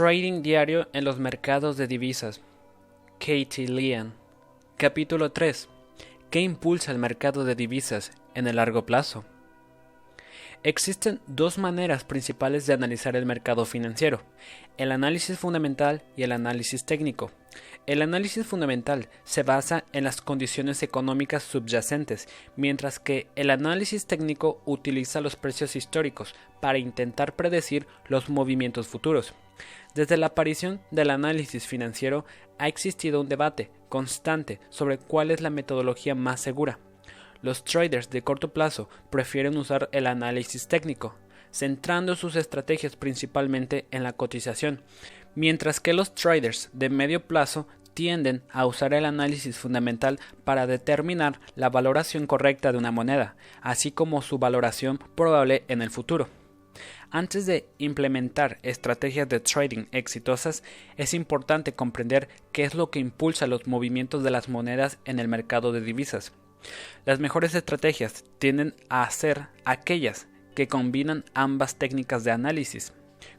Trading 0.00 0.40
diario 0.40 0.88
en 0.94 1.04
los 1.04 1.18
mercados 1.18 1.76
de 1.76 1.86
divisas. 1.86 2.40
Katie 3.18 3.68
Leon. 3.68 4.14
Capítulo 4.78 5.30
3. 5.30 5.68
¿Qué 6.30 6.40
impulsa 6.40 6.90
el 6.90 6.96
mercado 6.96 7.44
de 7.44 7.54
divisas 7.54 8.10
en 8.34 8.46
el 8.46 8.56
largo 8.56 8.86
plazo? 8.86 9.26
Existen 10.62 11.20
dos 11.26 11.58
maneras 11.58 12.04
principales 12.04 12.66
de 12.66 12.72
analizar 12.72 13.14
el 13.14 13.26
mercado 13.26 13.66
financiero, 13.66 14.22
el 14.78 14.90
análisis 14.90 15.38
fundamental 15.38 16.02
y 16.16 16.22
el 16.22 16.32
análisis 16.32 16.86
técnico. 16.86 17.30
El 17.84 18.00
análisis 18.00 18.46
fundamental 18.46 19.10
se 19.24 19.42
basa 19.42 19.84
en 19.92 20.04
las 20.04 20.22
condiciones 20.22 20.82
económicas 20.82 21.42
subyacentes, 21.42 22.26
mientras 22.56 23.00
que 23.00 23.26
el 23.36 23.50
análisis 23.50 24.06
técnico 24.06 24.62
utiliza 24.64 25.20
los 25.20 25.36
precios 25.36 25.76
históricos 25.76 26.34
para 26.62 26.78
intentar 26.78 27.36
predecir 27.36 27.86
los 28.08 28.30
movimientos 28.30 28.88
futuros. 28.88 29.34
Desde 29.94 30.16
la 30.16 30.26
aparición 30.26 30.80
del 30.90 31.10
análisis 31.10 31.66
financiero 31.66 32.24
ha 32.58 32.68
existido 32.68 33.20
un 33.20 33.28
debate 33.28 33.70
constante 33.88 34.60
sobre 34.68 34.98
cuál 34.98 35.30
es 35.30 35.40
la 35.40 35.50
metodología 35.50 36.14
más 36.14 36.40
segura. 36.40 36.78
Los 37.42 37.64
traders 37.64 38.10
de 38.10 38.22
corto 38.22 38.52
plazo 38.52 38.88
prefieren 39.10 39.56
usar 39.56 39.88
el 39.92 40.06
análisis 40.06 40.68
técnico, 40.68 41.16
centrando 41.50 42.14
sus 42.14 42.36
estrategias 42.36 42.96
principalmente 42.96 43.86
en 43.90 44.02
la 44.02 44.12
cotización, 44.12 44.82
mientras 45.34 45.80
que 45.80 45.94
los 45.94 46.14
traders 46.14 46.70
de 46.72 46.90
medio 46.90 47.26
plazo 47.26 47.66
tienden 47.94 48.42
a 48.52 48.66
usar 48.66 48.94
el 48.94 49.04
análisis 49.04 49.58
fundamental 49.58 50.20
para 50.44 50.66
determinar 50.66 51.40
la 51.56 51.70
valoración 51.70 52.26
correcta 52.26 52.72
de 52.72 52.78
una 52.78 52.92
moneda, 52.92 53.36
así 53.62 53.90
como 53.90 54.22
su 54.22 54.38
valoración 54.38 54.98
probable 55.16 55.64
en 55.68 55.82
el 55.82 55.90
futuro. 55.90 56.28
Antes 57.10 57.46
de 57.46 57.66
implementar 57.78 58.58
estrategias 58.62 59.28
de 59.28 59.40
trading 59.40 59.86
exitosas, 59.92 60.62
es 60.96 61.14
importante 61.14 61.74
comprender 61.74 62.28
qué 62.52 62.64
es 62.64 62.74
lo 62.74 62.90
que 62.90 62.98
impulsa 62.98 63.46
los 63.46 63.66
movimientos 63.66 64.22
de 64.22 64.30
las 64.30 64.48
monedas 64.48 64.98
en 65.04 65.18
el 65.18 65.28
mercado 65.28 65.72
de 65.72 65.80
divisas. 65.80 66.32
Las 67.04 67.20
mejores 67.20 67.54
estrategias 67.54 68.24
tienden 68.38 68.74
a 68.88 69.08
ser 69.10 69.48
aquellas 69.64 70.28
que 70.54 70.68
combinan 70.68 71.24
ambas 71.34 71.76
técnicas 71.76 72.24
de 72.24 72.32
análisis. 72.32 72.92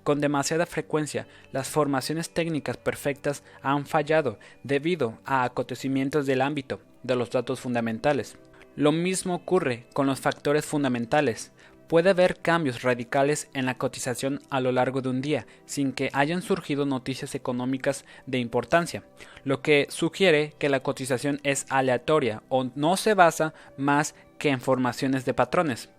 Con 0.04 0.22
demasiada 0.22 0.66
frecuencia, 0.66 1.28
las 1.52 1.70
formaciones 1.70 2.32
técnicas 2.32 2.78
perfectas 2.78 3.44
han 3.62 3.86
fallado 3.86 4.40
debido 4.64 5.20
a 5.26 5.44
acontecimientos 5.44 6.26
del 6.26 6.42
ámbito 6.42 6.80
de 7.04 7.16
los 7.16 7.30
datos 7.30 7.60
fundamentales. 7.60 8.38
Lo 8.76 8.92
mismo 8.92 9.36
ocurre 9.36 9.86
con 9.94 10.08
los 10.08 10.20
factores 10.20 10.66
fundamentales. 10.66 11.52
Puede 11.92 12.12
haber 12.12 12.40
cambios 12.40 12.84
radicales 12.84 13.50
en 13.54 13.66
la 13.66 13.78
cotización 13.78 14.40
a 14.50 14.62
lo 14.62 14.72
largo 14.72 15.02
de 15.02 15.10
un 15.10 15.20
día 15.20 15.46
sin 15.66 15.92
que 15.92 16.10
hayan 16.14 16.42
surgido 16.42 16.86
noticias 16.86 17.36
económicas 17.36 18.06
de 18.26 18.38
importancia, 18.38 19.04
lo 19.44 19.62
que 19.62 19.88
sugiere 19.90 20.54
que 20.58 20.70
la 20.70 20.84
cotización 20.84 21.42
es 21.44 21.66
aleatoria 21.68 22.44
o 22.48 22.70
no 22.76 22.96
se 22.96 23.14
basa 23.14 23.54
más 23.76 24.16
que 24.40 24.52
en 24.52 24.62
formaciones 24.62 25.26
de 25.26 25.34
patrones. 25.34 25.90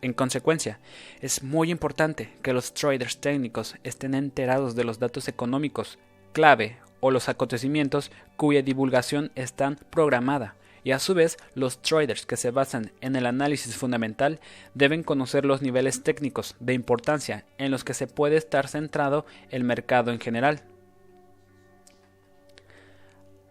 En 0.00 0.14
consecuencia, 0.14 0.80
es 1.20 1.42
muy 1.42 1.70
importante 1.70 2.32
que 2.40 2.54
los 2.54 2.72
traders 2.72 3.20
técnicos 3.20 3.74
estén 3.84 4.14
enterados 4.14 4.74
de 4.74 4.84
los 4.84 4.98
datos 4.98 5.28
económicos 5.28 5.98
clave 6.32 6.78
o 7.00 7.10
los 7.10 7.28
acontecimientos 7.28 8.10
cuya 8.38 8.62
divulgación 8.62 9.32
está 9.34 9.76
programada 9.90 10.56
y 10.86 10.92
a 10.92 11.00
su 11.00 11.14
vez 11.14 11.36
los 11.56 11.82
traders 11.82 12.26
que 12.26 12.36
se 12.36 12.52
basan 12.52 12.92
en 13.00 13.16
el 13.16 13.26
análisis 13.26 13.74
fundamental 13.74 14.38
deben 14.74 15.02
conocer 15.02 15.44
los 15.44 15.60
niveles 15.60 16.04
técnicos 16.04 16.54
de 16.60 16.74
importancia 16.74 17.44
en 17.58 17.72
los 17.72 17.82
que 17.82 17.92
se 17.92 18.06
puede 18.06 18.36
estar 18.36 18.68
centrado 18.68 19.26
el 19.50 19.64
mercado 19.64 20.12
en 20.12 20.20
general. 20.20 20.62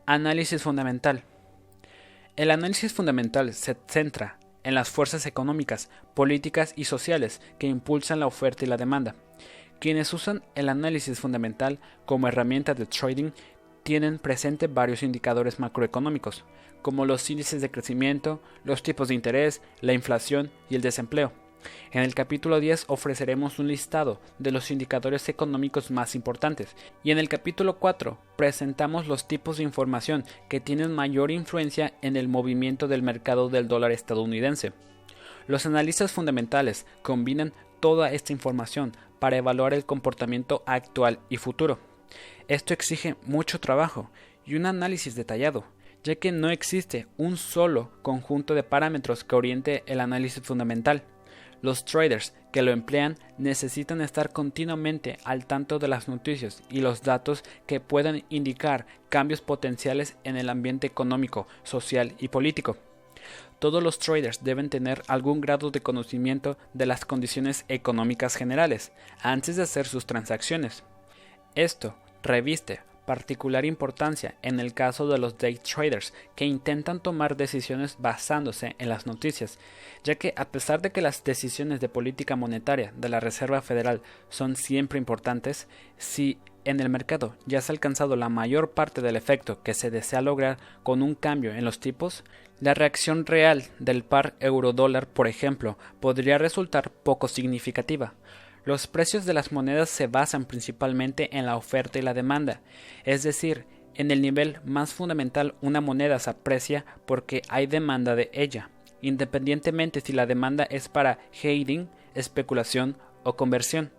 Análisis 0.05 0.63
fundamental. 0.63 1.25
El 2.37 2.51
análisis 2.51 2.93
fundamental 2.93 3.53
se 3.53 3.75
centra 3.85 4.39
en 4.63 4.73
las 4.73 4.89
fuerzas 4.89 5.25
económicas, 5.25 5.89
políticas 6.13 6.71
y 6.77 6.85
sociales 6.85 7.41
que 7.59 7.67
impulsan 7.67 8.21
la 8.21 8.27
oferta 8.27 8.63
y 8.63 8.69
la 8.69 8.77
demanda. 8.77 9.13
Quienes 9.81 10.13
usan 10.13 10.41
el 10.55 10.69
análisis 10.69 11.19
fundamental 11.19 11.79
como 12.05 12.29
herramienta 12.29 12.73
de 12.73 12.85
trading 12.85 13.31
tienen 13.85 14.18
presente 14.18 14.66
varios 14.66 15.03
indicadores 15.03 15.59
macroeconómicos, 15.59 16.44
como 16.81 17.06
los 17.06 17.29
índices 17.29 17.62
de 17.62 17.69
crecimiento, 17.69 18.41
los 18.63 18.81
tipos 18.81 19.09
de 19.09 19.13
interés, 19.13 19.62
la 19.79 19.94
inflación 19.94 20.50
y 20.72 20.75
el 20.75 20.81
desempleo. 20.81 21.31
En 21.91 22.01
el 22.01 22.16
capítulo 22.16 22.59
10 22.59 22.85
ofreceremos 22.88 23.59
un 23.59 23.68
listado 23.68 24.19
de 24.40 24.50
los 24.50 24.72
indicadores 24.72 25.29
económicos 25.29 25.91
más 25.91 26.16
importantes 26.16 26.75
y 27.03 27.12
en 27.12 27.19
el 27.19 27.29
capítulo 27.29 27.78
4 27.78 28.18
presentamos 28.35 29.07
los 29.07 29.28
tipos 29.28 29.57
de 29.57 29.63
información 29.63 30.23
que 30.50 30.59
tienen 30.59 30.91
mayor 30.91 31.29
influencia 31.29 31.94
en 32.02 32.16
el 32.16 32.28
movimiento 32.28 32.88
del 32.88 33.03
mercado 33.03 33.50
del 33.50 33.67
dólar 33.67 33.91
estadounidense. 33.91 34.73
Los 35.46 35.67
analistas 35.67 36.12
fundamentales 36.12 36.88
combinan 37.03 37.53
toda 37.79 38.12
esta 38.12 38.34
información 38.34 38.94
para 39.19 39.38
evaluar 39.38 39.75
el 39.75 39.85
comportamiento 39.85 40.63
actual 40.66 41.19
y 41.29 41.38
futuro. 41.38 41.94
Esto 42.47 42.73
exige 42.73 43.15
mucho 43.23 43.59
trabajo 43.59 44.11
y 44.45 44.55
un 44.55 44.65
análisis 44.65 45.15
detallado, 45.15 45.65
ya 46.03 46.15
que 46.15 46.31
no 46.31 46.49
existe 46.49 47.07
un 47.17 47.37
solo 47.37 47.91
conjunto 48.01 48.53
de 48.53 48.63
parámetros 48.63 49.23
que 49.23 49.35
oriente 49.35 49.83
el 49.87 49.99
análisis 49.99 50.43
fundamental. 50.43 51.03
Los 51.61 51.83
traders 51.83 52.33
que 52.51 52.61
lo 52.61 52.71
emplean 52.71 53.17
necesitan 53.39 54.01
estar 54.01 54.31
continuamente 54.31 55.17
al 55.23 55.47
tanto 55.47 55.79
de 55.79 55.87
las 55.87 56.07
noticias 56.07 56.61
y 56.69 56.81
los 56.81 57.01
datos 57.01 57.43
que 57.65 57.79
puedan 57.79 58.23
indicar 58.29 58.85
cambios 59.09 59.41
potenciales 59.41 60.15
en 60.23 60.37
el 60.37 60.49
ambiente 60.49 60.85
económico, 60.85 61.47
social 61.63 62.13
y 62.19 62.27
político. 62.27 62.77
Todos 63.57 63.81
los 63.81 63.97
traders 63.97 64.43
deben 64.43 64.69
tener 64.69 65.01
algún 65.07 65.41
grado 65.41 65.71
de 65.71 65.81
conocimiento 65.81 66.57
de 66.73 66.85
las 66.85 67.03
condiciones 67.03 67.65
económicas 67.67 68.35
generales 68.35 68.91
antes 69.23 69.55
de 69.55 69.63
hacer 69.63 69.87
sus 69.87 70.05
transacciones. 70.05 70.83
Esto 71.55 71.95
reviste 72.25 72.81
particular 73.05 73.65
importancia 73.65 74.35
en 74.41 74.59
el 74.59 74.73
caso 74.73 75.07
de 75.07 75.17
los 75.17 75.37
day 75.37 75.55
traders 75.55 76.13
que 76.35 76.45
intentan 76.45 76.99
tomar 76.99 77.37
decisiones 77.37 77.97
basándose 77.99 78.75
en 78.79 78.89
las 78.89 79.05
noticias, 79.05 79.59
ya 80.03 80.15
que 80.15 80.33
a 80.35 80.45
pesar 80.45 80.81
de 80.81 80.91
que 80.91 81.01
las 81.01 81.23
decisiones 81.23 81.79
de 81.79 81.89
política 81.89 82.35
monetaria 82.35 82.91
de 82.97 83.09
la 83.09 83.19
Reserva 83.19 83.61
Federal 83.61 84.01
son 84.29 84.55
siempre 84.55 84.97
importantes, 84.97 85.67
si 85.97 86.37
en 86.65 86.79
el 86.79 86.89
mercado 86.89 87.35
ya 87.45 87.61
se 87.61 87.71
ha 87.71 87.73
alcanzado 87.73 88.15
la 88.15 88.29
mayor 88.29 88.71
parte 88.71 89.01
del 89.01 89.15
efecto 89.15 89.61
que 89.61 89.75
se 89.75 89.91
desea 89.91 90.21
lograr 90.21 90.57
con 90.83 91.03
un 91.03 91.13
cambio 91.13 91.53
en 91.53 91.63
los 91.63 91.79
tipos, 91.79 92.23
la 92.59 92.73
reacción 92.73 93.25
real 93.25 93.65
del 93.79 94.03
par 94.03 94.33
euro-dólar, 94.39 95.07
por 95.07 95.27
ejemplo, 95.27 95.77
podría 95.99 96.37
resultar 96.37 96.89
poco 96.89 97.27
significativa, 97.27 98.13
los 98.65 98.87
precios 98.87 99.25
de 99.25 99.33
las 99.33 99.51
monedas 99.51 99.89
se 99.89 100.07
basan 100.07 100.45
principalmente 100.45 101.37
en 101.37 101.45
la 101.45 101.55
oferta 101.55 101.99
y 101.99 102.01
la 102.01 102.13
demanda, 102.13 102.61
es 103.03 103.23
decir, 103.23 103.65
en 103.93 104.11
el 104.11 104.21
nivel 104.21 104.59
más 104.65 104.93
fundamental 104.93 105.55
una 105.61 105.81
moneda 105.81 106.19
se 106.19 106.29
aprecia 106.29 106.85
porque 107.05 107.41
hay 107.47 107.67
demanda 107.67 108.15
de 108.15 108.29
ella, 108.33 108.69
independientemente 109.01 110.01
si 110.01 110.13
la 110.13 110.25
demanda 110.25 110.65
es 110.65 110.89
para 110.89 111.19
trading, 111.39 111.87
especulación 112.13 112.97
o 113.23 113.35
conversión. 113.35 113.91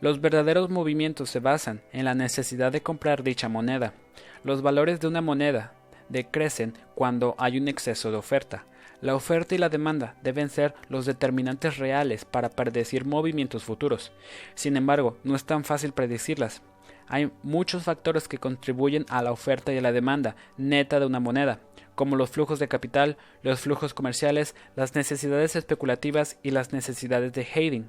Los 0.00 0.20
verdaderos 0.20 0.70
movimientos 0.70 1.30
se 1.30 1.40
basan 1.40 1.82
en 1.92 2.04
la 2.04 2.14
necesidad 2.14 2.72
de 2.72 2.82
comprar 2.82 3.22
dicha 3.22 3.48
moneda. 3.48 3.94
Los 4.42 4.60
valores 4.60 5.00
de 5.00 5.06
una 5.06 5.20
moneda 5.20 5.72
decrecen 6.08 6.74
cuando 6.94 7.34
hay 7.38 7.58
un 7.58 7.68
exceso 7.68 8.10
de 8.10 8.16
oferta. 8.16 8.66
La 9.04 9.14
oferta 9.14 9.54
y 9.54 9.58
la 9.58 9.68
demanda 9.68 10.16
deben 10.22 10.48
ser 10.48 10.74
los 10.88 11.04
determinantes 11.04 11.76
reales 11.76 12.24
para 12.24 12.48
predecir 12.48 13.04
movimientos 13.04 13.62
futuros. 13.62 14.12
Sin 14.54 14.78
embargo, 14.78 15.18
no 15.24 15.36
es 15.36 15.44
tan 15.44 15.62
fácil 15.62 15.92
predecirlas. 15.92 16.62
Hay 17.06 17.30
muchos 17.42 17.82
factores 17.82 18.28
que 18.28 18.38
contribuyen 18.38 19.04
a 19.10 19.22
la 19.22 19.30
oferta 19.30 19.74
y 19.74 19.76
a 19.76 19.82
la 19.82 19.92
demanda 19.92 20.36
neta 20.56 21.00
de 21.00 21.04
una 21.04 21.20
moneda, 21.20 21.60
como 21.94 22.16
los 22.16 22.30
flujos 22.30 22.58
de 22.58 22.68
capital, 22.68 23.18
los 23.42 23.60
flujos 23.60 23.92
comerciales, 23.92 24.54
las 24.74 24.94
necesidades 24.94 25.54
especulativas 25.54 26.38
y 26.42 26.52
las 26.52 26.72
necesidades 26.72 27.34
de 27.34 27.44
trading. 27.44 27.84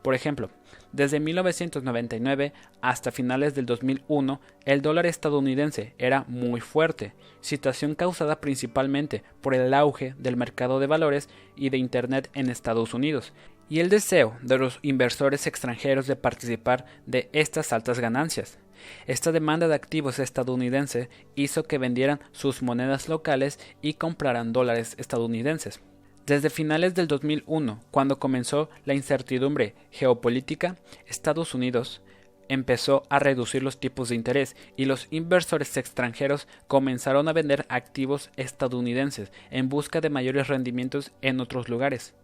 Por 0.00 0.14
ejemplo, 0.14 0.48
desde 0.96 1.20
1999 1.20 2.54
hasta 2.80 3.12
finales 3.12 3.54
del 3.54 3.66
2001, 3.66 4.40
el 4.64 4.80
dólar 4.80 5.04
estadounidense 5.04 5.94
era 5.98 6.24
muy 6.26 6.62
fuerte, 6.62 7.12
situación 7.42 7.94
causada 7.94 8.40
principalmente 8.40 9.22
por 9.42 9.54
el 9.54 9.74
auge 9.74 10.14
del 10.16 10.38
mercado 10.38 10.80
de 10.80 10.86
valores 10.86 11.28
y 11.54 11.68
de 11.68 11.76
Internet 11.76 12.30
en 12.32 12.48
Estados 12.48 12.94
Unidos, 12.94 13.34
y 13.68 13.80
el 13.80 13.90
deseo 13.90 14.38
de 14.40 14.56
los 14.56 14.78
inversores 14.80 15.46
extranjeros 15.46 16.06
de 16.06 16.16
participar 16.16 16.86
de 17.04 17.28
estas 17.34 17.74
altas 17.74 18.00
ganancias. 18.00 18.58
Esta 19.06 19.32
demanda 19.32 19.68
de 19.68 19.74
activos 19.74 20.18
estadounidenses 20.18 21.10
hizo 21.34 21.64
que 21.64 21.76
vendieran 21.76 22.20
sus 22.32 22.62
monedas 22.62 23.10
locales 23.10 23.60
y 23.82 23.94
compraran 23.94 24.54
dólares 24.54 24.94
estadounidenses. 24.98 25.82
Desde 26.26 26.50
finales 26.50 26.96
del 26.96 27.06
2001, 27.06 27.80
cuando 27.92 28.18
comenzó 28.18 28.68
la 28.84 28.94
incertidumbre 28.94 29.76
geopolítica, 29.92 30.74
Estados 31.06 31.54
Unidos 31.54 32.02
empezó 32.48 33.04
a 33.10 33.20
reducir 33.20 33.62
los 33.62 33.78
tipos 33.78 34.08
de 34.08 34.16
interés 34.16 34.56
y 34.76 34.86
los 34.86 35.06
inversores 35.12 35.76
extranjeros 35.76 36.48
comenzaron 36.66 37.28
a 37.28 37.32
vender 37.32 37.64
activos 37.68 38.30
estadounidenses 38.36 39.30
en 39.52 39.68
busca 39.68 40.00
de 40.00 40.10
mayores 40.10 40.48
rendimientos 40.48 41.12
en 41.22 41.38
otros 41.38 41.68
lugares. 41.68 42.16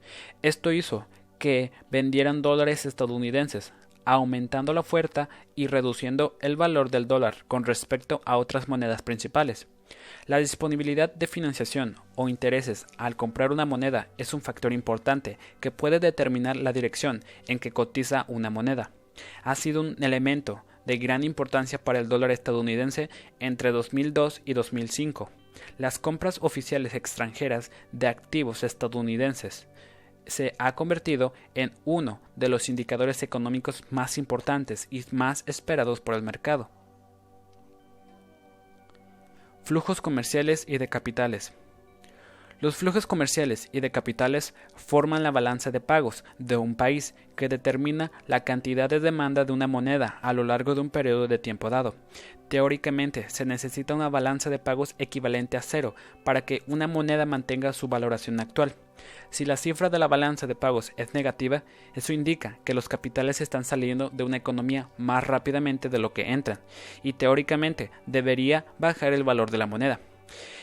Esto 0.43 0.73
hizo 0.73 1.07
que 1.39 1.71
vendieran 1.89 2.43
dólares 2.43 2.87
estadounidenses, 2.87 3.73
aumentando 4.05 4.73
la 4.73 4.81
oferta 4.81 5.29
y 5.55 5.67
reduciendo 5.67 6.37
el 6.41 6.57
valor 6.57 6.91
del 6.91 7.07
dólar 7.07 7.45
con 7.49 7.65
respecto 7.65 8.21
a 8.25 8.37
otras 8.37 8.69
monedas 8.69 9.03
principales. 9.03 9.67
La 10.27 10.39
disponibilidad 10.39 11.13
de 11.13 11.27
financiación 11.27 11.97
o 12.17 12.29
intereses 12.29 12.87
al 12.97 13.17
comprar 13.17 13.53
una 13.53 13.67
moneda 13.67 14.09
es 14.19 14.33
un 14.33 14.41
factor 14.41 14.73
importante 14.73 15.39
que 15.61 15.71
puede 15.71 16.01
determinar 16.01 16.57
la 16.57 16.73
dirección 16.73 17.23
en 17.49 17.59
que 17.59 17.73
cotiza 17.73 18.25
una 18.29 18.49
moneda 18.49 18.91
ha 19.43 19.55
sido 19.55 19.81
un 19.81 19.97
elemento 20.03 20.65
de 20.87 20.99
gran 20.99 21.23
importancia 21.25 21.83
para 21.83 22.01
el 22.01 22.09
dólar 22.09 22.31
estadounidense 22.31 23.09
entre 23.39 23.71
2002 23.71 24.43
y 24.45 24.55
2005. 24.55 25.31
Las 25.79 25.99
compras 25.99 26.39
oficiales 26.43 26.95
extranjeras 26.95 27.71
de 27.93 28.09
activos 28.09 28.65
estadounidenses 28.65 29.69
se 30.27 30.55
ha 30.59 30.75
convertido 30.75 31.33
en 31.55 31.73
uno 31.85 32.21
de 32.37 32.49
los 32.49 32.69
indicadores 32.69 33.23
económicos 33.23 33.85
más 33.91 34.19
importantes 34.19 34.87
y 34.91 35.05
más 35.11 35.45
esperados 35.47 36.01
por 36.01 36.15
el 36.15 36.23
mercado. 36.23 36.69
Flujos 39.65 40.01
comerciales 40.01 40.65
y 40.67 40.79
de 40.79 40.89
capitales. 40.89 41.53
Los 42.63 42.77
flujos 42.77 43.09
comerciales 43.09 43.69
y 43.73 43.81
de 43.81 43.91
capitales 43.91 44.55
forman 44.77 45.25
la 45.25 45.33
balanza 45.33 45.73
de 45.73 45.81
pagos 45.81 46.23
de 46.39 46.57
un 46.57 46.77
país 46.77 47.17
que 47.35 47.49
determina 47.49 48.13
la 48.29 48.45
cantidad 48.45 48.89
de 48.89 49.01
demanda 49.01 49.45
de 49.45 49.53
una 49.53 49.67
moneda 49.67 50.21
a 50.23 50.33
lo 50.33 50.45
largo 50.45 50.77
de 50.77 50.81
un 50.81 50.89
periodo 50.89 51.27
de 51.27 51.41
tiempo 51.41 51.71
dado. 51.71 51.97
Teóricamente, 52.47 53.29
se 53.31 53.45
necesita 53.45 53.97
una 53.97 54.09
balanza 54.09 54.49
de 54.49 54.61
pagos 54.61 54.95
equivalente 55.01 55.57
a 55.57 55.61
cero 55.61 55.97
para 56.23 56.45
que 56.45 56.63
una 56.69 56.87
moneda 56.87 57.27
mantenga 57.27 57.73
su 57.73 57.89
valoración 57.89 58.39
actual. 58.39 58.77
Si 59.31 59.45
la 59.45 59.57
cifra 59.57 59.91
de 59.91 59.99
la 59.99 60.07
balanza 60.07 60.47
de 60.47 60.55
pagos 60.55 60.93
es 60.97 61.15
negativa, 61.15 61.65
eso 61.97 62.13
indica 62.13 62.59
que 62.63 62.75
los 62.75 62.89
capitales 62.89 63.41
están 63.41 63.65
saliendo 63.65 64.09
de 64.11 64.23
una 64.23 64.37
economía 64.37 64.89
más 64.99 65.27
rápidamente 65.27 65.89
de 65.89 65.99
lo 65.99 66.13
que 66.13 66.31
entran, 66.31 66.61
y 67.03 67.15
teóricamente 67.15 67.91
debería 68.07 68.67
bajar 68.79 69.15
el 69.15 69.25
valor 69.25 69.51
de 69.51 69.59
la 69.59 69.67
moneda. 69.67 69.99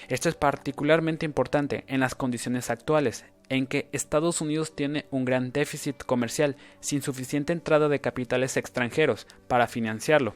Esto 0.08 0.30
es 0.30 0.36
particularmente 0.36 1.26
importante 1.26 1.84
en 1.88 2.00
las 2.00 2.16
condiciones 2.16 2.70
actuales, 2.70 3.26
en 3.50 3.68
que 3.68 3.90
Estados 3.92 4.42
Unidos 4.42 4.76
tiene 4.76 5.06
un 5.12 5.26
gran 5.26 5.52
déficit 5.52 5.98
comercial 6.04 6.56
sin 6.80 7.02
suficiente 7.02 7.54
entrada 7.54 7.90
de 7.90 8.02
capitales 8.02 8.58
extranjeros 8.58 9.28
para 9.48 9.68
financiarlo. 9.68 10.36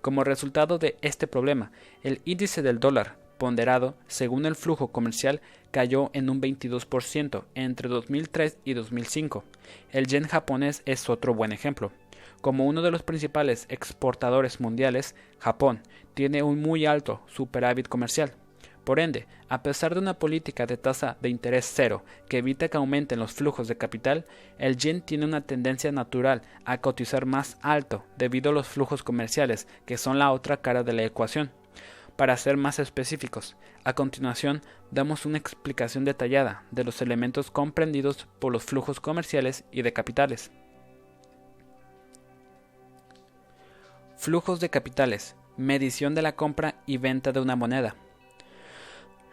Como 0.00 0.24
resultado 0.24 0.78
de 0.78 0.96
este 1.02 1.26
problema, 1.26 1.72
el 2.02 2.20
índice 2.24 2.62
del 2.62 2.80
dólar 2.80 3.16
ponderado 3.38 3.96
según 4.08 4.44
el 4.44 4.56
flujo 4.56 4.88
comercial 4.88 5.40
cayó 5.70 6.10
en 6.12 6.28
un 6.28 6.40
22% 6.40 7.44
entre 7.54 7.88
2003 7.88 8.58
y 8.64 8.74
2005. 8.74 9.44
El 9.92 10.06
yen 10.06 10.24
japonés 10.24 10.82
es 10.84 11.08
otro 11.08 11.34
buen 11.34 11.52
ejemplo. 11.52 11.92
Como 12.40 12.66
uno 12.66 12.82
de 12.82 12.90
los 12.90 13.02
principales 13.02 13.66
exportadores 13.68 14.60
mundiales, 14.60 15.14
Japón 15.38 15.80
tiene 16.14 16.42
un 16.42 16.60
muy 16.60 16.86
alto 16.86 17.22
superávit 17.26 17.88
comercial. 17.88 18.32
Por 18.88 19.00
ende, 19.00 19.26
a 19.50 19.62
pesar 19.62 19.92
de 19.92 20.00
una 20.00 20.14
política 20.14 20.64
de 20.64 20.78
tasa 20.78 21.18
de 21.20 21.28
interés 21.28 21.70
cero 21.70 22.02
que 22.26 22.38
evita 22.38 22.68
que 22.68 22.78
aumenten 22.78 23.18
los 23.18 23.34
flujos 23.34 23.68
de 23.68 23.76
capital, 23.76 24.24
el 24.56 24.78
yen 24.78 25.02
tiene 25.02 25.26
una 25.26 25.42
tendencia 25.42 25.92
natural 25.92 26.40
a 26.64 26.78
cotizar 26.78 27.26
más 27.26 27.58
alto 27.60 28.06
debido 28.16 28.48
a 28.48 28.54
los 28.54 28.66
flujos 28.66 29.02
comerciales, 29.02 29.68
que 29.84 29.98
son 29.98 30.18
la 30.18 30.32
otra 30.32 30.62
cara 30.62 30.84
de 30.84 30.94
la 30.94 31.04
ecuación. 31.04 31.50
Para 32.16 32.34
ser 32.38 32.56
más 32.56 32.78
específicos, 32.78 33.56
a 33.84 33.92
continuación 33.92 34.62
damos 34.90 35.26
una 35.26 35.36
explicación 35.36 36.06
detallada 36.06 36.62
de 36.70 36.84
los 36.84 37.02
elementos 37.02 37.50
comprendidos 37.50 38.26
por 38.38 38.54
los 38.54 38.64
flujos 38.64 39.00
comerciales 39.00 39.66
y 39.70 39.82
de 39.82 39.92
capitales. 39.92 40.50
Flujos 44.16 44.60
de 44.60 44.70
capitales, 44.70 45.36
medición 45.58 46.14
de 46.14 46.22
la 46.22 46.36
compra 46.36 46.76
y 46.86 46.96
venta 46.96 47.32
de 47.32 47.40
una 47.40 47.54
moneda. 47.54 47.94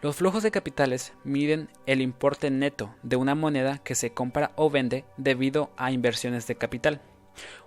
Los 0.02 0.16
flujos 0.16 0.42
de 0.42 0.50
capitales 0.50 1.14
miden 1.24 1.70
el 1.86 2.02
importe 2.02 2.50
neto 2.50 2.94
de 3.02 3.16
una 3.16 3.34
moneda 3.34 3.78
que 3.78 3.94
se 3.94 4.10
compra 4.10 4.52
o 4.54 4.68
vende 4.68 5.06
debido 5.16 5.70
a 5.78 5.90
inversiones 5.90 6.46
de 6.46 6.56
capital. 6.56 7.00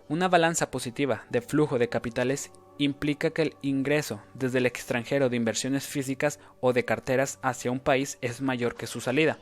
Una 0.07 0.27
balanza 0.27 0.69
positiva 0.69 1.23
de 1.31 1.41
flujo 1.41 1.79
de 1.79 1.89
capitales 1.89 2.51
implica 2.77 3.31
que 3.31 3.41
el 3.41 3.55
ingreso 3.63 4.21
desde 4.35 4.59
el 4.59 4.67
extranjero 4.67 5.29
de 5.29 5.37
inversiones 5.37 5.87
físicas 5.87 6.39
o 6.61 6.71
de 6.71 6.85
carteras 6.85 7.39
hacia 7.41 7.71
un 7.71 7.79
país 7.79 8.19
es 8.21 8.41
mayor 8.41 8.75
que 8.75 8.85
su 8.85 9.01
salida. 9.01 9.39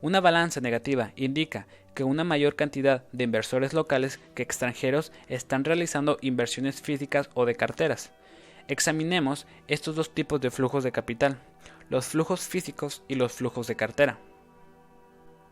Una 0.00 0.20
balanza 0.20 0.62
negativa 0.62 1.12
indica 1.16 1.66
que 1.94 2.02
una 2.02 2.24
mayor 2.24 2.56
cantidad 2.56 3.04
de 3.12 3.24
inversores 3.24 3.74
locales 3.74 4.20
que 4.34 4.42
extranjeros 4.42 5.12
están 5.28 5.64
realizando 5.64 6.16
inversiones 6.22 6.80
físicas 6.80 7.28
o 7.34 7.44
de 7.44 7.56
carteras. 7.56 8.10
Examinemos 8.68 9.46
estos 9.68 9.96
dos 9.96 10.14
tipos 10.14 10.40
de 10.40 10.50
flujos 10.50 10.82
de 10.82 10.92
capital 10.92 11.38
los 11.88 12.06
flujos 12.06 12.40
físicos 12.48 13.02
y 13.08 13.14
los 13.14 13.32
flujos 13.32 13.66
de 13.66 13.76
cartera. 13.76 14.18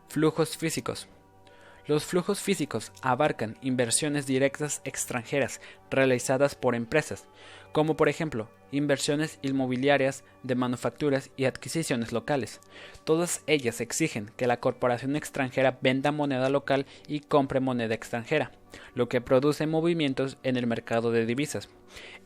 Flujos 0.09 0.57
físicos. 0.57 1.07
Los 1.87 2.03
flujos 2.03 2.41
físicos 2.41 2.91
abarcan 3.01 3.57
inversiones 3.61 4.25
directas 4.25 4.81
extranjeras 4.85 5.61
realizadas 5.89 6.55
por 6.55 6.75
empresas, 6.75 7.27
como 7.71 7.95
por 7.95 8.09
ejemplo 8.09 8.49
inversiones 8.75 9.39
inmobiliarias 9.41 10.23
de 10.43 10.55
manufacturas 10.55 11.31
y 11.37 11.45
adquisiciones 11.45 12.11
locales. 12.11 12.59
Todas 13.03 13.41
ellas 13.47 13.81
exigen 13.81 14.31
que 14.37 14.47
la 14.47 14.59
corporación 14.59 15.15
extranjera 15.15 15.79
venda 15.81 16.11
moneda 16.11 16.49
local 16.49 16.85
y 17.07 17.21
compre 17.21 17.59
moneda 17.59 17.95
extranjera, 17.95 18.51
lo 18.93 19.09
que 19.09 19.21
produce 19.21 19.67
movimientos 19.67 20.37
en 20.43 20.57
el 20.57 20.67
mercado 20.67 21.11
de 21.11 21.25
divisas. 21.25 21.69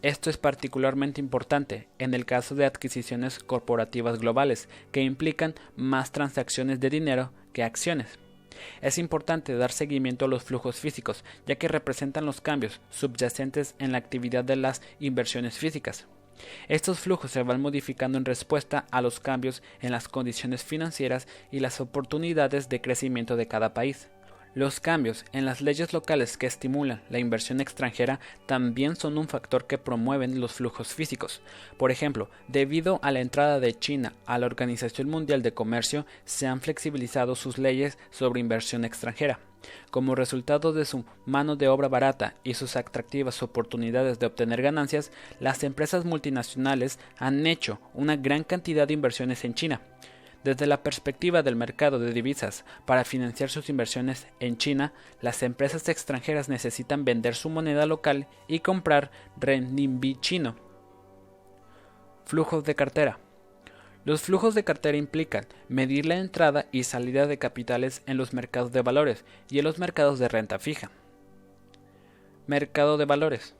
Esto 0.01 0.29
es 0.29 0.37
particularmente 0.37 1.21
importante 1.21 1.87
en 1.99 2.13
el 2.13 2.25
caso 2.25 2.55
de 2.55 2.65
adquisiciones 2.65 3.39
corporativas 3.39 4.19
globales, 4.19 4.69
que 4.91 5.01
implican 5.01 5.55
más 5.75 6.11
transacciones 6.11 6.79
de 6.79 6.89
dinero 6.89 7.31
que 7.53 7.63
acciones. 7.63 8.17
Es 8.81 8.97
importante 8.97 9.55
dar 9.55 9.71
seguimiento 9.71 10.25
a 10.25 10.27
los 10.27 10.43
flujos 10.43 10.77
físicos, 10.77 11.23
ya 11.45 11.55
que 11.55 11.67
representan 11.67 12.25
los 12.25 12.41
cambios 12.41 12.81
subyacentes 12.89 13.75
en 13.79 13.91
la 13.91 13.97
actividad 13.99 14.43
de 14.43 14.55
las 14.55 14.81
inversiones 14.99 15.57
físicas. 15.57 16.07
Estos 16.67 16.99
flujos 16.99 17.31
se 17.31 17.43
van 17.43 17.61
modificando 17.61 18.17
en 18.17 18.25
respuesta 18.25 18.85
a 18.91 19.01
los 19.01 19.19
cambios 19.19 19.63
en 19.81 19.91
las 19.91 20.07
condiciones 20.07 20.63
financieras 20.63 21.27
y 21.51 21.59
las 21.59 21.81
oportunidades 21.81 22.69
de 22.69 22.81
crecimiento 22.81 23.35
de 23.35 23.47
cada 23.47 23.73
país. 23.73 24.09
Los 24.55 24.79
cambios 24.79 25.25
en 25.31 25.45
las 25.45 25.61
leyes 25.61 25.93
locales 25.93 26.35
que 26.35 26.47
estimulan 26.47 27.03
la 27.11 27.19
inversión 27.19 27.61
extranjera 27.61 28.19
también 28.47 28.95
son 28.95 29.19
un 29.19 29.27
factor 29.27 29.67
que 29.67 29.77
promueven 29.77 30.41
los 30.41 30.53
flujos 30.53 30.87
físicos. 30.87 31.41
Por 31.77 31.91
ejemplo, 31.91 32.29
debido 32.47 32.99
a 33.03 33.11
la 33.11 33.19
entrada 33.19 33.59
de 33.59 33.77
China 33.77 34.13
a 34.25 34.39
la 34.39 34.47
Organización 34.47 35.07
Mundial 35.07 35.43
de 35.43 35.53
Comercio, 35.53 36.07
se 36.25 36.47
han 36.47 36.61
flexibilizado 36.61 37.35
sus 37.35 37.59
leyes 37.59 37.99
sobre 38.09 38.39
inversión 38.39 38.85
extranjera. 38.85 39.39
Como 39.91 40.15
resultado 40.15 40.73
de 40.73 40.85
su 40.85 41.05
mano 41.27 41.55
de 41.55 41.67
obra 41.67 41.87
barata 41.87 42.33
y 42.43 42.55
sus 42.55 42.75
atractivas 42.75 43.43
oportunidades 43.43 44.17
de 44.17 44.25
obtener 44.25 44.63
ganancias, 44.63 45.11
las 45.39 45.63
empresas 45.63 46.05
multinacionales 46.05 46.97
han 47.17 47.45
hecho 47.45 47.79
una 47.93 48.15
gran 48.15 48.43
cantidad 48.43 48.87
de 48.87 48.93
inversiones 48.95 49.45
en 49.45 49.53
China. 49.53 49.81
Desde 50.43 50.67
la 50.67 50.83
perspectiva 50.83 51.43
del 51.43 51.57
mercado 51.57 51.99
de 51.99 52.13
divisas, 52.13 52.63
para 52.85 53.03
financiar 53.03 53.49
sus 53.49 53.69
inversiones 53.69 54.27
en 54.39 54.57
China, 54.57 54.93
las 55.19 55.43
empresas 55.43 55.89
extranjeras 55.89 56.47
necesitan 56.47 57.03
vender 57.03 57.35
su 57.35 57.49
moneda 57.49 57.85
local 57.85 58.27
y 58.47 58.59
comprar 58.59 59.11
renminbi 59.37 60.15
chino. 60.21 60.55
Flujos 62.25 62.63
de 62.63 62.75
cartera. 62.75 63.19
Los 64.05 64.21
flujos 64.21 64.55
de 64.55 64.63
cartera 64.63 64.97
implican 64.97 65.45
medir 65.67 66.05
la 66.05 66.15
entrada 66.15 66.67
y 66.71 66.83
salida 66.83 67.27
de 67.27 67.37
capitales 67.37 68.01
en 68.05 68.15
los 68.15 68.33
mercados 68.33 68.71
de 68.71 68.81
valores 68.81 69.25
y 69.49 69.59
en 69.59 69.65
los 69.65 69.77
mercados 69.77 70.19
de 70.19 70.29
renta 70.29 70.57
fija. 70.57 70.89
Mercado 72.47 72.97
de 72.97 73.05
valores. 73.05 73.55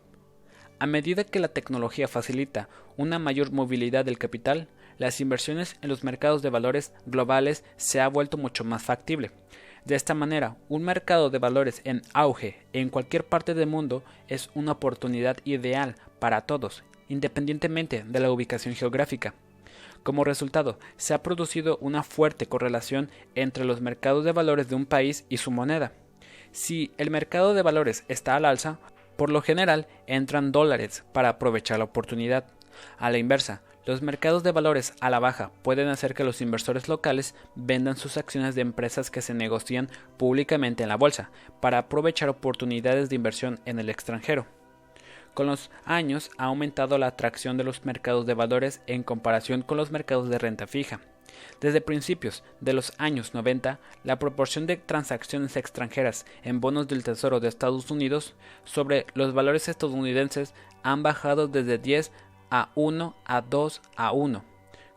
A 0.80 0.86
medida 0.86 1.26
que 1.26 1.42
la 1.42 1.50
tecnología 1.50 2.08
facilita 2.08 2.70
una 2.96 3.20
mayor 3.20 3.52
movilidad 3.52 4.06
del 4.06 4.18
capital, 4.18 4.70
las 5.00 5.20
inversiones 5.22 5.78
en 5.82 5.90
los 5.90 6.04
mercados 6.04 6.44
de 6.44 6.52
valores 6.52 6.94
globales 7.08 7.64
se 7.78 8.00
ha 8.00 8.08
vuelto 8.08 8.38
mucho 8.38 8.64
más 8.64 8.84
factible. 8.84 9.32
De 9.86 9.96
esta 9.96 10.14
manera, 10.14 10.58
un 10.68 10.84
mercado 10.84 11.30
de 11.32 11.40
valores 11.40 11.82
en 11.86 12.04
auge 12.14 12.60
en 12.74 12.90
cualquier 12.90 13.26
parte 13.26 13.56
del 13.56 13.68
mundo 13.68 14.04
es 14.28 14.52
una 14.54 14.74
oportunidad 14.74 15.38
ideal 15.46 15.96
para 16.20 16.42
todos, 16.42 16.84
independientemente 17.08 18.04
de 18.06 18.20
la 18.20 18.32
ubicación 18.32 18.76
geográfica. 18.76 19.34
Como 20.04 20.24
resultado, 20.24 20.78
se 20.98 21.14
ha 21.14 21.24
producido 21.24 21.78
una 21.82 22.04
fuerte 22.04 22.46
correlación 22.46 23.10
entre 23.36 23.66
los 23.66 23.82
mercados 23.82 24.26
de 24.26 24.32
valores 24.32 24.70
de 24.70 24.76
un 24.76 24.86
país 24.86 25.26
y 25.30 25.38
su 25.38 25.50
moneda. 25.50 25.94
Si 26.52 26.92
el 26.98 27.10
mercado 27.10 27.54
de 27.54 27.62
valores 27.62 28.04
está 28.08 28.36
al 28.36 28.46
alza, 28.46 28.80
Por 29.20 29.32
lo 29.32 29.42
general, 29.42 29.86
entran 30.08 30.54
dólares 30.54 31.04
para 31.12 31.28
aprovechar 31.28 31.78
la 31.80 31.84
oportunidad. 31.84 32.46
A 32.98 33.12
la 33.12 33.18
inversa, 33.18 33.62
los 33.86 34.02
mercados 34.02 34.44
de 34.44 34.52
valores 34.52 34.94
a 35.00 35.10
la 35.10 35.20
baja 35.20 35.52
pueden 35.64 35.88
hacer 35.88 36.14
que 36.14 36.24
los 36.24 36.42
inversores 36.42 36.88
locales 36.88 37.34
vendan 37.56 37.98
sus 37.98 38.18
acciones 38.18 38.56
de 38.56 38.62
empresas 38.62 39.10
que 39.10 39.22
se 39.22 39.34
negocian 39.34 39.90
públicamente 40.18 40.84
en 40.84 40.90
la 40.90 40.98
bolsa 40.98 41.32
para 41.62 41.80
aprovechar 41.80 42.30
oportunidades 42.30 43.10
de 43.10 43.16
inversión 43.16 43.60
en 43.66 43.80
el 43.80 43.90
extranjero. 43.90 44.46
Con 45.34 45.48
los 45.48 45.72
años 45.86 46.32
ha 46.38 46.46
aumentado 46.46 46.98
la 46.98 47.08
atracción 47.08 47.58
de 47.58 47.64
los 47.64 47.86
mercados 47.86 48.26
de 48.26 48.34
valores 48.34 48.82
en 48.88 49.04
comparación 49.04 49.62
con 49.62 49.78
los 49.78 49.92
mercados 49.92 50.30
de 50.30 50.38
renta 50.38 50.68
fija. 50.68 51.00
Desde 51.62 51.82
principios 51.82 52.44
de 52.60 52.74
los 52.74 52.94
años 52.98 53.34
90, 53.34 53.80
la 54.04 54.20
proporción 54.20 54.66
de 54.66 54.78
transacciones 54.78 55.56
extranjeras 55.56 56.26
en 56.44 56.60
bonos 56.60 56.88
del 56.88 57.04
Tesoro 57.04 57.40
de 57.40 57.48
Estados 57.48 57.92
Unidos 57.92 58.34
sobre 58.66 59.06
los 59.14 59.34
valores 59.34 59.70
estadounidenses 59.70 60.54
han 60.84 61.04
bajado 61.04 61.48
desde 61.48 61.78
10 61.78 62.12
a 62.50 62.72
1 62.76 63.16
a 63.26 63.42
2 63.42 63.82
a 63.96 64.12
1, 64.12 64.44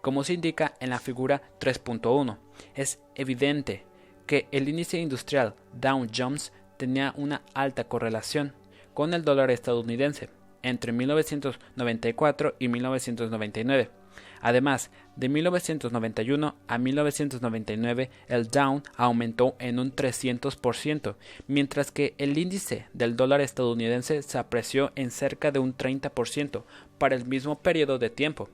como 0.01 0.25
se 0.25 0.35
indica 0.35 0.75
en 0.81 0.91
la 0.91 0.99
figura 0.99 1.43
3.1. 1.61 2.39
Es 2.75 3.01
evidente 3.15 3.85
que 4.27 4.49
el 4.51 4.69
índice 4.69 4.99
industrial 4.99 5.55
Dow 5.73 6.07
Jones 6.15 6.53
tenía 6.77 7.15
una 7.17 7.43
alta 7.55 7.85
correlación 7.85 8.55
con 8.95 9.15
el 9.15 9.25
dólar 9.25 9.51
estadounidense 9.51 10.31
entre 10.63 10.93
1994 10.93 12.57
y 12.59 12.69
1999. 12.69 14.02
Además, 14.43 14.91
de 15.15 15.29
1991 15.29 16.57
a 16.67 16.79
1999 16.79 18.11
el 18.27 18.49
Dow 18.49 18.83
aumentó 18.97 19.55
en 19.61 19.79
un 19.79 19.95
300%, 19.95 21.15
mientras 21.47 21.93
que 21.93 22.15
el 22.19 22.37
índice 22.37 22.87
del 22.93 23.17
dólar 23.17 23.41
estadounidense 23.41 24.21
se 24.23 24.39
apreció 24.39 24.91
en 24.97 25.13
cerca 25.13 25.53
de 25.53 25.61
un 25.61 25.77
30% 25.77 26.65
para 26.99 27.15
el 27.15 27.25
mismo 27.25 27.61
periodo 27.61 28.01
de 28.01 28.11
tiempo. 28.11 28.49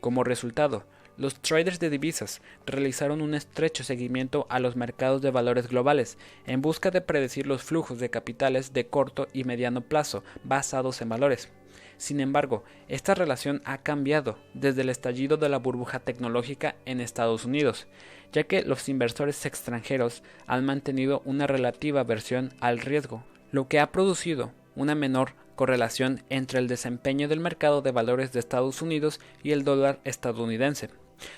Como 0.00 0.24
resultado, 0.24 0.84
los 1.18 1.34
traders 1.34 1.78
de 1.78 1.90
divisas 1.90 2.40
realizaron 2.64 3.20
un 3.20 3.34
estrecho 3.34 3.84
seguimiento 3.84 4.46
a 4.48 4.60
los 4.60 4.76
mercados 4.76 5.20
de 5.20 5.30
valores 5.30 5.68
globales 5.68 6.16
en 6.46 6.62
busca 6.62 6.90
de 6.90 7.02
predecir 7.02 7.46
los 7.46 7.62
flujos 7.62 7.98
de 7.98 8.08
capitales 8.08 8.72
de 8.72 8.86
corto 8.86 9.26
y 9.34 9.44
mediano 9.44 9.82
plazo 9.82 10.24
basados 10.44 11.02
en 11.02 11.10
valores. 11.10 11.50
Sin 11.98 12.20
embargo, 12.20 12.64
esta 12.88 13.14
relación 13.14 13.60
ha 13.64 13.78
cambiado 13.78 14.38
desde 14.54 14.82
el 14.82 14.88
estallido 14.88 15.36
de 15.36 15.48
la 15.48 15.58
burbuja 15.58 15.98
tecnológica 15.98 16.76
en 16.86 17.00
Estados 17.00 17.44
Unidos, 17.44 17.88
ya 18.32 18.44
que 18.44 18.62
los 18.62 18.88
inversores 18.88 19.44
extranjeros 19.44 20.22
han 20.46 20.64
mantenido 20.64 21.22
una 21.24 21.48
relativa 21.48 22.00
aversión 22.00 22.54
al 22.60 22.78
riesgo, 22.78 23.24
lo 23.50 23.66
que 23.66 23.80
ha 23.80 23.90
producido 23.90 24.52
una 24.76 24.94
menor 24.94 25.34
correlación 25.56 26.22
entre 26.30 26.60
el 26.60 26.68
desempeño 26.68 27.26
del 27.26 27.40
mercado 27.40 27.82
de 27.82 27.90
valores 27.90 28.32
de 28.32 28.38
Estados 28.38 28.80
Unidos 28.80 29.18
y 29.42 29.50
el 29.50 29.64
dólar 29.64 29.98
estadounidense. 30.04 30.90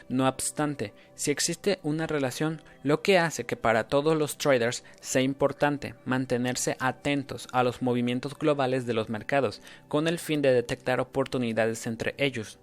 No 0.08 0.28
obstante, 0.28 0.92
si 1.14 1.30
existe 1.30 1.78
una 1.82 2.06
relación, 2.06 2.62
lo 2.82 3.02
que 3.02 3.18
hace 3.18 3.44
que 3.44 3.56
para 3.56 3.88
todos 3.88 4.16
los 4.16 4.38
traders 4.38 4.84
sea 5.00 5.22
importante 5.22 5.94
mantenerse 6.04 6.76
atentos 6.80 7.49
a 7.52 7.62
los 7.62 7.82
movimientos 7.82 8.38
globales 8.38 8.87
de 8.87 8.94
los 8.94 9.08
mercados 9.08 9.62
con 9.88 10.08
el 10.08 10.18
fin 10.18 10.42
de 10.42 10.52
detectar 10.52 11.00
oportunidades 11.00 11.87
entre 11.87 12.14
ellos. 12.18 12.58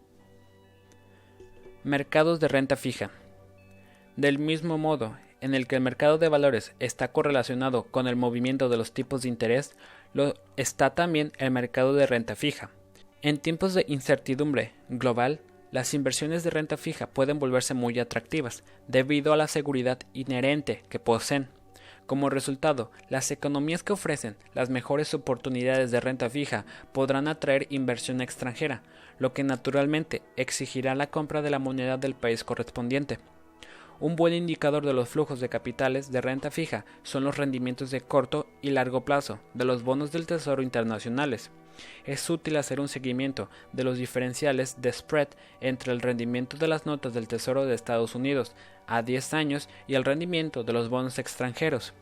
Mercados 1.83 2.39
de 2.39 2.47
renta 2.47 2.75
fija. 2.75 3.11
Del 4.15 4.39
mismo 4.39 4.77
modo 4.77 5.15
en 5.41 5.53
el 5.53 5.67
que 5.67 5.75
el 5.75 5.81
mercado 5.81 6.17
de 6.17 6.29
valores 6.29 6.73
está 6.79 7.11
correlacionado 7.11 7.83
con 7.83 8.07
el 8.07 8.15
movimiento 8.15 8.69
de 8.69 8.77
los 8.77 8.91
tipos 8.91 9.21
de 9.21 9.29
interés, 9.29 9.75
lo 10.13 10.33
está 10.55 10.95
también 10.95 11.31
el 11.37 11.51
mercado 11.51 11.93
de 11.93 12.07
renta 12.07 12.35
fija. 12.35 12.71
En 13.21 13.37
tiempos 13.37 13.73
de 13.73 13.85
incertidumbre 13.87 14.73
global, 14.89 15.41
las 15.71 15.93
inversiones 15.93 16.43
de 16.43 16.49
renta 16.49 16.77
fija 16.77 17.07
pueden 17.07 17.39
volverse 17.39 17.73
muy 17.73 17.99
atractivas 17.99 18.63
debido 18.87 19.33
a 19.33 19.37
la 19.37 19.47
seguridad 19.47 19.99
inherente 20.13 20.83
que 20.89 20.99
poseen. 20.99 21.49
Como 22.05 22.29
resultado, 22.29 22.89
las 23.09 23.31
economías 23.31 23.83
que 23.83 23.91
ofrecen 23.91 24.37
las 24.53 24.69
mejores 24.69 25.13
oportunidades 25.13 25.91
de 25.91 25.99
renta 25.99 26.29
fija 26.29 26.65
podrán 26.93 27.27
atraer 27.27 27.67
inversión 27.69 28.21
extranjera, 28.21 28.81
lo 29.19 29.33
que 29.33 29.43
naturalmente 29.43 30.21
exigirá 30.37 30.95
la 30.95 31.07
compra 31.07 31.41
de 31.41 31.49
la 31.49 31.59
moneda 31.59 31.97
del 31.97 32.15
país 32.15 32.45
correspondiente. 32.45 33.19
Un 33.99 34.15
buen 34.15 34.33
indicador 34.33 34.85
de 34.85 34.93
los 34.93 35.09
flujos 35.09 35.39
de 35.39 35.49
capitales 35.49 36.11
de 36.11 36.21
renta 36.21 36.51
fija 36.51 36.85
son 37.01 37.23
los 37.23 37.35
rendimientos 37.35 37.89
de 37.89 38.01
corto 38.01 38.45
y 38.61 38.69
largo 38.69 39.03
plazo 39.03 39.39
de 39.55 39.65
los 39.65 39.81
bonos 39.81 40.11
del 40.11 40.27
Tesoro 40.27 40.61
internacionales. 40.61 41.49
Es 42.05 42.29
útil 42.29 42.57
hacer 42.57 42.79
un 42.79 42.89
seguimiento 42.89 43.49
de 43.73 43.83
los 43.83 43.97
diferenciales 43.97 44.81
de 44.81 44.93
spread 44.93 45.29
entre 45.61 45.93
el 45.93 46.01
rendimiento 46.01 46.57
de 46.57 46.67
las 46.67 46.85
notas 46.85 47.15
del 47.15 47.27
Tesoro 47.27 47.65
de 47.65 47.73
Estados 47.73 48.13
Unidos 48.13 48.53
a 48.85 49.01
10 49.01 49.33
años 49.33 49.67
y 49.87 49.95
el 49.95 50.05
rendimiento 50.05 50.63
de 50.63 50.73
los 50.73 50.89
bonos 50.89 51.17
extranjeros. 51.17 51.93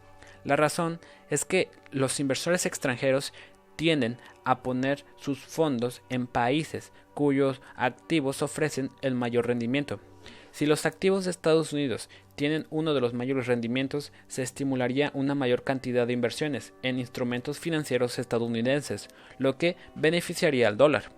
La 0.44 0.58
razón 0.58 1.00
es 1.30 1.46
que 1.46 1.70
los 1.92 2.20
inversores 2.20 2.66
extranjeros 2.66 3.34
tienden 3.78 4.18
a 4.44 4.64
poner 4.64 5.06
sus 5.16 5.40
fondos 5.40 6.02
en 6.10 6.28
países 6.28 6.92
cuyos 7.14 7.62
activos 7.78 8.42
ofrecen 8.42 8.92
el 9.02 9.16
mayor 9.16 9.48
rendimiento. 9.48 10.02
Si 10.56 10.66
los 10.66 10.86
activos 10.86 11.26
de 11.26 11.32
Estados 11.32 11.74
Unidos 11.74 12.10
tienen 12.36 12.66
uno 12.70 12.94
de 12.94 13.02
los 13.02 13.14
mayores 13.14 13.46
rendimientos, 13.46 14.14
se 14.30 14.42
estimularía 14.42 15.12
una 15.14 15.36
mayor 15.36 15.66
cantidad 15.66 16.08
de 16.08 16.14
inversiones 16.14 16.74
en 16.82 16.98
instrumentos 16.98 17.60
financieros 17.60 18.20
estadounidenses, 18.20 19.10
lo 19.38 19.58
que 19.58 19.76
beneficiaría 19.96 20.70
al 20.70 20.78
dólar. 20.78 21.12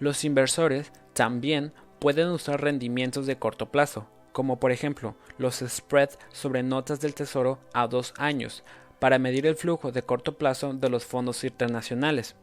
Los 0.00 0.24
inversores 0.24 0.90
también 1.12 1.72
pueden 2.00 2.26
usar 2.30 2.60
rendimientos 2.60 3.26
de 3.26 3.36
corto 3.36 3.70
plazo, 3.70 4.08
como 4.32 4.58
por 4.58 4.72
ejemplo 4.72 5.14
los 5.38 5.62
spreads 5.64 6.18
sobre 6.32 6.64
notas 6.64 7.00
del 7.00 7.14
Tesoro 7.14 7.60
a 7.72 7.86
dos 7.86 8.14
años, 8.18 8.64
para 8.98 9.20
medir 9.20 9.46
el 9.46 9.54
flujo 9.54 9.92
de 9.92 10.02
corto 10.02 10.36
plazo 10.36 10.74
de 10.74 10.88
los 10.90 11.06
fondos 11.06 11.44
internacionales. 11.44 12.34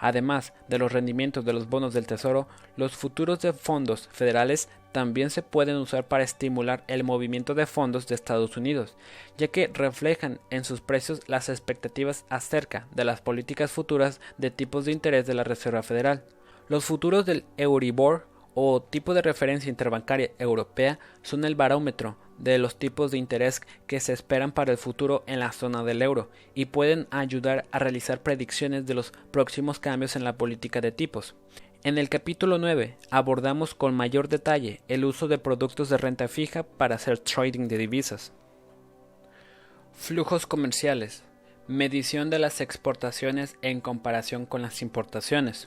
Además 0.00 0.54
de 0.66 0.78
los 0.78 0.92
rendimientos 0.92 1.44
de 1.44 1.52
los 1.52 1.68
bonos 1.68 1.92
del 1.92 2.06
Tesoro, 2.06 2.48
los 2.76 2.96
futuros 2.96 3.40
de 3.40 3.52
fondos 3.52 4.08
federales 4.12 4.70
también 4.92 5.28
se 5.28 5.42
pueden 5.42 5.76
usar 5.76 6.08
para 6.08 6.24
estimular 6.24 6.82
el 6.88 7.04
movimiento 7.04 7.54
de 7.54 7.66
fondos 7.66 8.06
de 8.06 8.14
Estados 8.14 8.56
Unidos, 8.56 8.96
ya 9.36 9.48
que 9.48 9.70
reflejan 9.72 10.40
en 10.48 10.64
sus 10.64 10.80
precios 10.80 11.20
las 11.28 11.50
expectativas 11.50 12.24
acerca 12.30 12.88
de 12.92 13.04
las 13.04 13.20
políticas 13.20 13.70
futuras 13.70 14.22
de 14.38 14.50
tipos 14.50 14.86
de 14.86 14.92
interés 14.92 15.26
de 15.26 15.34
la 15.34 15.44
Reserva 15.44 15.82
Federal. 15.82 16.24
Los 16.68 16.86
futuros 16.86 17.26
del 17.26 17.44
Euribor 17.58 18.26
o 18.62 18.82
tipo 18.82 19.14
de 19.14 19.22
referencia 19.22 19.70
interbancaria 19.70 20.32
europea 20.38 20.98
son 21.22 21.46
el 21.46 21.54
barómetro 21.54 22.18
de 22.36 22.58
los 22.58 22.78
tipos 22.78 23.10
de 23.10 23.16
interés 23.16 23.62
que 23.86 24.00
se 24.00 24.12
esperan 24.12 24.52
para 24.52 24.70
el 24.70 24.76
futuro 24.76 25.24
en 25.26 25.40
la 25.40 25.52
zona 25.52 25.82
del 25.82 26.02
euro 26.02 26.30
y 26.54 26.66
pueden 26.66 27.08
ayudar 27.10 27.64
a 27.70 27.78
realizar 27.78 28.22
predicciones 28.22 28.84
de 28.84 28.92
los 28.92 29.12
próximos 29.30 29.80
cambios 29.80 30.14
en 30.14 30.24
la 30.24 30.36
política 30.36 30.82
de 30.82 30.92
tipos. 30.92 31.34
En 31.84 31.96
el 31.96 32.10
capítulo 32.10 32.58
9 32.58 32.98
abordamos 33.10 33.74
con 33.74 33.94
mayor 33.94 34.28
detalle 34.28 34.82
el 34.88 35.06
uso 35.06 35.26
de 35.26 35.38
productos 35.38 35.88
de 35.88 35.96
renta 35.96 36.28
fija 36.28 36.62
para 36.62 36.96
hacer 36.96 37.18
trading 37.18 37.66
de 37.66 37.78
divisas. 37.78 38.34
Flujos 39.94 40.46
comerciales. 40.46 41.22
Medición 41.66 42.28
de 42.28 42.38
las 42.38 42.60
exportaciones 42.60 43.56
en 43.62 43.80
comparación 43.80 44.44
con 44.44 44.60
las 44.60 44.82
importaciones. 44.82 45.66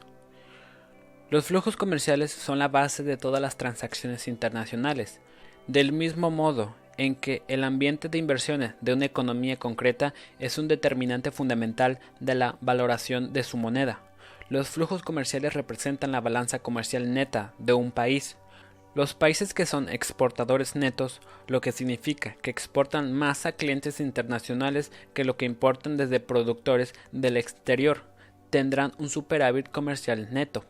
Los 1.34 1.46
flujos 1.46 1.78
comerciales 1.78 2.30
son 2.32 2.60
la 2.60 2.68
base 2.68 3.02
de 3.02 3.18
todas 3.18 3.42
las 3.42 3.58
transacciones 3.58 4.28
internacionales 4.28 5.20
del 5.66 5.92
mismo 5.92 6.30
modo 6.30 6.75
en 6.98 7.16
que 7.16 7.42
el 7.48 7.63
ambiente 7.63 8.08
de 8.08 8.20
inversiones 8.20 8.75
de 8.82 8.94
una 8.94 9.06
economía 9.06 9.58
concreta 9.58 10.13
es 10.38 10.60
un 10.60 10.68
determinante 10.68 11.32
fundamental 11.32 11.98
de 12.20 12.36
la 12.36 12.56
valoración 12.62 13.34
de 13.34 13.42
su 13.42 13.58
moneda. 13.58 14.00
Los 14.50 14.70
flujos 14.70 15.02
comerciales 15.02 15.56
representan 15.56 16.12
la 16.12 16.22
balanza 16.22 16.60
comercial 16.60 17.16
neta 17.16 17.56
de 17.58 17.74
un 17.74 17.90
país. 17.90 18.38
Los 18.94 19.16
países 19.16 19.56
que 19.56 19.66
son 19.66 19.90
exportadores 19.90 20.75
netos, 20.75 21.20
lo 21.48 21.62
que 21.62 21.72
significa 21.72 22.36
que 22.44 22.52
exportan 22.52 23.12
más 23.12 23.48
a 23.48 23.54
clientes 23.54 24.00
internacionales 24.00 24.92
que 25.16 25.24
lo 25.24 25.36
que 25.36 25.46
importan 25.46 25.98
desde 25.98 26.20
productores 26.20 26.94
del 27.12 27.38
exterior, 27.38 28.04
tendrán 28.52 28.92
un 29.00 29.10
superávit 29.10 29.68
comercial 29.70 30.32
neto 30.32 30.63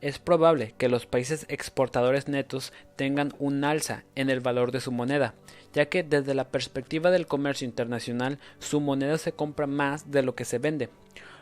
es 0.00 0.18
probable 0.18 0.74
que 0.78 0.88
los 0.88 1.06
países 1.06 1.46
exportadores 1.48 2.28
netos 2.28 2.72
tengan 2.96 3.32
un 3.38 3.64
alza 3.64 4.04
en 4.14 4.30
el 4.30 4.40
valor 4.40 4.72
de 4.72 4.80
su 4.80 4.92
moneda, 4.92 5.34
ya 5.72 5.86
que 5.86 6.02
desde 6.02 6.34
la 6.34 6.48
perspectiva 6.48 7.10
del 7.10 7.26
comercio 7.26 7.66
internacional 7.66 8.38
su 8.58 8.80
moneda 8.80 9.18
se 9.18 9.32
compra 9.32 9.66
más 9.66 10.10
de 10.10 10.22
lo 10.22 10.34
que 10.34 10.44
se 10.44 10.58
vende. 10.58 10.90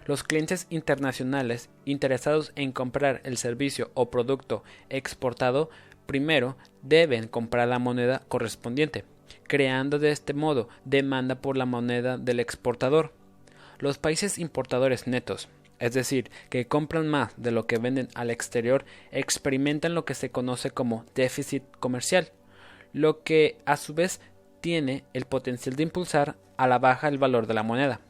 Los 0.04 0.24
clientes 0.24 0.66
internacionales 0.70 1.70
interesados 1.84 2.52
en 2.56 2.72
comprar 2.72 3.20
el 3.24 3.36
servicio 3.36 3.90
o 3.94 4.10
producto 4.10 4.64
exportado 4.88 5.70
primero 6.06 6.56
deben 6.82 7.28
comprar 7.28 7.68
la 7.68 7.78
moneda 7.78 8.22
correspondiente, 8.28 9.04
creando 9.46 9.98
de 9.98 10.10
este 10.10 10.34
modo 10.34 10.68
demanda 10.84 11.36
por 11.36 11.56
la 11.56 11.66
moneda 11.66 12.18
del 12.18 12.40
exportador. 12.40 13.12
Los 13.78 13.98
países 13.98 14.38
importadores 14.38 15.06
netos 15.06 15.48
es 15.82 15.94
decir, 15.94 16.30
que 16.48 16.68
compran 16.68 17.08
más 17.08 17.32
de 17.36 17.50
lo 17.50 17.66
que 17.66 17.78
venden 17.78 18.06
al 18.14 18.30
exterior, 18.30 18.84
experimentan 19.10 19.96
lo 19.96 20.04
que 20.04 20.14
se 20.14 20.30
conoce 20.30 20.70
como 20.70 21.04
déficit 21.16 21.64
comercial, 21.80 22.30
lo 22.92 23.24
que 23.24 23.58
a 23.66 23.76
su 23.76 23.92
vez 23.92 24.20
tiene 24.60 25.02
el 25.12 25.24
potencial 25.24 25.74
de 25.74 25.82
impulsar 25.82 26.36
a 26.56 26.68
la 26.68 26.78
baja 26.78 27.08
el 27.08 27.18
valor 27.18 27.48
de 27.48 27.54
la 27.54 27.64
moneda. 27.64 28.00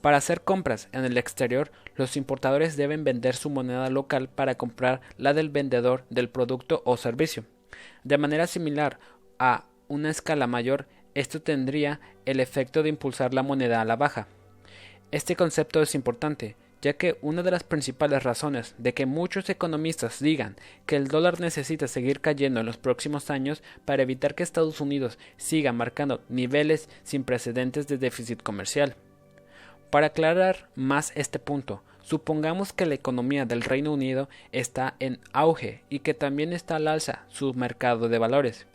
Para 0.00 0.16
hacer 0.16 0.40
compras 0.40 0.88
en 0.92 1.04
el 1.04 1.18
exterior, 1.18 1.70
los 1.96 2.16
importadores 2.16 2.78
deben 2.78 3.04
vender 3.04 3.36
su 3.36 3.50
moneda 3.50 3.90
local 3.90 4.30
para 4.30 4.54
comprar 4.54 5.02
la 5.18 5.34
del 5.34 5.50
vendedor 5.50 6.06
del 6.08 6.30
producto 6.30 6.80
o 6.86 6.96
servicio. 6.96 7.44
De 8.04 8.16
manera 8.16 8.46
similar 8.46 8.98
a 9.38 9.66
una 9.86 10.08
escala 10.08 10.46
mayor, 10.46 10.86
esto 11.12 11.42
tendría 11.42 12.00
el 12.24 12.40
efecto 12.40 12.82
de 12.82 12.88
impulsar 12.88 13.34
la 13.34 13.42
moneda 13.42 13.82
a 13.82 13.84
la 13.84 13.96
baja. 13.96 14.28
Este 15.10 15.36
concepto 15.36 15.82
es 15.82 15.94
importante, 15.94 16.56
ya 16.82 16.94
que 16.94 17.16
una 17.22 17.42
de 17.42 17.52
las 17.52 17.62
principales 17.62 18.24
razones 18.24 18.74
de 18.76 18.92
que 18.92 19.06
muchos 19.06 19.48
economistas 19.48 20.18
digan 20.20 20.56
que 20.84 20.96
el 20.96 21.06
dólar 21.06 21.40
necesita 21.40 21.86
seguir 21.86 22.20
cayendo 22.20 22.60
en 22.60 22.66
los 22.66 22.76
próximos 22.76 23.30
años 23.30 23.62
para 23.84 24.02
evitar 24.02 24.34
que 24.34 24.42
Estados 24.42 24.80
Unidos 24.80 25.16
siga 25.36 25.72
marcando 25.72 26.22
niveles 26.28 26.90
sin 27.04 27.22
precedentes 27.22 27.86
de 27.86 27.98
déficit 27.98 28.42
comercial. 28.42 28.96
Para 29.90 30.08
aclarar 30.08 30.68
más 30.74 31.12
este 31.14 31.38
punto, 31.38 31.82
supongamos 32.02 32.72
que 32.72 32.86
la 32.86 32.94
economía 32.94 33.44
del 33.44 33.62
Reino 33.62 33.92
Unido 33.92 34.28
está 34.50 34.96
en 34.98 35.20
auge 35.32 35.84
y 35.88 36.00
que 36.00 36.14
también 36.14 36.52
está 36.52 36.76
al 36.76 36.88
alza 36.88 37.26
su 37.28 37.54
mercado 37.54 38.08
de 38.08 38.18
valores. 38.18 38.66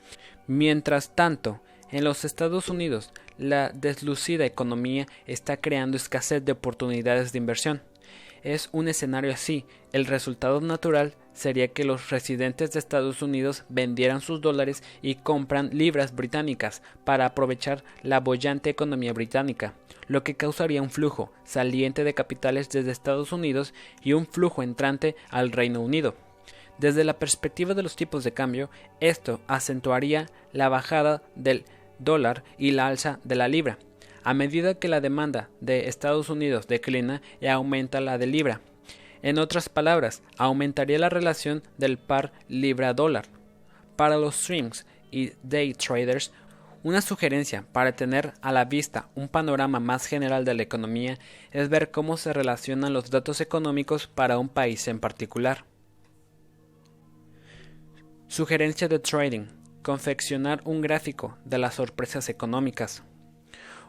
Mientras 0.47 1.13
tanto, 1.13 1.59
en 1.91 2.05
los 2.05 2.23
Estados 2.23 2.69
Unidos, 2.69 3.11
la 3.37 3.69
deslucida 3.69 4.45
economía 4.45 5.07
está 5.25 5.57
creando 5.57 5.97
escasez 5.97 6.43
de 6.45 6.53
oportunidades 6.53 7.31
de 7.31 7.37
inversión. 7.39 7.81
Es 8.43 8.69
un 8.71 8.87
escenario 8.87 9.31
así, 9.31 9.65
el 9.93 10.05
resultado 10.05 10.61
natural 10.61 11.15
sería 11.33 11.67
que 11.67 11.83
los 11.83 12.09
residentes 12.09 12.71
de 12.71 12.79
Estados 12.79 13.21
Unidos 13.21 13.63
vendieran 13.69 14.21
sus 14.21 14.41
dólares 14.41 14.83
y 15.01 15.15
compran 15.15 15.69
libras 15.71 16.15
británicas 16.15 16.81
para 17.03 17.25
aprovechar 17.25 17.83
la 18.01 18.19
bollante 18.19 18.69
economía 18.69 19.13
británica, 19.13 19.73
lo 20.07 20.23
que 20.23 20.35
causaría 20.35 20.81
un 20.81 20.89
flujo 20.89 21.31
saliente 21.43 22.03
de 22.03 22.13
capitales 22.13 22.69
desde 22.69 22.91
Estados 22.91 23.31
Unidos 23.31 23.73
y 24.01 24.13
un 24.13 24.25
flujo 24.25 24.63
entrante 24.63 25.15
al 25.29 25.51
Reino 25.51 25.81
Unido. 25.81 26.15
Desde 26.79 27.03
la 27.03 27.17
perspectiva 27.17 27.73
de 27.73 27.83
los 27.83 27.95
tipos 27.95 28.23
de 28.23 28.33
cambio, 28.33 28.69
esto 28.99 29.41
acentuaría 29.47 30.27
la 30.53 30.69
bajada 30.69 31.23
del 31.35 31.65
dólar 31.99 32.43
y 32.57 32.71
la 32.71 32.87
alza 32.87 33.19
de 33.23 33.35
la 33.35 33.47
libra, 33.47 33.79
a 34.27 34.33
medida 34.33 34.73
que 34.73 34.89
la 34.89 34.99
demanda 34.99 35.49
de 35.61 35.87
Estados 35.87 36.29
Unidos 36.29 36.67
declina 36.67 37.21
y 37.39 37.47
aumenta 37.47 38.01
la 38.01 38.17
de 38.17 38.27
libra. 38.27 38.59
En 39.21 39.39
otras 39.39 39.69
palabras, 39.69 40.21
aumentaría 40.37 40.99
la 40.99 41.07
relación 41.07 41.63
del 41.77 41.97
par 41.97 42.33
libra-dólar. 42.49 43.27
Para 43.95 44.17
los 44.17 44.35
streams 44.35 44.85
y 45.11 45.31
day 45.43 45.73
traders, 45.73 46.33
una 46.83 46.99
sugerencia 46.99 47.63
para 47.71 47.95
tener 47.95 48.33
a 48.41 48.51
la 48.51 48.65
vista 48.65 49.07
un 49.15 49.29
panorama 49.29 49.79
más 49.79 50.05
general 50.05 50.43
de 50.43 50.55
la 50.55 50.63
economía 50.63 51.17
es 51.53 51.69
ver 51.69 51.91
cómo 51.91 52.17
se 52.17 52.33
relacionan 52.33 52.91
los 52.91 53.09
datos 53.09 53.39
económicos 53.39 54.07
para 54.07 54.39
un 54.39 54.49
país 54.49 54.89
en 54.89 54.99
particular. 54.99 55.63
Sugerencia 58.27 58.89
de 58.89 58.99
trading. 58.99 59.45
Confeccionar 59.83 60.59
un 60.65 60.81
gráfico 60.81 61.37
de 61.45 61.59
las 61.59 61.75
sorpresas 61.75 62.27
económicas. 62.27 63.05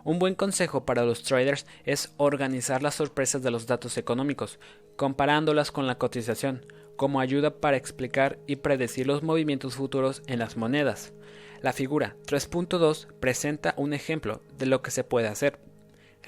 Un 0.09 0.19
buen 0.19 0.35
consejo 0.35 0.87
para 0.87 1.05
los 1.05 1.23
traders 1.23 1.67
es 1.85 2.15
organizar 2.17 2.83
las 2.83 2.95
sorpresas 2.95 3.43
de 3.43 3.51
los 3.51 3.67
datos 3.67 3.99
económicos, 3.99 4.59
comparándolas 4.97 5.71
con 5.71 5.87
la 5.87 5.99
cotización, 5.99 6.65
como 6.97 7.21
ayuda 7.21 7.61
para 7.61 7.77
explicar 7.77 8.39
y 8.47 8.57
predecir 8.57 9.07
los 9.07 9.23
movimientos 9.23 9.75
futuros 9.75 10.23
en 10.27 10.39
las 10.39 10.57
monedas. 10.57 11.13
La 11.61 11.75
figura 11.75 12.17
3.2 12.25 13.07
presenta 13.21 13.75
un 13.77 13.93
ejemplo 13.93 14.41
de 14.57 14.65
lo 14.65 14.81
que 14.81 14.93
se 14.93 15.05
puede 15.05 15.29
hacer. 15.29 15.61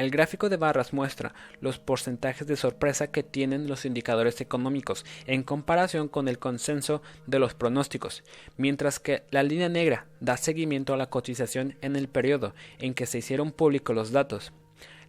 El 0.00 0.10
gráfico 0.10 0.48
de 0.48 0.56
barras 0.56 0.94
muestra 0.94 1.34
los 1.60 1.78
porcentajes 1.78 2.46
de 2.46 2.56
sorpresa 2.56 3.08
que 3.08 3.22
tienen 3.22 3.66
los 3.66 3.84
indicadores 3.84 4.40
económicos 4.40 5.04
en 5.26 5.42
comparación 5.42 6.08
con 6.08 6.26
el 6.26 6.38
consenso 6.38 7.02
de 7.26 7.38
los 7.38 7.52
pronósticos, 7.52 8.24
mientras 8.56 8.98
que 8.98 9.24
la 9.30 9.42
línea 9.42 9.68
negra 9.68 10.06
da 10.20 10.38
seguimiento 10.38 10.94
a 10.94 10.96
la 10.96 11.10
cotización 11.10 11.76
en 11.82 11.96
el 11.96 12.08
periodo 12.08 12.54
en 12.78 12.94
que 12.94 13.04
se 13.04 13.18
hicieron 13.18 13.52
públicos 13.52 13.94
los 13.94 14.10
datos. 14.10 14.54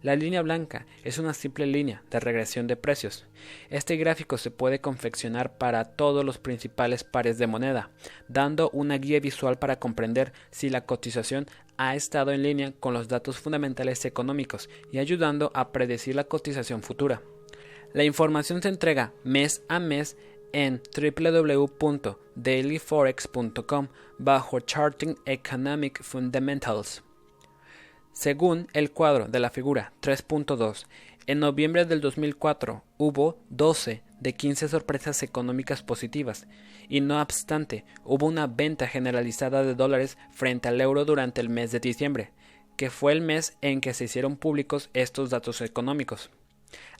La 0.02 0.16
línea 0.16 0.42
blanca 0.42 0.84
es 1.04 1.18
una 1.18 1.32
simple 1.32 1.64
línea 1.66 2.02
de 2.10 2.18
regresión 2.18 2.66
de 2.66 2.74
precios. 2.76 3.24
Este 3.70 3.96
gráfico 3.96 4.36
se 4.36 4.50
puede 4.50 4.80
confeccionar 4.80 5.58
para 5.58 5.84
todos 5.84 6.24
los 6.24 6.38
principales 6.38 7.04
pares 7.04 7.38
de 7.38 7.46
moneda, 7.46 7.92
dando 8.28 8.68
una 8.70 8.98
guía 8.98 9.20
visual 9.20 9.60
para 9.60 9.78
comprender 9.78 10.32
si 10.50 10.70
la 10.70 10.86
cotización 10.86 11.46
ha 11.76 11.94
estado 11.94 12.32
en 12.32 12.42
línea 12.42 12.72
con 12.72 12.94
los 12.94 13.06
datos 13.06 13.38
fundamentales 13.38 14.04
económicos 14.04 14.68
y 14.90 14.98
ayudando 14.98 15.52
a 15.54 15.70
predecir 15.70 16.16
la 16.16 16.24
cotización 16.24 16.82
futura. 16.82 17.22
La 17.92 18.02
información 18.02 18.60
se 18.60 18.70
entrega 18.70 19.12
mes 19.22 19.62
a 19.68 19.78
mes 19.78 20.16
en 20.52 20.82
www.dailyforex.com 20.96 23.88
bajo 24.18 24.58
Charting 24.60 25.14
Economic 25.26 26.02
Fundamentals. 26.02 27.04
Según 28.12 28.68
el 28.74 28.92
cuadro 28.92 29.26
de 29.26 29.40
la 29.40 29.48
figura 29.48 29.94
3.2, 30.02 30.84
en 31.26 31.40
noviembre 31.40 31.86
del 31.86 32.02
2004 32.02 32.84
hubo 32.98 33.38
12 33.48 34.02
de 34.20 34.32
15 34.34 34.68
sorpresas 34.68 35.22
económicas 35.22 35.82
positivas, 35.82 36.46
y 36.90 37.00
no 37.00 37.20
obstante 37.20 37.86
hubo 38.04 38.26
una 38.26 38.46
venta 38.46 38.86
generalizada 38.86 39.64
de 39.64 39.74
dólares 39.74 40.18
frente 40.30 40.68
al 40.68 40.80
euro 40.80 41.06
durante 41.06 41.40
el 41.40 41.48
mes 41.48 41.72
de 41.72 41.80
diciembre, 41.80 42.32
que 42.76 42.90
fue 42.90 43.12
el 43.12 43.22
mes 43.22 43.56
en 43.62 43.80
que 43.80 43.94
se 43.94 44.04
hicieron 44.04 44.36
públicos 44.36 44.90
estos 44.92 45.30
datos 45.30 45.62
económicos. 45.62 46.30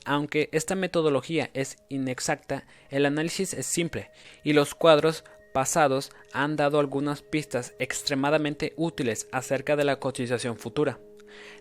Aunque 0.07 0.49
esta 0.53 0.75
metodología 0.75 1.51
es 1.53 1.77
inexacta, 1.91 2.65
el 2.89 3.05
análisis 3.05 3.53
es 3.53 3.67
simple, 3.67 4.11
y 4.45 4.55
los 4.55 4.75
cuadros 4.75 5.25
pasados 5.53 6.13
han 6.33 6.57
dado 6.57 6.81
algunas 6.81 7.23
pistas 7.23 7.75
extremadamente 7.79 8.73
útiles 8.77 9.29
acerca 9.33 9.77
de 9.77 9.85
la 9.85 9.97
cotización 9.97 10.57
futura. 10.57 10.99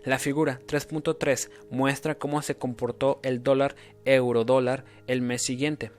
La 0.04 0.18
figura 0.18 0.60
3.3 0.66 1.50
muestra 1.70 2.16
cómo 2.16 2.42
se 2.42 2.56
comportó 2.56 3.20
el 3.22 3.42
dólar 3.42 3.74
euro 4.04 4.44
dólar 4.44 4.84
el 5.06 5.22
mes 5.22 5.42
siguiente. 5.42 5.92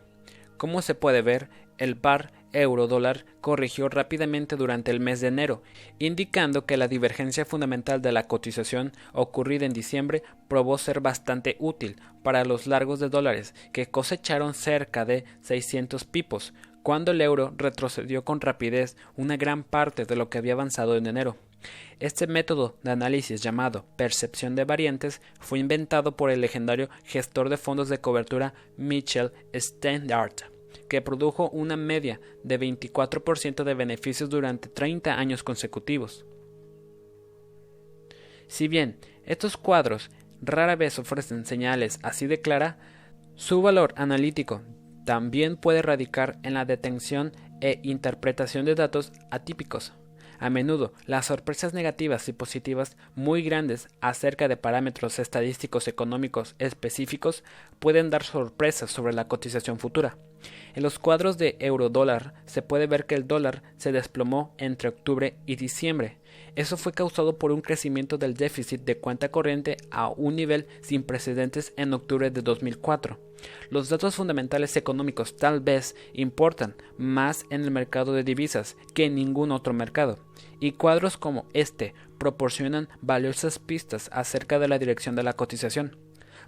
Como 0.58 0.82
se 0.82 0.95
puede 0.95 1.21
ver, 1.21 1.49
el 1.77 1.97
par 1.97 2.32
euro 2.53 2.88
dólar 2.88 3.25
corrigió 3.41 3.89
rápidamente 3.89 4.56
durante 4.56 4.91
el 4.91 4.99
mes 4.99 5.19
de 5.19 5.27
enero, 5.27 5.63
indicando 5.97 6.65
que 6.65 6.77
la 6.77 6.88
divergencia 6.88 7.45
fundamental 7.45 8.01
de 8.01 8.12
la 8.12 8.27
cotización 8.27 8.93
ocurrida 9.12 9.65
en 9.65 9.73
diciembre 9.73 10.23
probó 10.47 10.77
ser 10.77 11.01
bastante 11.01 11.58
útil 11.60 11.99
para 12.21 12.45
los 12.45 12.67
largos 12.67 12.99
de 12.99 13.10
dólares 13.10 13.56
que 13.71 13.88
cosecharon 13.88 14.53
cerca 14.53 15.03
de 15.03 15.25
600 15.41 16.06
pipos, 16.06 16.53
cuando 16.84 17.12
el 17.12 17.22
euro 17.22 17.54
retrocedió 17.58 18.24
con 18.24 18.41
rapidez 18.41 18.98
una 19.15 19.38
gran 19.38 19.63
parte 19.63 20.06
de 20.06 20.15
lo 20.15 20.30
que 20.30 20.38
había 20.38 20.54
avanzado 20.54 20.96
en 20.98 21.08
enero. 21.08 21.38
Este 22.00 22.28
método 22.28 22.76
de 22.84 22.91
análisis 22.91 23.41
llamado 23.41 23.86
percepción 23.96 24.54
de 24.56 24.65
variantes 24.65 25.22
fue 25.39 25.60
inventado 25.60 26.17
por 26.17 26.30
el 26.30 26.41
legendario 26.41 26.89
gestor 27.06 27.48
de 27.48 27.56
fondos 27.56 27.88
de 27.88 28.02
cobertura 28.02 28.54
Mitchell 28.76 29.32
Standard, 29.54 30.34
que 30.89 31.02
produjo 31.02 31.50
una 31.50 31.78
media 31.78 32.19
de 32.43 32.60
24% 32.60 33.63
de 33.63 33.74
beneficios 33.74 34.30
durante 34.30 34.67
30 34.67 35.17
años 35.17 35.41
consecutivos. 35.41 36.26
Si 38.48 38.67
bien 38.67 38.98
estos 39.26 39.56
cuadros 39.56 40.12
rara 40.41 40.76
vez 40.76 41.00
ofrecen 41.00 41.46
señales 41.46 42.00
así 42.04 42.28
de 42.28 42.41
clara, 42.41 42.78
su 43.36 43.62
valor 43.62 43.93
analítico 43.96 44.62
también 45.06 45.58
puede 45.58 45.82
radicar 45.82 46.39
en 46.44 46.54
la 46.54 46.66
detención 46.66 47.34
e 47.62 47.80
interpretación 47.84 48.66
de 48.66 48.76
datos 48.76 49.12
atípicos. 49.32 49.94
A 50.39 50.50
menudo, 50.50 50.92
las 51.06 51.28
sorpresas 51.28 51.74
negativas 51.74 52.28
y 52.28 52.34
positivas 52.34 52.98
muy 53.16 53.44
grandes 53.44 53.88
acerca 54.02 54.50
de 54.50 54.58
parámetros 54.58 55.20
estadísticos 55.20 55.88
económicos 55.88 56.56
específicos 56.60 57.46
pueden 57.80 58.10
dar 58.10 58.24
sorpresas 58.24 58.92
sobre 58.92 59.13
la 59.13 59.30
cotización 59.30 59.80
futura. 59.80 60.18
En 60.76 60.84
los 60.84 61.00
cuadros 61.00 61.38
de 61.38 61.56
euro-dólar 61.60 62.34
se 62.46 62.62
puede 62.62 62.88
ver 62.88 63.06
que 63.06 63.16
el 63.16 63.26
dólar 63.26 63.63
se 63.78 63.94
desplomó 63.94 64.54
entre 64.58 64.89
octubre 64.89 65.38
y 65.46 65.56
diciembre. 65.56 66.18
Eso 66.56 66.76
fue 66.76 66.92
causado 66.92 67.38
por 67.38 67.52
un 67.54 67.62
crecimiento 67.62 68.18
del 68.18 68.34
déficit 68.34 68.82
de 68.82 68.98
cuenta 68.98 69.30
corriente 69.30 69.78
a 69.92 70.10
un 70.10 70.36
nivel 70.36 70.68
sin 70.82 71.04
precedentes 71.04 71.74
en 71.78 71.94
octubre 71.94 72.32
de 72.32 72.42
2004. 72.42 73.33
Los 73.69 73.89
datos 73.89 74.15
fundamentales 74.15 74.75
económicos 74.77 75.36
tal 75.36 75.60
vez 75.60 75.95
importan 76.13 76.75
más 76.97 77.45
en 77.49 77.63
el 77.63 77.71
mercado 77.71 78.13
de 78.13 78.23
divisas 78.23 78.77
que 78.93 79.06
en 79.06 79.15
ningún 79.15 79.51
otro 79.51 79.73
mercado, 79.73 80.19
y 80.60 80.73
cuadros 80.73 81.17
como 81.17 81.45
este 81.53 81.93
proporcionan 82.17 82.88
valiosas 83.01 83.60
pistas 83.60 84.10
acerca 84.13 84.60
de 84.60 84.67
la 84.67 84.79
dirección 84.79 85.15
de 85.15 85.23
la 85.23 85.34
cotización. 85.34 85.97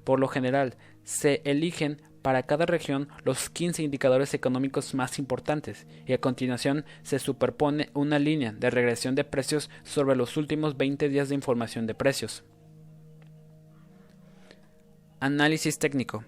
Por 0.04 0.20
lo 0.20 0.28
general, 0.28 0.78
se 1.04 1.42
eligen 1.46 2.02
para 2.22 2.44
cada 2.44 2.66
región 2.66 3.08
los 3.24 3.52
15 3.52 3.84
indicadores 3.84 4.34
económicos 4.34 4.96
más 4.96 5.20
importantes 5.20 5.86
y 6.08 6.14
a 6.14 6.20
continuación 6.20 6.84
se 7.04 7.20
superpone 7.20 7.92
una 7.94 8.18
línea 8.18 8.52
de 8.52 8.72
regresión 8.72 9.14
de 9.14 9.24
precios 9.24 9.70
sobre 9.84 10.16
los 10.16 10.36
últimos 10.36 10.76
20 10.76 11.08
días 11.10 11.30
de 11.30 11.36
información 11.36 11.86
de 11.86 11.94
precios. 11.94 12.44
Análisis 15.20 15.78
técnico. 15.78 16.24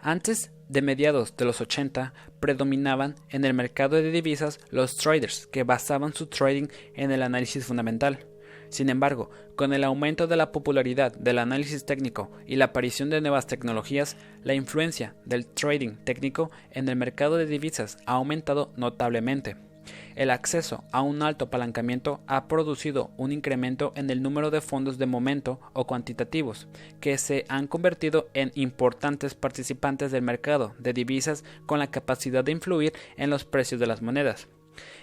Antes 0.00 0.52
de 0.68 0.82
mediados 0.82 1.36
de 1.36 1.44
los 1.44 1.60
80 1.60 2.12
predominaban 2.40 3.16
en 3.30 3.44
el 3.44 3.54
mercado 3.54 3.96
de 3.96 4.10
divisas 4.10 4.60
los 4.70 4.96
traders 4.96 5.46
que 5.46 5.64
basaban 5.64 6.14
su 6.14 6.26
trading 6.26 6.68
en 6.94 7.10
el 7.10 7.22
análisis 7.22 7.64
fundamental. 7.64 8.26
Sin 8.68 8.90
embargo, 8.90 9.30
con 9.56 9.72
el 9.72 9.82
aumento 9.82 10.26
de 10.26 10.36
la 10.36 10.52
popularidad 10.52 11.12
del 11.12 11.38
análisis 11.38 11.86
técnico 11.86 12.30
y 12.46 12.56
la 12.56 12.66
aparición 12.66 13.10
de 13.10 13.20
nuevas 13.20 13.46
tecnologías, 13.46 14.16
la 14.44 14.54
influencia 14.54 15.16
del 15.24 15.46
trading 15.46 15.96
técnico 16.04 16.50
en 16.70 16.88
el 16.88 16.96
mercado 16.96 17.36
de 17.36 17.46
divisas 17.46 17.96
ha 18.06 18.12
aumentado 18.12 18.72
notablemente. 18.76 19.67
El 20.16 20.30
acceso 20.30 20.84
a 20.92 21.02
un 21.02 21.22
alto 21.22 21.46
apalancamiento 21.46 22.20
ha 22.26 22.48
producido 22.48 23.10
un 23.16 23.32
incremento 23.32 23.92
en 23.96 24.10
el 24.10 24.22
número 24.22 24.50
de 24.50 24.60
fondos 24.60 24.98
de 24.98 25.06
momento 25.06 25.60
o 25.72 25.86
cuantitativos, 25.86 26.68
que 27.00 27.18
se 27.18 27.44
han 27.48 27.66
convertido 27.66 28.28
en 28.34 28.50
importantes 28.54 29.34
participantes 29.34 30.10
del 30.10 30.22
mercado 30.22 30.74
de 30.78 30.92
divisas 30.92 31.44
con 31.66 31.78
la 31.78 31.90
capacidad 31.90 32.44
de 32.44 32.52
influir 32.52 32.92
en 33.16 33.30
los 33.30 33.44
precios 33.44 33.80
de 33.80 33.86
las 33.86 34.02
monedas. 34.02 34.48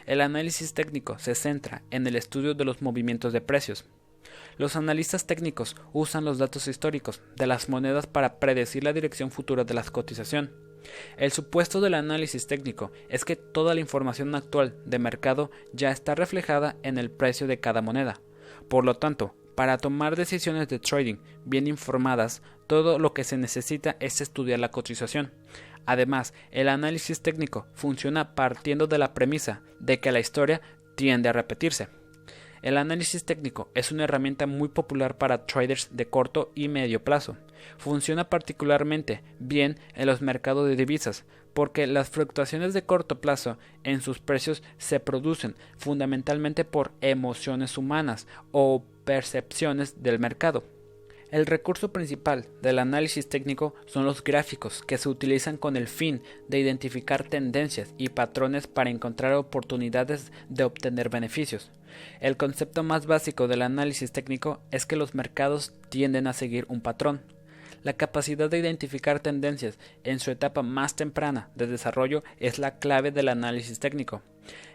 El 0.06 0.22
análisis 0.22 0.74
técnico 0.74 1.18
se 1.20 1.36
centra 1.36 1.84
en 1.92 2.06
el 2.08 2.16
estudio 2.16 2.54
de 2.54 2.66
los 2.66 2.82
movimientos 2.82 3.34
de 3.34 3.42
precios. 3.42 3.86
Los 4.58 4.76
analistas 4.76 5.28
técnicos 5.28 5.76
usan 5.94 6.24
los 6.24 6.38
datos 6.38 6.68
históricos 6.68 7.22
de 7.36 7.48
las 7.48 7.68
monedas 7.68 8.08
para 8.08 8.40
predecir 8.40 8.84
la 8.84 8.94
dirección 8.94 9.32
futura 9.32 9.64
de 9.64 9.74
la 9.74 9.84
cotización. 9.84 10.52
El 11.18 11.32
supuesto 11.32 11.82
del 11.82 11.94
análisis 11.94 12.48
técnico 12.48 12.92
es 13.10 13.26
que 13.26 13.36
toda 13.36 13.74
la 13.74 13.82
información 13.82 14.34
actual 14.36 14.76
de 14.86 15.00
mercado 15.00 15.52
ya 15.74 15.92
está 15.92 16.16
reflejada 16.16 16.76
en 16.84 16.98
el 16.98 17.12
precio 17.12 17.48
de 17.48 17.60
cada 17.60 17.82
moneda. 17.82 18.22
Por 18.68 18.86
lo 18.86 18.96
tanto, 18.96 19.36
para 19.56 19.78
tomar 19.78 20.16
decisiones 20.16 20.68
de 20.68 20.80
trading 20.80 21.18
bien 21.46 21.68
informadas, 21.68 22.42
todo 22.68 23.00
lo 23.00 23.14
que 23.14 23.24
se 23.24 23.38
necesita 23.38 23.96
es 24.00 24.22
estudiar 24.22 24.60
la 24.60 24.72
cotización. 24.72 25.32
Además, 25.86 26.34
el 26.52 26.68
análisis 26.68 27.22
técnico 27.22 27.68
funciona 27.74 28.36
partiendo 28.36 28.88
de 28.88 28.98
la 28.98 29.14
premisa 29.14 29.62
de 29.80 30.00
que 30.00 30.12
la 30.12 30.20
historia 30.20 30.62
tiende 30.96 31.30
a 31.30 31.34
repetirse. 31.34 31.88
El 32.66 32.78
análisis 32.78 33.24
técnico 33.24 33.70
es 33.76 33.92
una 33.92 34.06
herramienta 34.06 34.48
muy 34.48 34.70
popular 34.70 35.20
para 35.20 35.46
traders 35.46 35.90
de 35.92 36.08
corto 36.08 36.52
y 36.56 36.68
medio 36.68 37.04
plazo. 37.04 37.38
Funciona 37.78 38.28
particularmente 38.28 39.22
bien 39.38 39.78
en 39.94 40.08
los 40.08 40.24
mercados 40.24 40.68
de 40.68 40.76
divisas, 40.76 41.26
porque 41.54 41.86
las 41.86 42.10
fluctuaciones 42.10 42.74
de 42.74 42.82
corto 42.82 43.22
plazo 43.22 43.60
en 43.84 44.02
sus 44.02 44.18
precios 44.18 44.64
se 44.80 45.00
producen 45.00 45.54
fundamentalmente 45.78 46.66
por 46.66 46.92
emociones 47.02 47.78
humanas 47.78 48.26
o 48.52 48.84
percepciones 49.04 50.02
del 50.02 50.18
mercado. 50.18 50.64
El 51.30 51.46
recurso 51.46 51.94
principal 51.94 52.48
del 52.64 52.80
análisis 52.80 53.30
técnico 53.30 53.76
son 53.86 54.06
los 54.06 54.24
gráficos 54.24 54.82
que 54.82 54.98
se 54.98 55.08
utilizan 55.08 55.58
con 55.58 55.78
el 55.78 55.88
fin 55.88 56.24
de 56.48 56.62
identificar 56.62 57.26
tendencias 57.26 57.94
y 58.00 58.10
patrones 58.10 58.66
para 58.66 58.90
encontrar 58.90 59.34
oportunidades 59.34 60.32
de 60.50 60.64
obtener 60.64 61.10
beneficios. 61.10 61.72
El 62.20 62.38
concepto 62.38 62.84
más 62.84 63.06
básico 63.06 63.48
del 63.48 63.62
análisis 63.62 64.12
técnico 64.12 64.62
es 64.72 64.86
que 64.86 64.96
los 64.96 65.16
mercados 65.16 65.74
tienden 65.90 66.28
a 66.28 66.34
seguir 66.34 66.66
un 66.70 66.82
patrón. 66.82 67.22
La 67.84 67.94
capacidad 67.94 68.50
de 68.50 68.58
identificar 68.58 69.20
tendencias 69.20 69.78
en 70.04 70.20
su 70.20 70.32
etapa 70.32 70.64
más 70.64 70.96
temprana 70.96 71.50
de 71.56 71.68
desarrollo 71.68 72.24
es 72.40 72.58
la 72.58 72.80
clave 72.80 73.12
del 73.12 73.30
análisis 73.30 73.80
técnico. 73.80 74.24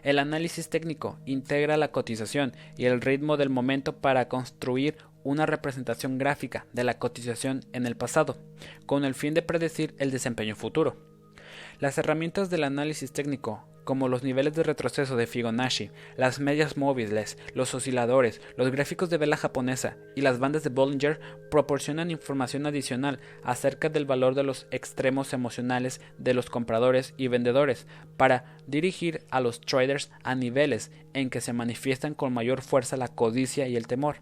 El 0.03 0.17
análisis 0.17 0.69
técnico 0.69 1.19
integra 1.25 1.75
la 1.75 1.91
cotización 1.91 2.53
y 2.77 2.85
el 2.85 3.01
ritmo 3.01 3.35
del 3.35 3.49
momento 3.49 3.97
para 3.97 4.29
construir 4.29 4.95
una 5.23 5.45
representación 5.45 6.17
gráfica 6.17 6.65
de 6.73 6.83
la 6.83 6.99
cotización 6.99 7.65
en 7.73 7.85
el 7.85 7.95
pasado, 7.95 8.37
con 8.85 9.03
el 9.03 9.13
fin 9.13 9.33
de 9.33 9.41
predecir 9.41 9.93
el 9.97 10.11
desempeño 10.11 10.55
futuro. 10.55 10.95
Las 11.79 11.97
herramientas 11.97 12.49
del 12.49 12.63
análisis 12.63 13.11
técnico, 13.11 13.67
como 13.83 14.07
los 14.07 14.23
niveles 14.23 14.53
de 14.53 14.63
retroceso 14.63 15.15
de 15.15 15.27
Fibonacci, 15.27 15.91
las 16.17 16.39
medias 16.39 16.77
móviles, 16.77 17.37
los 17.53 17.73
osciladores, 17.73 18.41
los 18.57 18.71
gráficos 18.71 19.09
de 19.09 19.17
vela 19.17 19.37
japonesa 19.37 19.97
y 20.15 20.21
las 20.21 20.39
bandas 20.39 20.63
de 20.63 20.69
Bollinger, 20.69 21.19
proporcionan 21.49 22.11
información 22.11 22.65
adicional 22.65 23.19
acerca 23.43 23.89
del 23.89 24.05
valor 24.05 24.35
de 24.35 24.43
los 24.43 24.67
extremos 24.71 25.33
emocionales 25.33 26.01
de 26.17 26.33
los 26.33 26.49
compradores 26.49 27.13
y 27.17 27.27
vendedores 27.27 27.87
para 28.17 28.57
dirigir 28.67 29.25
a 29.31 29.39
los 29.41 29.61
traders 29.61 30.11
a 30.23 30.35
niveles 30.35 30.91
en 31.13 31.29
que 31.29 31.41
se 31.41 31.53
manifiestan 31.53 32.13
con 32.13 32.33
mayor 32.33 32.61
fuerza 32.61 32.97
la 32.97 33.07
codicia 33.07 33.67
y 33.67 33.75
el 33.75 33.87
temor. 33.87 34.17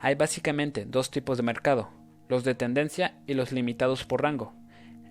Hay 0.00 0.14
básicamente 0.14 0.84
dos 0.84 1.10
tipos 1.10 1.36
de 1.36 1.42
mercado, 1.42 1.90
los 2.28 2.44
de 2.44 2.54
tendencia 2.54 3.20
y 3.26 3.34
los 3.34 3.52
limitados 3.52 4.04
por 4.04 4.22
rango. 4.22 4.61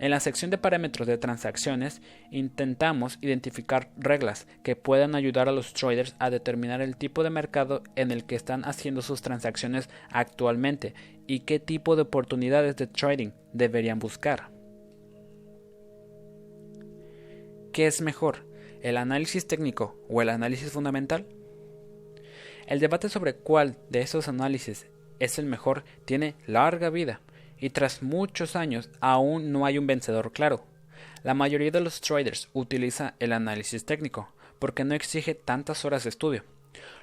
En 0.01 0.09
la 0.09 0.19
sección 0.19 0.49
de 0.49 0.57
parámetros 0.57 1.07
de 1.07 1.19
transacciones 1.19 2.01
intentamos 2.31 3.19
identificar 3.21 3.91
reglas 3.97 4.47
que 4.63 4.75
puedan 4.75 5.13
ayudar 5.13 5.47
a 5.47 5.51
los 5.51 5.75
traders 5.75 6.15
a 6.17 6.31
determinar 6.31 6.81
el 6.81 6.97
tipo 6.97 7.21
de 7.21 7.29
mercado 7.29 7.83
en 7.95 8.09
el 8.09 8.25
que 8.25 8.33
están 8.33 8.65
haciendo 8.65 9.03
sus 9.03 9.21
transacciones 9.21 9.89
actualmente 10.09 10.95
y 11.27 11.41
qué 11.41 11.59
tipo 11.59 11.95
de 11.95 12.01
oportunidades 12.01 12.77
de 12.77 12.87
trading 12.87 13.29
deberían 13.53 13.99
buscar. 13.99 14.49
¿Qué 17.71 17.85
es 17.85 18.01
mejor, 18.01 18.47
el 18.81 18.97
análisis 18.97 19.45
técnico 19.45 20.03
o 20.09 20.23
el 20.23 20.29
análisis 20.29 20.71
fundamental? 20.71 21.27
El 22.65 22.79
debate 22.79 23.07
sobre 23.07 23.35
cuál 23.35 23.77
de 23.91 24.01
esos 24.01 24.27
análisis 24.27 24.87
es 25.19 25.37
el 25.37 25.45
mejor 25.45 25.83
tiene 26.05 26.33
larga 26.47 26.89
vida 26.89 27.21
y 27.61 27.69
tras 27.69 28.01
muchos 28.01 28.57
años 28.57 28.89
aún 28.99 29.53
no 29.53 29.65
hay 29.65 29.77
un 29.77 29.87
vencedor 29.87 30.33
claro. 30.33 30.65
La 31.23 31.33
mayoría 31.33 31.71
de 31.71 31.79
los 31.79 32.01
traders 32.01 32.49
utiliza 32.51 33.13
el 33.19 33.31
análisis 33.31 33.85
técnico 33.85 34.33
porque 34.59 34.83
no 34.83 34.95
exige 34.95 35.35
tantas 35.35 35.85
horas 35.85 36.03
de 36.03 36.09
estudio. 36.09 36.43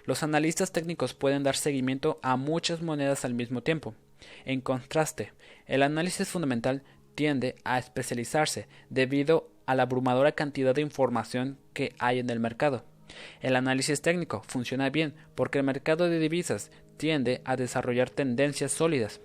Los 0.04 0.22
analistas 0.22 0.72
técnicos 0.72 1.14
pueden 1.14 1.42
dar 1.42 1.56
seguimiento 1.56 2.18
a 2.22 2.36
muchas 2.36 2.82
monedas 2.82 3.24
al 3.24 3.34
mismo 3.34 3.62
tiempo. 3.62 3.94
En 4.44 4.60
contraste, 4.60 5.32
el 5.66 5.82
análisis 5.82 6.28
fundamental 6.28 6.82
tiende 7.14 7.56
a 7.64 7.78
especializarse 7.78 8.68
debido 8.90 9.50
a 9.66 9.74
la 9.74 9.84
abrumadora 9.84 10.32
cantidad 10.32 10.74
de 10.74 10.82
información 10.82 11.58
que 11.72 11.94
hay 11.98 12.18
en 12.18 12.30
el 12.30 12.40
mercado. 12.40 12.84
El 13.40 13.56
análisis 13.56 14.00
técnico 14.02 14.42
funciona 14.46 14.90
bien 14.90 15.14
porque 15.34 15.58
el 15.58 15.64
mercado 15.64 16.08
de 16.08 16.18
divisas 16.18 16.70
tiende 16.96 17.42
a 17.44 17.56
desarrollar 17.56 18.10
tendencias 18.10 18.72
sólidas. 18.72 19.20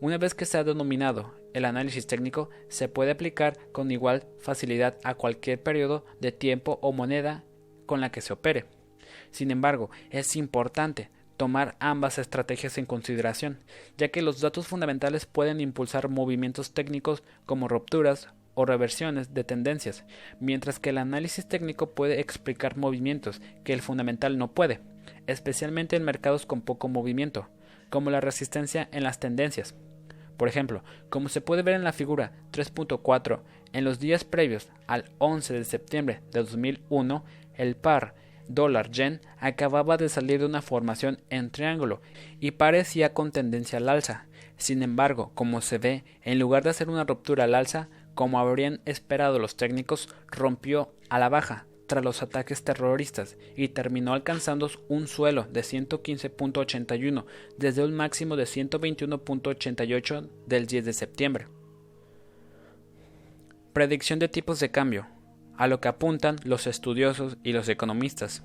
Una 0.00 0.18
vez 0.18 0.34
que 0.34 0.44
se 0.44 0.58
ha 0.58 0.64
denominado 0.64 1.34
el 1.52 1.64
análisis 1.64 2.06
técnico, 2.06 2.50
se 2.68 2.88
puede 2.88 3.12
aplicar 3.12 3.56
con 3.72 3.90
igual 3.90 4.26
facilidad 4.40 4.96
a 5.04 5.14
cualquier 5.14 5.62
periodo 5.62 6.04
de 6.20 6.32
tiempo 6.32 6.78
o 6.82 6.92
moneda 6.92 7.44
con 7.86 8.00
la 8.00 8.10
que 8.10 8.20
se 8.20 8.32
opere. 8.32 8.66
Sin 9.30 9.50
embargo, 9.50 9.90
es 10.10 10.36
importante 10.36 11.10
tomar 11.36 11.76
ambas 11.80 12.18
estrategias 12.18 12.78
en 12.78 12.86
consideración, 12.86 13.58
ya 13.96 14.08
que 14.08 14.22
los 14.22 14.40
datos 14.40 14.66
fundamentales 14.66 15.26
pueden 15.26 15.60
impulsar 15.60 16.08
movimientos 16.08 16.72
técnicos 16.72 17.22
como 17.46 17.68
rupturas, 17.68 18.28
o 18.54 18.64
reversiones 18.64 19.34
de 19.34 19.44
tendencias, 19.44 20.04
mientras 20.40 20.78
que 20.78 20.90
el 20.90 20.98
análisis 20.98 21.46
técnico 21.46 21.90
puede 21.90 22.20
explicar 22.20 22.76
movimientos 22.76 23.40
que 23.64 23.72
el 23.72 23.82
fundamental 23.82 24.38
no 24.38 24.52
puede, 24.52 24.80
especialmente 25.26 25.96
en 25.96 26.04
mercados 26.04 26.46
con 26.46 26.60
poco 26.60 26.88
movimiento, 26.88 27.48
como 27.94 28.10
la 28.10 28.20
resistencia 28.20 28.88
en 28.90 29.04
las 29.04 29.20
tendencias. 29.20 29.76
Por 30.36 30.48
ejemplo, 30.48 30.82
como 31.10 31.28
se 31.28 31.40
puede 31.40 31.62
ver 31.62 31.76
en 31.76 31.84
la 31.84 31.92
figura 31.92 32.32
3.4, 32.50 33.38
en 33.72 33.84
los 33.84 34.00
días 34.00 34.24
previos 34.24 34.68
al 34.88 35.04
11 35.18 35.54
de 35.54 35.64
septiembre 35.64 36.20
de 36.32 36.40
2001, 36.40 37.24
el 37.54 37.76
par 37.76 38.16
dólar-yen 38.48 39.20
acababa 39.38 39.96
de 39.96 40.08
salir 40.08 40.40
de 40.40 40.46
una 40.46 40.60
formación 40.60 41.20
en 41.30 41.50
triángulo 41.50 42.02
y 42.40 42.50
parecía 42.50 43.14
con 43.14 43.30
tendencia 43.30 43.78
al 43.78 43.88
alza. 43.88 44.26
Sin 44.56 44.82
embargo, 44.82 45.30
como 45.36 45.60
se 45.60 45.78
ve, 45.78 46.02
en 46.22 46.40
lugar 46.40 46.64
de 46.64 46.70
hacer 46.70 46.88
una 46.88 47.04
ruptura 47.04 47.44
al 47.44 47.54
alza, 47.54 47.90
como 48.16 48.40
habrían 48.40 48.80
esperado 48.86 49.38
los 49.38 49.56
técnicos, 49.56 50.08
rompió 50.32 50.92
a 51.10 51.20
la 51.20 51.28
baja 51.28 51.64
los 52.00 52.22
ataques 52.22 52.64
terroristas 52.64 53.36
y 53.56 53.68
terminó 53.68 54.14
alcanzando 54.14 54.70
un 54.88 55.06
suelo 55.06 55.46
de 55.52 55.60
115.81 55.60 57.24
desde 57.58 57.84
un 57.84 57.94
máximo 57.94 58.36
de 58.36 58.44
121.88 58.44 60.28
del 60.46 60.66
10 60.66 60.84
de 60.84 60.92
septiembre. 60.92 61.46
Predicción 63.72 64.18
de 64.18 64.28
tipos 64.28 64.60
de 64.60 64.70
cambio, 64.70 65.08
a 65.56 65.66
lo 65.66 65.80
que 65.80 65.88
apuntan 65.88 66.36
los 66.44 66.66
estudiosos 66.66 67.36
y 67.42 67.52
los 67.52 67.68
economistas. 67.68 68.44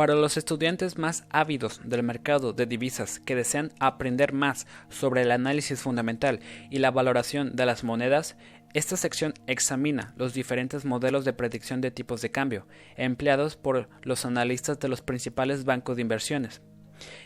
Para 0.00 0.14
los 0.14 0.38
estudiantes 0.38 0.96
más 0.96 1.24
ávidos 1.28 1.82
del 1.84 2.02
mercado 2.02 2.54
de 2.54 2.64
divisas 2.64 3.20
que 3.20 3.34
desean 3.34 3.70
aprender 3.80 4.32
más 4.32 4.66
sobre 4.88 5.20
el 5.20 5.30
análisis 5.30 5.80
fundamental 5.80 6.40
y 6.70 6.78
la 6.78 6.90
valoración 6.90 7.54
de 7.54 7.66
las 7.66 7.84
monedas, 7.84 8.38
esta 8.72 8.96
sección 8.96 9.34
examina 9.46 10.14
los 10.16 10.32
diferentes 10.32 10.86
modelos 10.86 11.26
de 11.26 11.34
predicción 11.34 11.82
de 11.82 11.90
tipos 11.90 12.22
de 12.22 12.30
cambio 12.30 12.66
empleados 12.96 13.56
por 13.56 13.90
los 14.00 14.24
analistas 14.24 14.80
de 14.80 14.88
los 14.88 15.02
principales 15.02 15.66
bancos 15.66 15.96
de 15.96 16.02
inversiones. 16.02 16.62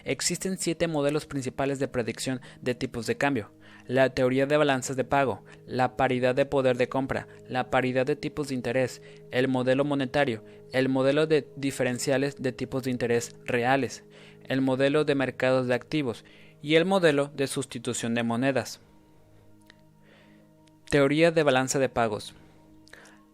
Existen 0.05 0.59
siete 0.59 0.89
modelos 0.89 1.27
principales 1.27 1.79
de 1.79 1.87
predicción 1.87 2.41
de 2.61 2.75
tipos 2.75 3.07
de 3.07 3.17
cambio. 3.17 3.53
La 3.87 4.09
teoría 4.11 4.47
de 4.47 4.57
balanzas 4.57 4.97
de 4.97 5.05
pago, 5.05 5.45
la 5.67 5.97
paridad 5.97 6.35
de 6.35 6.47
poder 6.47 6.79
de 6.79 6.89
compra, 6.89 7.29
la 7.49 7.71
paridad 7.71 8.07
de 8.07 8.17
tipos 8.17 8.49
de 8.49 8.55
interés, 8.55 9.03
el 9.31 9.47
modelo 9.47 9.85
monetario, 9.85 10.43
el 10.73 10.89
modelo 10.89 11.27
de 11.27 11.47
diferenciales 11.57 12.41
de 12.41 12.53
tipos 12.53 12.83
de 12.85 12.91
interés 12.91 13.37
reales, 13.45 14.03
el 14.49 14.63
modelo 14.63 15.05
de 15.05 15.15
mercados 15.15 15.67
de 15.67 15.75
activos 15.75 16.25
y 16.63 16.77
el 16.77 16.87
modelo 16.87 17.31
de 17.35 17.47
sustitución 17.47 18.15
de 18.15 18.23
monedas. 18.23 18.81
Teoría 20.89 21.31
de 21.31 21.43
balanza 21.43 21.79
de 21.79 21.91
pagos. 21.91 22.35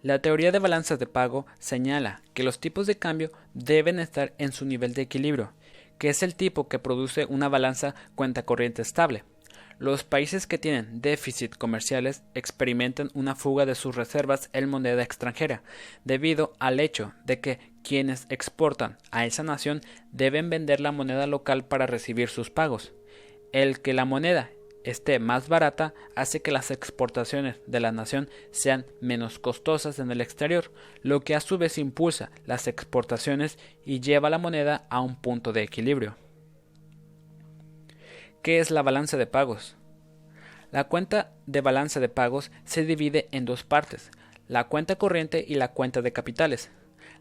La 0.03 0.21
teoría 0.21 0.51
de 0.51 0.59
balanzas 0.59 0.99
de 0.99 1.07
pago 1.07 1.47
señala 1.61 2.23
que 2.35 2.43
los 2.43 2.59
tipos 2.59 2.89
de 2.89 2.99
cambio 2.99 3.31
deben 3.55 4.01
estar 4.01 4.35
en 4.39 4.51
su 4.51 4.65
nivel 4.65 4.95
de 4.95 5.03
equilibrio, 5.03 5.53
que 5.99 6.09
es 6.09 6.25
el 6.25 6.35
tipo 6.35 6.69
que 6.69 6.79
produce 6.79 7.27
una 7.27 7.49
balanza 7.49 7.95
cuenta 8.15 8.45
corriente 8.45 8.83
estable. 8.83 9.25
Los 9.81 10.05
países 10.05 10.47
que 10.47 10.59
tienen 10.59 11.01
déficit 11.01 11.57
comerciales 11.57 12.23
experimentan 12.35 13.09
una 13.15 13.35
fuga 13.35 13.65
de 13.65 13.75
sus 13.75 13.97
reservas 13.97 14.51
en 14.53 14.69
moneda 14.69 15.03
extranjera, 15.03 15.63
debido 16.05 16.53
al 16.59 16.81
hecho 16.81 17.15
de 17.25 17.41
que 17.41 17.73
quienes 17.83 18.27
exportan 18.29 18.99
a 19.11 19.25
esa 19.25 19.43
nación 19.43 19.81
deben 20.13 20.51
vender 20.51 20.81
la 20.81 20.93
moneda 20.93 21.27
local 21.27 21.65
para 21.65 21.87
recibir 21.87 22.29
sus 22.29 22.51
pagos. 22.51 22.93
El 23.55 23.81
que 23.81 23.95
la 23.95 24.05
moneda 24.05 24.51
esté 24.85 25.19
más 25.19 25.49
barata 25.49 25.95
hace 26.15 26.43
que 26.43 26.53
las 26.53 26.71
exportaciones 26.71 27.57
de 27.67 27.81
la 27.81 27.91
nación 27.91 28.29
sean 28.51 28.85
menos 29.01 29.39
costosas 29.39 29.99
en 29.99 30.11
el 30.11 30.21
exterior, 30.21 30.75
lo 31.01 31.21
que 31.21 31.35
a 31.35 31.41
su 31.41 31.57
vez 31.57 31.79
impulsa 31.79 32.31
las 32.45 32.67
exportaciones 32.69 33.59
y 33.83 34.01
lleva 34.01 34.29
la 34.29 34.37
moneda 34.37 34.87
a 34.91 35.01
un 35.01 35.19
punto 35.19 35.55
de 35.55 35.63
equilibrio. 35.63 36.17
¿Qué 38.43 38.59
es 38.59 38.71
la 38.71 38.81
balanza 38.81 39.19
de 39.19 39.27
pagos? 39.27 39.77
La 40.73 40.85
cuenta 40.85 41.31
de 41.45 41.61
balanza 41.61 42.01
de 42.01 42.09
pagos 42.09 42.51
se 42.65 42.87
divide 42.87 43.29
en 43.33 43.45
dos 43.45 43.65
partes, 43.65 44.11
la 44.49 44.65
cuenta 44.65 44.97
corriente 44.97 45.45
y 45.47 45.57
la 45.57 45.69
cuenta 45.73 46.01
de 46.01 46.15
capitales. 46.15 46.71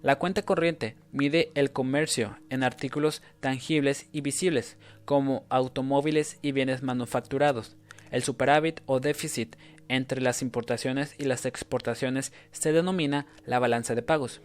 La 0.02 0.18
cuenta 0.18 0.44
corriente 0.44 0.96
mide 1.12 1.52
el 1.56 1.74
comercio 1.74 2.40
en 2.50 2.64
artículos 2.64 3.22
tangibles 3.42 4.08
y 4.14 4.22
visibles, 4.22 4.78
como 5.04 5.46
automóviles 5.50 6.40
y 6.42 6.54
bienes 6.54 6.84
manufacturados. 6.84 7.76
El 8.12 8.24
superávit 8.24 8.80
o 8.86 9.02
déficit 9.02 9.58
entre 9.90 10.22
las 10.22 10.42
importaciones 10.42 11.16
y 11.18 11.26
las 11.26 11.46
exportaciones 11.46 12.32
se 12.54 12.72
denomina 12.72 13.26
la 13.44 13.60
balanza 13.60 13.94
de 13.94 14.04
pagos. 14.04 14.40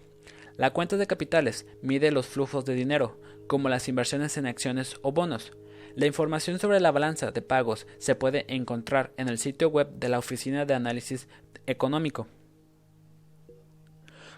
La 0.57 0.73
cuenta 0.73 0.97
de 0.97 1.07
capitales 1.07 1.67
mide 1.83 2.11
los 2.11 2.27
flujos 2.27 2.65
de 2.65 2.75
dinero, 2.75 3.21
como 3.47 3.69
las 3.69 3.89
inversiones 3.89 4.37
en 4.39 4.47
acciones 4.47 4.97
o 5.03 5.13
bonos. 5.13 5.53
La 5.97 6.07
información 6.07 6.59
sobre 6.59 6.81
la 6.81 6.91
balanza 6.91 7.31
de 7.31 7.41
pagos 7.41 7.87
se 7.99 8.17
puede 8.17 8.53
encontrar 8.53 9.13
en 9.17 9.29
el 9.29 9.39
sitio 9.39 9.69
web 9.69 9.89
de 9.93 10.09
la 10.09 10.19
Oficina 10.19 10.65
de 10.65 10.75
Análisis 10.75 11.29
Económico. 11.67 12.27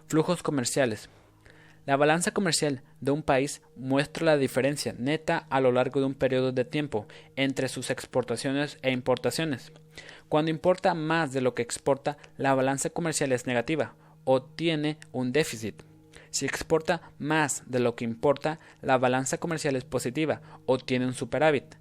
Flujos 0.06 0.42
comerciales. 0.42 1.08
La 1.86 1.96
balanza 1.96 2.32
comercial 2.32 2.82
de 3.00 3.10
un 3.12 3.22
país 3.22 3.62
muestra 3.74 4.26
la 4.26 4.36
diferencia 4.36 4.94
neta 4.98 5.46
a 5.48 5.62
lo 5.62 5.72
largo 5.72 6.00
de 6.00 6.06
un 6.06 6.14
periodo 6.14 6.52
de 6.52 6.66
tiempo 6.66 7.06
entre 7.36 7.68
sus 7.68 7.88
exportaciones 7.88 8.76
e 8.82 8.90
importaciones. 8.90 9.72
Cuando 10.28 10.50
importa 10.50 10.92
más 10.92 11.32
de 11.32 11.40
lo 11.40 11.54
que 11.54 11.62
exporta, 11.62 12.18
la 12.36 12.54
balanza 12.54 12.90
comercial 12.90 13.32
es 13.32 13.46
negativa 13.46 13.94
o 14.24 14.42
tiene 14.42 14.98
un 15.10 15.32
déficit. 15.32 15.82
Si 16.30 16.46
exporta 16.46 17.12
más 17.18 17.62
de 17.66 17.80
lo 17.80 17.94
que 17.94 18.04
importa, 18.04 18.58
la 18.82 18.98
balanza 18.98 19.38
comercial 19.38 19.76
es 19.76 19.84
positiva 19.84 20.40
o 20.66 20.78
tiene 20.78 21.06
un 21.06 21.14
superávit. 21.14 21.76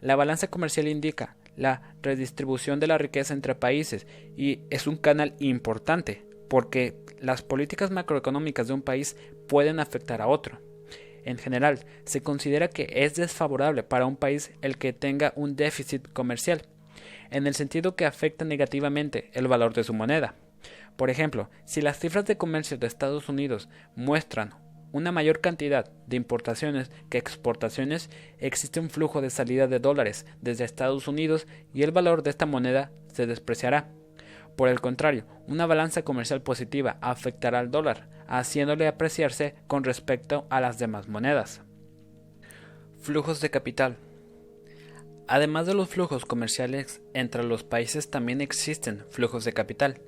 La 0.00 0.16
balanza 0.16 0.48
comercial 0.48 0.88
indica 0.88 1.36
la 1.56 1.94
redistribución 2.02 2.80
de 2.80 2.86
la 2.86 2.98
riqueza 2.98 3.34
entre 3.34 3.54
países 3.54 4.06
y 4.36 4.60
es 4.70 4.86
un 4.86 4.96
canal 4.96 5.34
importante 5.38 6.26
porque 6.48 6.96
las 7.20 7.42
políticas 7.42 7.90
macroeconómicas 7.90 8.68
de 8.68 8.74
un 8.74 8.82
país 8.82 9.16
pueden 9.48 9.80
afectar 9.80 10.20
a 10.20 10.28
otro. 10.28 10.60
En 11.24 11.38
general, 11.38 11.84
se 12.04 12.22
considera 12.22 12.68
que 12.68 12.88
es 12.92 13.16
desfavorable 13.16 13.82
para 13.82 14.06
un 14.06 14.16
país 14.16 14.52
el 14.62 14.78
que 14.78 14.92
tenga 14.92 15.32
un 15.34 15.56
déficit 15.56 16.06
comercial, 16.12 16.62
en 17.30 17.48
el 17.48 17.54
sentido 17.54 17.96
que 17.96 18.06
afecta 18.06 18.44
negativamente 18.44 19.30
el 19.32 19.48
valor 19.48 19.74
de 19.74 19.82
su 19.82 19.92
moneda. 19.92 20.36
Por 20.96 21.10
ejemplo, 21.10 21.50
si 21.64 21.82
las 21.82 21.98
cifras 21.98 22.24
de 22.24 22.38
comercio 22.38 22.78
de 22.78 22.86
Estados 22.86 23.28
Unidos 23.28 23.68
muestran 23.94 24.54
una 24.92 25.12
mayor 25.12 25.40
cantidad 25.40 25.90
de 26.06 26.16
importaciones 26.16 26.90
que 27.10 27.18
exportaciones, 27.18 28.08
existe 28.38 28.80
un 28.80 28.88
flujo 28.88 29.20
de 29.20 29.28
salida 29.28 29.66
de 29.66 29.78
dólares 29.78 30.24
desde 30.40 30.64
Estados 30.64 31.06
Unidos 31.06 31.46
y 31.74 31.82
el 31.82 31.92
valor 31.92 32.22
de 32.22 32.30
esta 32.30 32.46
moneda 32.46 32.92
se 33.12 33.26
despreciará. 33.26 33.90
Por 34.56 34.70
el 34.70 34.80
contrario, 34.80 35.26
una 35.46 35.66
balanza 35.66 36.02
comercial 36.02 36.40
positiva 36.40 36.96
afectará 37.02 37.58
al 37.58 37.70
dólar, 37.70 38.08
haciéndole 38.26 38.86
apreciarse 38.86 39.54
con 39.66 39.84
respecto 39.84 40.46
a 40.48 40.62
las 40.62 40.78
demás 40.78 41.08
monedas. 41.08 41.60
Flujos 43.02 43.42
de 43.42 43.50
capital. 43.50 43.98
Además 45.28 45.66
de 45.66 45.74
los 45.74 45.90
flujos 45.90 46.24
comerciales, 46.24 47.02
entre 47.12 47.44
los 47.44 47.64
países 47.64 48.10
también 48.10 48.40
existen 48.40 49.04
flujos 49.10 49.44
de 49.44 49.52
capital. 49.52 50.00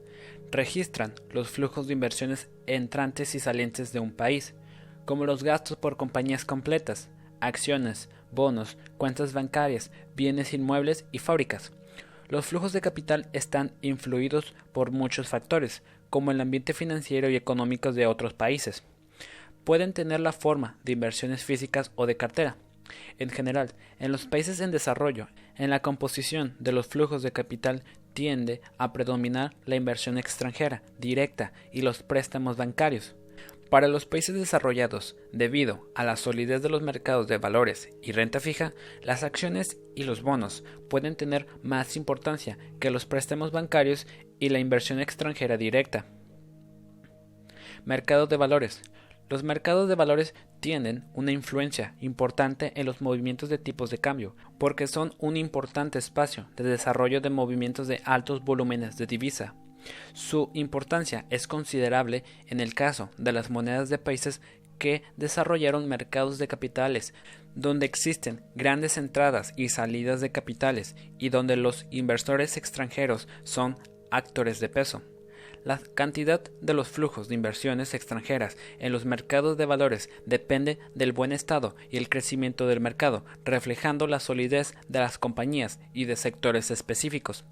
Registran 0.50 1.14
los 1.30 1.48
flujos 1.50 1.87
de 1.87 1.92
inversiones 1.92 2.48
entrantes 2.66 3.34
y 3.34 3.40
salientes 3.40 3.92
de 3.92 4.00
un 4.00 4.12
país, 4.12 4.54
como 5.04 5.26
los 5.26 5.42
gastos 5.42 5.76
por 5.76 5.96
compañías 5.96 6.44
completas, 6.44 7.11
acciones, 7.40 8.08
bonos, 8.32 8.78
cuentas 8.96 9.32
bancarias, 9.32 9.90
bienes 10.16 10.54
inmuebles 10.54 11.04
y 11.12 11.18
fábricas. 11.18 11.72
Los 12.28 12.46
flujos 12.46 12.72
de 12.72 12.80
capital 12.80 13.28
están 13.32 13.72
influidos 13.82 14.54
por 14.72 14.90
muchos 14.90 15.28
factores, 15.28 15.82
como 16.11 16.30
el 16.30 16.40
ambiente 16.40 16.72
financiero 16.72 17.28
y 17.28 17.37
económico 17.37 17.92
de 17.92 18.06
otros 18.06 18.34
países. 18.34 18.82
Pueden 19.64 19.92
tener 19.92 20.20
la 20.20 20.32
forma 20.32 20.78
de 20.84 20.92
inversiones 20.92 21.44
físicas 21.44 21.90
o 21.94 22.06
de 22.06 22.16
cartera. 22.16 22.56
En 23.18 23.28
general, 23.28 23.74
en 23.98 24.12
los 24.12 24.26
países 24.26 24.61
en 24.61 24.70
desarrollo, 24.70 25.28
en 25.56 25.70
la 25.70 25.80
composición 25.80 26.56
de 26.58 26.72
los 26.72 26.87
flujos 26.87 27.22
de 27.22 27.32
capital 27.32 27.82
tiende 28.18 28.62
a 28.78 28.92
predominar 28.92 29.54
la 29.64 29.76
inversión 29.76 30.18
extranjera 30.18 30.83
directa 30.98 31.52
y 31.72 31.83
los 31.83 32.02
préstamos 32.02 32.57
bancarios. 32.57 33.14
Para 33.70 33.87
los 33.87 34.07
países 34.07 34.35
desarrollados, 34.35 35.14
debido 35.33 35.88
a 35.94 36.02
la 36.02 36.16
solidez 36.16 36.61
de 36.61 36.68
los 36.68 36.83
mercados 36.83 37.28
de 37.28 37.38
valores 37.38 37.90
y 38.02 38.11
renta 38.11 38.40
fija, 38.40 38.72
las 39.04 39.22
acciones 39.22 39.78
y 39.94 40.02
los 40.02 40.22
bonos 40.22 40.64
pueden 40.90 41.14
tener 41.14 41.46
más 41.62 41.96
importancia 41.96 42.59
que 42.81 42.90
los 42.90 43.07
préstamos 43.07 43.52
bancarios 43.52 44.04
y 44.40 44.48
la 44.48 44.59
inversión 44.59 44.98
extranjera 44.98 45.57
directa. 45.57 46.07
Mercados 47.85 48.28
de 48.28 48.37
valores. 48.37 48.83
Los 49.29 49.43
mercados 49.43 49.88
de 49.88 49.95
valores 49.95 50.35
tienen 50.61 51.05
una 51.12 51.33
influencia 51.33 51.95
importante 52.01 52.73
en 52.77 52.87
los 52.87 53.03
movimientos 53.03 53.49
de 53.49 53.59
tipos 53.59 53.91
de 53.91 53.99
cambio, 53.99 54.35
porque 54.59 54.87
son 54.87 55.14
un 55.19 55.37
importante 55.37 55.99
espacio 55.99 56.47
de 56.57 56.64
desarrollo 56.64 57.21
de 57.21 57.31
movimientos 57.31 57.88
de 57.88 58.01
altos 58.05 58.43
volúmenes 58.43 58.97
de 58.97 59.07
divisa. 59.07 59.55
Su 60.14 60.51
importancia 60.55 61.27
es 61.31 61.47
considerable 61.47 62.25
en 62.47 62.61
el 62.61 62.75
caso 62.75 63.11
de 63.19 63.33
las 63.33 63.51
monedas 63.51 63.88
de 63.91 63.99
países 63.99 64.41
que 64.79 65.03
desarrollaron 65.17 65.88
mercados 65.88 66.38
de 66.38 66.49
capitales, 66.49 67.12
donde 67.55 67.87
existen 67.87 68.43
grandes 68.55 68.97
entradas 68.97 69.53
y 69.57 69.69
salidas 69.69 70.21
de 70.21 70.33
capitales 70.33 70.97
y 71.19 71.29
donde 71.29 71.57
los 71.57 71.87
inversores 71.91 72.57
extranjeros 72.57 73.29
son 73.43 73.77
actores 74.11 74.61
de 74.61 74.69
peso. 74.69 75.03
La 75.68 75.83
cantidad 75.94 76.40
de 76.62 76.72
los 76.72 76.88
flujos 76.88 77.28
de 77.28 77.35
inversiones 77.35 77.92
extranjeras 77.92 78.57
en 78.78 78.90
los 78.90 79.04
mercados 79.04 79.59
de 79.59 79.66
valores 79.66 80.09
depende 80.24 80.78
del 80.94 81.12
buen 81.12 81.31
estado 81.31 81.76
y 81.90 81.98
el 81.98 82.09
crecimiento 82.09 82.66
del 82.66 82.81
mercado, 82.81 83.26
reflejando 83.44 84.07
la 84.07 84.18
solidez 84.18 84.72
de 84.88 85.00
las 85.00 85.18
compañías 85.18 85.78
y 85.92 86.07
de 86.07 86.16
sectores 86.16 86.70
específicos. 86.70 87.44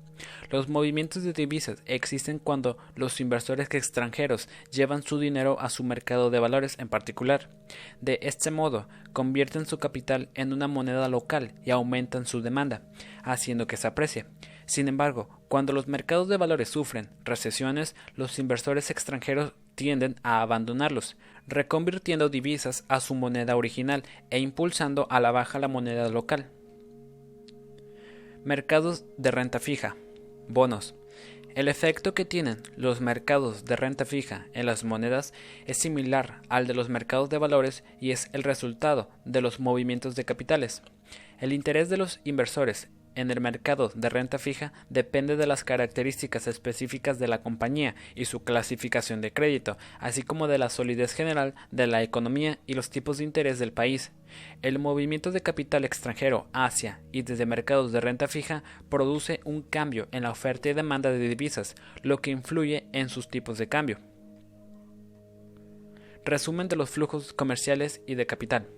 Los 0.48 0.70
movimientos 0.70 1.24
de 1.24 1.34
divisas 1.34 1.82
existen 1.84 2.38
cuando 2.38 2.78
los 2.94 3.20
inversores 3.20 3.68
extranjeros 3.70 4.48
llevan 4.70 5.02
su 5.02 5.18
dinero 5.18 5.60
a 5.60 5.68
su 5.68 5.84
mercado 5.84 6.30
de 6.30 6.38
valores 6.38 6.78
en 6.78 6.88
particular. 6.88 7.50
De 8.00 8.18
este 8.22 8.50
modo, 8.50 8.88
convierten 9.12 9.66
su 9.66 9.76
capital 9.76 10.30
en 10.32 10.54
una 10.54 10.68
moneda 10.68 11.10
local 11.10 11.52
y 11.66 11.70
aumentan 11.70 12.24
su 12.24 12.40
demanda, 12.40 12.80
haciendo 13.24 13.66
que 13.66 13.76
se 13.76 13.88
aprecie. 13.88 14.24
Sin 14.66 14.88
embargo, 14.88 15.28
cuando 15.48 15.72
los 15.72 15.86
mercados 15.86 16.28
de 16.28 16.36
valores 16.36 16.68
sufren 16.68 17.08
recesiones, 17.24 17.94
los 18.16 18.38
inversores 18.38 18.90
extranjeros 18.90 19.52
tienden 19.76 20.16
a 20.24 20.42
abandonarlos, 20.42 21.16
reconvirtiendo 21.46 22.28
divisas 22.28 22.84
a 22.88 23.00
su 23.00 23.14
moneda 23.14 23.56
original 23.56 24.02
e 24.30 24.40
impulsando 24.40 25.06
a 25.08 25.20
la 25.20 25.30
baja 25.30 25.60
la 25.60 25.68
moneda 25.68 26.08
local. 26.08 26.50
Mercados 28.44 29.04
de 29.16 29.30
renta 29.30 29.60
fija. 29.60 29.96
Bonos. 30.48 30.94
El 31.54 31.68
efecto 31.68 32.12
que 32.12 32.24
tienen 32.24 32.58
los 32.76 33.00
mercados 33.00 33.64
de 33.64 33.76
renta 33.76 34.04
fija 34.04 34.46
en 34.52 34.66
las 34.66 34.84
monedas 34.84 35.32
es 35.64 35.78
similar 35.78 36.42
al 36.48 36.66
de 36.66 36.74
los 36.74 36.90
mercados 36.90 37.30
de 37.30 37.38
valores 37.38 37.82
y 37.98 38.10
es 38.10 38.28
el 38.32 38.42
resultado 38.42 39.08
de 39.24 39.40
los 39.40 39.58
movimientos 39.58 40.16
de 40.16 40.24
capitales. 40.24 40.82
El 41.40 41.52
interés 41.52 41.88
de 41.88 41.96
los 41.96 42.20
inversores 42.24 42.88
en 43.16 43.30
el 43.30 43.40
mercado 43.40 43.90
de 43.94 44.08
renta 44.08 44.38
fija 44.38 44.72
depende 44.90 45.36
de 45.36 45.46
las 45.46 45.64
características 45.64 46.46
específicas 46.46 47.18
de 47.18 47.26
la 47.26 47.42
compañía 47.42 47.96
y 48.14 48.26
su 48.26 48.44
clasificación 48.44 49.20
de 49.20 49.32
crédito, 49.32 49.76
así 49.98 50.22
como 50.22 50.46
de 50.46 50.58
la 50.58 50.68
solidez 50.68 51.12
general 51.12 51.54
de 51.70 51.86
la 51.86 52.02
economía 52.02 52.58
y 52.66 52.74
los 52.74 52.90
tipos 52.90 53.18
de 53.18 53.24
interés 53.24 53.58
del 53.58 53.72
país. 53.72 54.12
El 54.62 54.78
movimiento 54.78 55.32
de 55.32 55.40
capital 55.40 55.84
extranjero 55.84 56.48
hacia 56.52 57.00
y 57.10 57.22
desde 57.22 57.46
mercados 57.46 57.90
de 57.90 58.00
renta 58.00 58.28
fija 58.28 58.62
produce 58.88 59.40
un 59.44 59.62
cambio 59.62 60.08
en 60.12 60.22
la 60.22 60.30
oferta 60.30 60.68
y 60.68 60.74
demanda 60.74 61.10
de 61.10 61.18
divisas, 61.18 61.74
lo 62.02 62.18
que 62.18 62.30
influye 62.30 62.86
en 62.92 63.08
sus 63.08 63.28
tipos 63.28 63.58
de 63.58 63.68
cambio. 63.68 63.98
Resumen 66.24 66.68
de 66.68 66.76
los 66.76 66.90
flujos 66.90 67.32
comerciales 67.32 68.02
y 68.06 68.16
de 68.16 68.26
capital. 68.26 68.68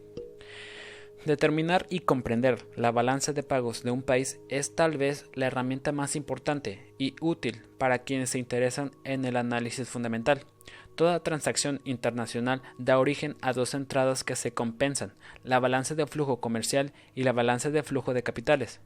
Determinar 1.29 1.85
y 1.91 1.99
comprender 1.99 2.67
la 2.75 2.91
balanza 2.91 3.35
de 3.35 3.43
pagos 3.43 3.83
de 3.83 3.91
un 3.91 4.01
país 4.01 4.41
es 4.49 4.75
tal 4.75 4.97
vez 4.97 5.27
la 5.35 5.49
herramienta 5.49 5.93
más 5.93 6.17
importante 6.17 6.95
y 6.97 7.17
útil 7.21 7.67
para 7.77 7.99
quienes 7.99 8.31
se 8.31 8.39
interesan 8.39 8.93
en 9.05 9.27
el 9.27 9.37
análisis 9.37 9.91
fundamental. 9.91 10.47
Toda 10.95 11.23
transacción 11.23 11.83
internacional 11.85 12.63
da 12.79 12.99
origen 12.99 13.37
a 13.43 13.53
dos 13.53 13.75
entradas 13.75 14.25
que 14.25 14.37
se 14.37 14.53
compensan, 14.53 15.13
la 15.45 15.61
balanza 15.61 15.95
de 15.95 16.07
flujo 16.07 16.41
comercial 16.41 16.95
y 17.15 17.25
la 17.25 17.33
balanza 17.33 17.71
de 17.71 17.83
flujo 17.83 18.15
de 18.15 18.23
capitales. 18.23 18.81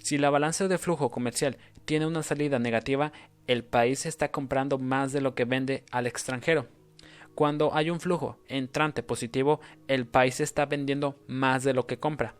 Si 0.00 0.16
la 0.16 0.30
balanza 0.30 0.68
de 0.68 0.78
flujo 0.78 1.10
comercial 1.10 1.56
tiene 1.86 2.06
una 2.06 2.22
salida 2.22 2.60
negativa, 2.60 3.12
el 3.48 3.64
país 3.64 4.06
está 4.06 4.30
comprando 4.30 4.78
más 4.78 5.12
de 5.12 5.22
lo 5.22 5.34
que 5.34 5.44
vende 5.44 5.82
al 5.90 6.06
extranjero. 6.06 6.68
Cuando 7.40 7.74
hay 7.74 7.88
un 7.88 8.00
flujo 8.00 8.36
entrante 8.48 9.02
positivo, 9.02 9.62
el 9.88 10.06
país 10.06 10.40
está 10.40 10.66
vendiendo 10.66 11.16
más 11.26 11.64
de 11.64 11.72
lo 11.72 11.86
que 11.86 11.98
compra. 11.98 12.34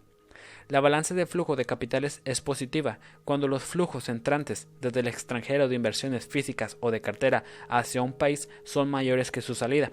La 0.69 0.81
balanza 0.81 1.15
de 1.15 1.25
flujo 1.25 1.57
de 1.57 1.65
capitales 1.65 2.21
es 2.27 2.43
positiva 2.43 2.99
cuando 3.25 3.49
los 3.49 3.63
flujos 3.63 4.11
entrantes 4.11 4.69
desde 4.83 5.01
el 5.01 5.09
extranjero 5.09 5.69
de 5.69 5.75
inversiones 5.75 6.27
físicas 6.27 6.77
o 6.81 6.91
de 6.91 7.01
cartera 7.01 7.45
hacia 7.71 8.03
un 8.03 8.13
país 8.13 8.51
son 8.63 8.91
mayores 8.91 9.31
que 9.31 9.41
su 9.41 9.55
salida. 9.55 9.91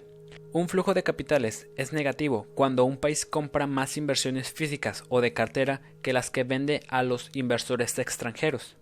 Un 0.52 0.68
flujo 0.68 0.94
de 0.94 1.04
capitales 1.04 1.70
es 1.78 1.94
negativo 1.94 2.46
cuando 2.54 2.84
un 2.84 2.98
país 2.98 3.26
compra 3.26 3.66
más 3.66 3.96
inversiones 3.96 4.52
físicas 4.52 5.06
o 5.08 5.22
de 5.22 5.32
cartera 5.32 5.84
que 6.02 6.12
las 6.12 6.32
que 6.32 6.44
vende 6.44 6.82
a 6.90 7.02
los 7.04 7.30
inversores 7.34 7.98
extranjeros. 7.98 8.76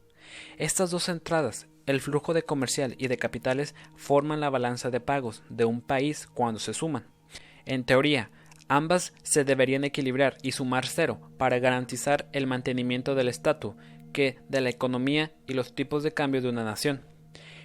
Estas 0.58 0.90
dos 0.90 1.08
entradas 1.08 1.68
el 1.86 2.02
flujo 2.02 2.34
de 2.34 2.44
comercial 2.44 2.96
y 2.98 3.08
de 3.08 3.18
capitales 3.18 3.76
forman 3.96 4.40
la 4.40 4.50
balanza 4.50 4.90
de 4.90 5.00
pagos 5.00 5.44
de 5.50 5.66
un 5.66 5.82
país 5.82 6.28
cuando 6.34 6.60
se 6.60 6.74
suman. 6.74 7.06
En 7.66 7.84
teoría, 7.84 8.32
ambas 8.68 9.14
se 9.24 9.44
deberían 9.44 9.84
equilibrar 9.84 10.38
y 10.42 10.52
sumar 10.52 10.88
cero 10.88 11.20
para 11.38 11.60
garantizar 11.60 12.28
el 12.32 12.48
mantenimiento 12.48 13.16
del 13.16 13.28
estatus 13.28 13.76
que 14.14 14.40
de 14.50 14.62
la 14.62 14.70
economía 14.70 15.34
y 15.48 15.54
los 15.54 15.76
tipos 15.76 16.04
de 16.04 16.14
cambio 16.14 16.42
de 16.42 16.50
una 16.50 16.64
nación. 16.64 17.02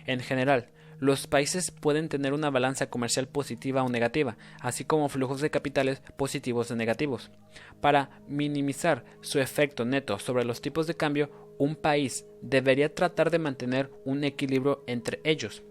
En 0.07 0.21
general, 0.21 0.71
los 1.01 1.27
países 1.27 1.71
pueden 1.71 2.11
tener 2.11 2.35
una 2.35 2.51
balanza 2.51 2.91
comercial 2.91 3.27
positiva 3.27 3.83
o 3.83 3.89
negativa, 3.89 4.37
así 4.61 4.85
como 4.85 5.09
flujos 5.09 5.41
de 5.41 5.51
capitales 5.51 6.03
positivos 6.19 6.71
o 6.71 6.77
negativos. 6.77 7.31
Para 7.81 8.11
minimizar 8.29 9.05
su 9.23 9.39
efecto 9.39 9.87
neto 9.87 10.19
sobre 10.19 10.45
los 10.45 10.61
tipos 10.61 10.87
de 10.87 10.97
cambio, 10.97 11.31
un 11.61 11.77
país 11.77 12.25
debería 12.41 12.95
tratar 12.95 13.31
de 13.31 13.39
mantener 13.39 13.91
un 14.07 14.25
equilibrio 14.25 14.83
entre 14.87 15.21
ellos. 15.25 15.63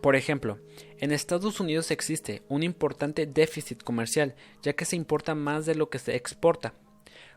Por 0.00 0.16
ejemplo, 0.16 0.58
en 0.98 1.12
Estados 1.12 1.60
Unidos 1.60 1.90
existe 1.90 2.42
un 2.48 2.62
importante 2.62 3.26
déficit 3.26 3.82
comercial, 3.82 4.34
ya 4.62 4.72
que 4.72 4.86
se 4.86 4.96
importa 4.96 5.34
más 5.34 5.66
de 5.66 5.74
lo 5.74 5.90
que 5.90 5.98
se 5.98 6.16
exporta. 6.16 6.72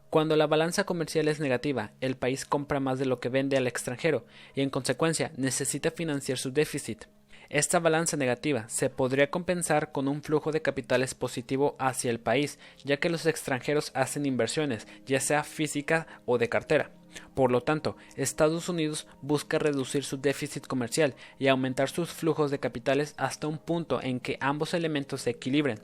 Cuando 0.09 0.37
la 0.37 0.47
balanza 0.47 0.85
comercial 0.85 1.27
es 1.27 1.41
negativa, 1.41 1.91
el 1.99 2.15
país 2.15 2.45
compra 2.45 2.79
más 2.79 2.97
de 2.97 3.05
lo 3.05 3.19
que 3.19 3.27
vende 3.27 3.57
al 3.57 3.67
extranjero 3.67 4.25
y 4.55 4.61
en 4.61 4.69
consecuencia 4.69 5.33
necesita 5.35 5.91
financiar 5.91 6.37
su 6.37 6.53
déficit. 6.53 7.03
Esta 7.49 7.79
balanza 7.79 8.15
negativa 8.15 8.69
se 8.69 8.89
podría 8.89 9.29
compensar 9.29 9.91
con 9.91 10.07
un 10.07 10.23
flujo 10.23 10.53
de 10.53 10.61
capitales 10.61 11.13
positivo 11.13 11.75
hacia 11.77 12.09
el 12.09 12.21
país, 12.21 12.57
ya 12.85 12.97
que 12.97 13.09
los 13.09 13.25
extranjeros 13.25 13.91
hacen 13.93 14.25
inversiones, 14.25 14.87
ya 15.05 15.19
sea 15.19 15.43
física 15.43 16.07
o 16.25 16.37
de 16.37 16.47
cartera. 16.47 16.96
Por 17.35 17.51
lo 17.51 17.61
tanto, 17.61 17.97
Estados 18.15 18.69
Unidos 18.69 19.07
busca 19.21 19.59
reducir 19.59 20.03
su 20.03 20.17
déficit 20.17 20.67
comercial 20.67 21.15
y 21.39 21.47
aumentar 21.47 21.89
sus 21.89 22.09
flujos 22.09 22.51
de 22.51 22.59
capitales 22.59 23.13
hasta 23.17 23.47
un 23.47 23.57
punto 23.57 24.01
en 24.01 24.19
que 24.19 24.37
ambos 24.41 24.73
elementos 24.73 25.21
se 25.21 25.31
equilibren. 25.31 25.79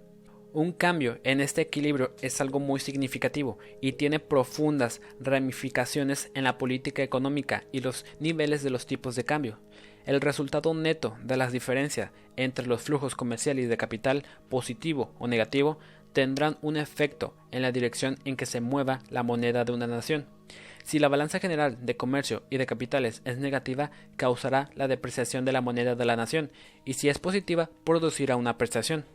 Un 0.53 0.71
cambio 0.71 1.19
en 1.23 1.41
este 1.41 1.61
equilibrio 1.61 2.13
es 2.21 2.39
algo 2.39 2.59
muy 2.59 2.79
significativo 2.79 3.57
y 3.81 3.93
tiene 3.93 4.19
profundas 4.19 5.01
ramificaciones 5.19 6.29
en 6.35 6.43
la 6.43 6.59
política 6.59 7.01
económica 7.01 7.63
y 7.71 7.79
los 7.79 8.05
niveles 8.19 8.61
de 8.61 8.69
los 8.69 8.85
tipos 8.85 9.15
de 9.15 9.25
cambio. 9.25 9.57
El 10.05 10.21
resultado 10.21 10.73
neto 10.75 11.17
de 11.23 11.37
las 11.37 11.51
diferencias 11.51 12.11
entre 12.35 12.67
los 12.67 12.83
flujos 12.83 13.15
comerciales 13.15 13.67
de 13.67 13.77
capital, 13.77 14.25
positivo 14.49 15.11
o 15.17 15.27
negativo, 15.27 15.79
tendrán 16.13 16.57
un 16.61 16.77
efecto 16.77 17.33
en 17.51 17.63
la 17.63 17.71
dirección 17.71 18.19
en 18.23 18.35
que 18.35 18.45
se 18.45 18.61
mueva 18.61 18.99
la 19.09 19.23
moneda 19.23 19.65
de 19.65 19.71
una 19.71 19.87
nación. 19.87 20.27
Si 20.83 20.99
la 20.99 21.07
balanza 21.07 21.39
general 21.39 21.77
de 21.85 21.97
comercio 21.97 22.43
y 22.49 22.57
de 22.57 22.65
capitales 22.65 23.21
es 23.25 23.37
negativa, 23.37 23.91
causará 24.17 24.69
la 24.75 24.87
depreciación 24.87 25.45
de 25.45 25.51
la 25.51 25.61
moneda 25.61 25.95
de 25.95 26.05
la 26.05 26.15
nación, 26.15 26.51
y 26.85 26.93
si 26.93 27.09
es 27.09 27.19
positiva, 27.19 27.69
producirá 27.83 28.35
una 28.35 28.51
apreciación. 28.51 29.05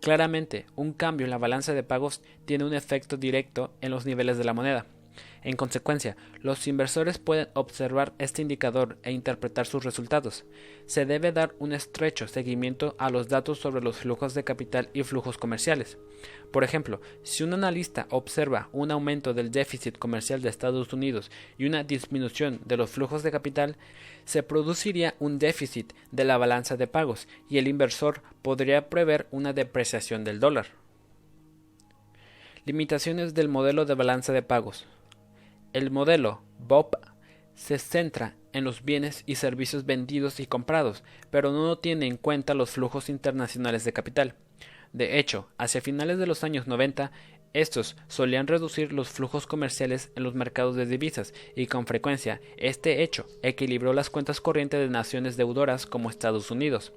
Claramente, 0.00 0.66
un 0.76 0.92
cambio 0.92 1.24
en 1.24 1.30
la 1.30 1.38
balanza 1.38 1.74
de 1.74 1.82
pagos 1.82 2.22
tiene 2.44 2.64
un 2.64 2.74
efecto 2.74 3.16
directo 3.16 3.72
en 3.80 3.90
los 3.90 4.06
niveles 4.06 4.38
de 4.38 4.44
la 4.44 4.54
moneda. 4.54 4.86
En 5.42 5.56
consecuencia, 5.56 6.16
los 6.40 6.66
inversores 6.66 7.18
pueden 7.18 7.48
observar 7.54 8.12
este 8.18 8.42
indicador 8.42 8.98
e 9.02 9.12
interpretar 9.12 9.66
sus 9.66 9.84
resultados. 9.84 10.44
Se 10.86 11.06
debe 11.06 11.32
dar 11.32 11.54
un 11.58 11.72
estrecho 11.72 12.26
seguimiento 12.26 12.96
a 12.98 13.10
los 13.10 13.28
datos 13.28 13.58
sobre 13.58 13.82
los 13.82 13.98
flujos 13.98 14.34
de 14.34 14.44
capital 14.44 14.90
y 14.92 15.04
flujos 15.04 15.38
comerciales. 15.38 15.98
Por 16.50 16.64
ejemplo, 16.64 17.00
si 17.22 17.44
un 17.44 17.54
analista 17.54 18.06
observa 18.10 18.68
un 18.72 18.90
aumento 18.90 19.32
del 19.32 19.50
déficit 19.50 19.98
comercial 19.98 20.42
de 20.42 20.48
Estados 20.48 20.92
Unidos 20.92 21.30
y 21.56 21.66
una 21.66 21.84
disminución 21.84 22.60
de 22.64 22.76
los 22.76 22.90
flujos 22.90 23.22
de 23.22 23.30
capital, 23.30 23.76
se 24.24 24.42
produciría 24.42 25.14
un 25.20 25.38
déficit 25.38 25.92
de 26.10 26.24
la 26.24 26.36
balanza 26.36 26.76
de 26.76 26.86
pagos 26.86 27.28
y 27.48 27.58
el 27.58 27.68
inversor 27.68 28.22
podría 28.42 28.88
prever 28.88 29.28
una 29.30 29.52
depreciación 29.52 30.24
del 30.24 30.40
dólar. 30.40 30.66
Limitaciones 32.64 33.34
del 33.34 33.48
modelo 33.48 33.84
de 33.84 33.94
balanza 33.94 34.32
de 34.32 34.42
pagos. 34.42 34.86
El 35.74 35.90
modelo 35.90 36.42
BOP 36.58 36.94
se 37.54 37.78
centra 37.78 38.36
en 38.52 38.64
los 38.64 38.84
bienes 38.84 39.22
y 39.26 39.34
servicios 39.34 39.84
vendidos 39.84 40.40
y 40.40 40.46
comprados, 40.46 41.04
pero 41.30 41.52
no 41.52 41.76
tiene 41.78 42.06
en 42.06 42.16
cuenta 42.16 42.54
los 42.54 42.70
flujos 42.70 43.08
internacionales 43.10 43.84
de 43.84 43.92
capital. 43.92 44.34
De 44.92 45.18
hecho, 45.18 45.50
hacia 45.58 45.82
finales 45.82 46.18
de 46.18 46.26
los 46.26 46.44
años 46.44 46.66
90, 46.66 47.12
estos 47.54 47.96
solían 48.08 48.46
reducir 48.46 48.92
los 48.92 49.08
flujos 49.08 49.46
comerciales 49.46 50.10
en 50.16 50.22
los 50.22 50.34
mercados 50.34 50.76
de 50.76 50.86
divisas 50.86 51.32
y 51.56 51.66
con 51.66 51.86
frecuencia 51.86 52.40
este 52.56 53.02
hecho 53.02 53.26
equilibró 53.42 53.92
las 53.92 54.10
cuentas 54.10 54.40
corrientes 54.40 54.80
de 54.80 54.88
naciones 54.88 55.36
deudoras 55.36 55.86
como 55.86 56.10
Estados 56.10 56.50
Unidos. 56.50 56.92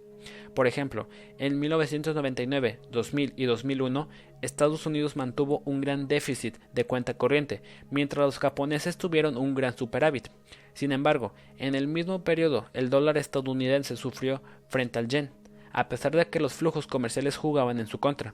Por 0.54 0.68
ejemplo, 0.68 1.08
en 1.38 1.60
1999, 1.60 2.80
2000 2.92 3.34
y 3.38 3.46
2001, 3.46 4.10
Estados 4.42 4.86
Unidos 4.86 5.16
mantuvo 5.16 5.62
un 5.66 5.82
gran 5.82 6.08
déficit 6.08 6.58
de 6.74 6.86
cuenta 6.86 7.16
corriente, 7.16 7.62
mientras 7.90 8.26
los 8.26 8.40
japoneses 8.40 8.98
tuvieron 8.98 9.38
un 9.38 9.56
gran 9.56 9.78
superávit. 9.78 10.28
Sin 10.74 10.92
embargo, 10.92 11.34
en 11.58 11.76
el 11.76 11.88
mismo 11.88 12.24
periodo 12.24 12.66
el 12.74 12.90
dólar 12.90 13.18
estadounidense 13.18 13.96
sufrió 13.96 14.42
frente 14.68 15.00
al 15.00 15.08
yen, 15.08 15.32
a 15.72 15.90
pesar 15.90 16.16
de 16.16 16.28
que 16.28 16.40
los 16.40 16.54
flujos 16.54 16.86
comerciales 16.88 17.38
jugaban 17.38 17.80
en 17.80 17.88
su 17.88 18.00
contra. 18.00 18.34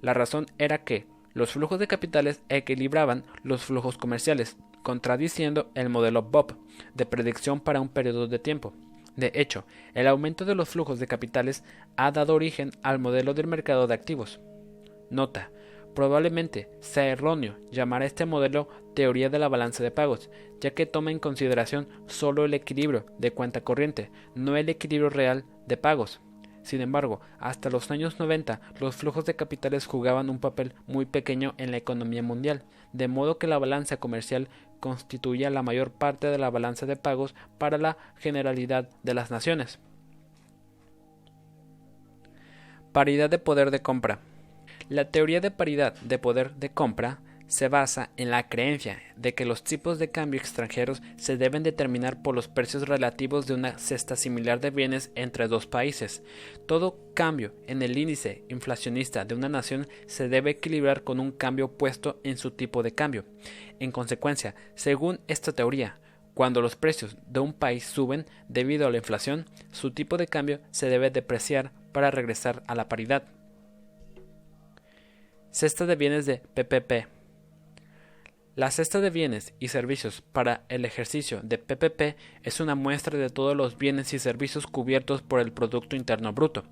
La 0.00 0.14
razón 0.14 0.46
era 0.58 0.84
que 0.84 1.06
los 1.34 1.52
flujos 1.52 1.78
de 1.78 1.86
capitales 1.86 2.40
equilibraban 2.48 3.24
los 3.42 3.62
flujos 3.62 3.98
comerciales, 3.98 4.56
contradiciendo 4.82 5.70
el 5.74 5.88
modelo 5.88 6.22
Bob 6.22 6.56
de 6.94 7.06
predicción 7.06 7.60
para 7.60 7.80
un 7.80 7.88
periodo 7.88 8.26
de 8.26 8.38
tiempo. 8.38 8.72
De 9.16 9.30
hecho, 9.34 9.64
el 9.94 10.06
aumento 10.06 10.44
de 10.44 10.54
los 10.54 10.70
flujos 10.70 10.98
de 10.98 11.06
capitales 11.06 11.64
ha 11.96 12.10
dado 12.10 12.34
origen 12.34 12.72
al 12.82 12.98
modelo 12.98 13.34
del 13.34 13.46
mercado 13.46 13.86
de 13.86 13.94
activos. 13.94 14.40
Nota, 15.10 15.50
probablemente 15.94 16.70
sea 16.80 17.08
erróneo 17.08 17.56
llamar 17.70 18.02
a 18.02 18.06
este 18.06 18.24
modelo 18.24 18.68
teoría 18.94 19.28
de 19.28 19.38
la 19.38 19.48
balanza 19.48 19.82
de 19.82 19.90
pagos, 19.90 20.30
ya 20.60 20.72
que 20.72 20.86
toma 20.86 21.10
en 21.10 21.18
consideración 21.18 21.88
solo 22.06 22.44
el 22.44 22.54
equilibrio 22.54 23.04
de 23.18 23.32
cuenta 23.32 23.62
corriente, 23.62 24.10
no 24.34 24.56
el 24.56 24.68
equilibrio 24.68 25.10
real 25.10 25.44
de 25.66 25.76
pagos. 25.76 26.20
Sin 26.62 26.80
embargo, 26.80 27.20
hasta 27.40 27.70
los 27.70 27.90
años 27.90 28.18
90 28.18 28.60
los 28.80 28.96
flujos 28.96 29.24
de 29.24 29.36
capitales 29.36 29.86
jugaban 29.86 30.30
un 30.30 30.38
papel 30.38 30.74
muy 30.86 31.06
pequeño 31.06 31.54
en 31.58 31.70
la 31.70 31.76
economía 31.76 32.22
mundial, 32.22 32.62
de 32.92 33.08
modo 33.08 33.38
que 33.38 33.46
la 33.46 33.58
balanza 33.58 33.96
comercial 33.96 34.48
constituía 34.80 35.50
la 35.50 35.62
mayor 35.62 35.90
parte 35.90 36.28
de 36.28 36.38
la 36.38 36.50
balanza 36.50 36.86
de 36.86 36.96
pagos 36.96 37.34
para 37.58 37.78
la 37.78 37.96
generalidad 38.16 38.88
de 39.02 39.14
las 39.14 39.30
naciones. 39.30 39.78
Paridad 42.92 43.30
de 43.30 43.38
poder 43.38 43.70
de 43.70 43.80
compra. 43.80 44.18
La 44.88 45.10
teoría 45.10 45.40
de 45.40 45.50
paridad 45.50 45.94
de 46.02 46.18
poder 46.18 46.54
de 46.56 46.70
compra 46.70 47.20
se 47.52 47.68
basa 47.68 48.08
en 48.16 48.30
la 48.30 48.48
creencia 48.48 49.02
de 49.14 49.34
que 49.34 49.44
los 49.44 49.62
tipos 49.62 49.98
de 49.98 50.10
cambio 50.10 50.40
extranjeros 50.40 51.02
se 51.16 51.36
deben 51.36 51.62
determinar 51.62 52.22
por 52.22 52.34
los 52.34 52.48
precios 52.48 52.88
relativos 52.88 53.46
de 53.46 53.52
una 53.52 53.78
cesta 53.78 54.16
similar 54.16 54.58
de 54.58 54.70
bienes 54.70 55.10
entre 55.16 55.48
dos 55.48 55.66
países. 55.66 56.22
Todo 56.64 57.12
cambio 57.12 57.54
en 57.66 57.82
el 57.82 57.98
índice 57.98 58.42
inflacionista 58.48 59.26
de 59.26 59.34
una 59.34 59.50
nación 59.50 59.86
se 60.06 60.30
debe 60.30 60.52
equilibrar 60.52 61.04
con 61.04 61.20
un 61.20 61.30
cambio 61.30 61.66
opuesto 61.66 62.22
en 62.24 62.38
su 62.38 62.52
tipo 62.52 62.82
de 62.82 62.94
cambio. 62.94 63.26
En 63.80 63.92
consecuencia, 63.92 64.54
según 64.74 65.20
esta 65.28 65.52
teoría, 65.52 65.98
cuando 66.32 66.62
los 66.62 66.74
precios 66.74 67.18
de 67.26 67.40
un 67.40 67.52
país 67.52 67.84
suben 67.84 68.24
debido 68.48 68.86
a 68.86 68.90
la 68.90 68.96
inflación, 68.96 69.44
su 69.72 69.90
tipo 69.90 70.16
de 70.16 70.26
cambio 70.26 70.60
se 70.70 70.88
debe 70.88 71.10
depreciar 71.10 71.70
para 71.92 72.10
regresar 72.10 72.64
a 72.66 72.74
la 72.74 72.88
paridad. 72.88 73.24
Cesta 75.50 75.84
de 75.84 75.96
bienes 75.96 76.24
de 76.24 76.38
PPP 76.38 77.20
la 78.54 78.70
cesta 78.70 79.00
de 79.00 79.08
bienes 79.08 79.54
y 79.60 79.68
servicios 79.68 80.20
para 80.20 80.66
el 80.68 80.84
ejercicio 80.84 81.40
de 81.42 81.56
PPP 81.56 82.18
es 82.42 82.60
una 82.60 82.74
muestra 82.74 83.18
de 83.18 83.30
todos 83.30 83.56
los 83.56 83.78
bienes 83.78 84.12
y 84.12 84.18
servicios 84.18 84.66
cubiertos 84.66 85.22
por 85.22 85.40
el 85.40 85.52
Producto 85.52 85.96
Interno 85.96 86.34
Bruto. 86.34 86.64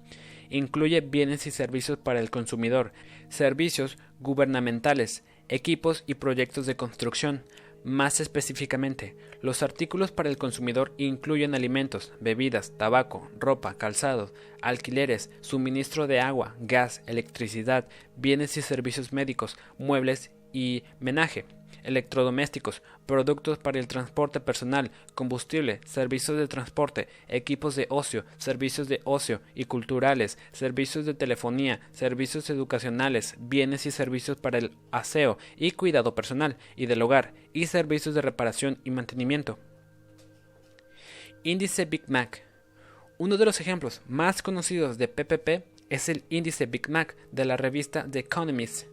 Incluye 0.51 1.01
bienes 1.01 1.47
y 1.47 1.51
servicios 1.51 1.97
para 1.97 2.21
el 2.21 2.31
consumidor, 2.31 2.93
servicios 3.31 3.97
gubernamentales, 4.19 5.25
equipos 5.49 6.05
y 6.07 6.15
proyectos 6.15 6.67
de 6.67 6.77
construcción. 6.77 7.45
Más 7.83 8.21
específicamente, 8.21 9.17
los 9.41 9.63
artículos 9.63 10.13
para 10.13 10.29
el 10.29 10.37
consumidor 10.37 10.93
incluyen 10.99 11.55
alimentos, 11.55 12.13
bebidas, 12.21 12.77
tabaco, 12.77 13.31
ropa, 13.39 13.73
calzados, 13.73 14.35
alquileres, 14.61 15.31
suministro 15.41 16.07
de 16.07 16.21
agua, 16.21 16.57
gas, 16.61 17.01
electricidad, 17.07 17.89
bienes 18.19 18.59
y 18.59 18.61
servicios 18.61 19.15
médicos, 19.15 19.57
muebles 19.79 20.31
y 20.53 20.83
menaje 20.99 21.47
electrodomésticos, 21.85 22.83
productos 23.07 23.59
para 23.59 23.79
el 23.79 23.89
transporte 23.89 24.41
personal, 24.41 24.91
combustible, 25.15 25.81
servicios 25.85 26.37
de 26.37 26.49
transporte, 26.49 27.09
equipos 27.29 27.77
de 27.77 27.87
ocio, 27.91 28.25
servicios 28.39 28.89
de 28.89 29.01
ocio 29.05 29.41
y 29.55 29.65
culturales, 29.65 30.39
servicios 30.53 31.07
de 31.07 31.15
telefonía, 31.15 31.81
servicios 31.91 32.51
educacionales, 32.51 33.35
bienes 33.39 33.87
y 33.87 33.91
servicios 33.91 34.39
para 34.39 34.59
el 34.59 34.73
aseo 34.91 35.39
y 35.57 35.73
cuidado 35.73 36.15
personal 36.15 36.57
y 36.77 36.87
del 36.87 37.03
hogar, 37.03 37.35
y 37.53 37.67
servicios 37.67 38.15
de 38.15 38.23
reparación 38.23 38.79
y 38.85 38.91
mantenimiento. 38.91 39.59
Índice 41.43 41.87
Big 41.87 42.03
Mac. 42.09 42.45
Uno 43.19 43.37
de 43.37 43.45
los 43.45 43.61
ejemplos 43.61 44.03
más 44.09 44.43
conocidos 44.43 44.99
de 44.99 45.09
PPP 45.09 45.65
es 45.91 46.09
el 46.09 46.25
índice 46.31 46.67
Big 46.67 46.89
Mac 46.89 47.17
de 47.33 47.45
la 47.45 47.57
revista 47.57 48.07
The 48.11 48.21
Economist. 48.21 48.87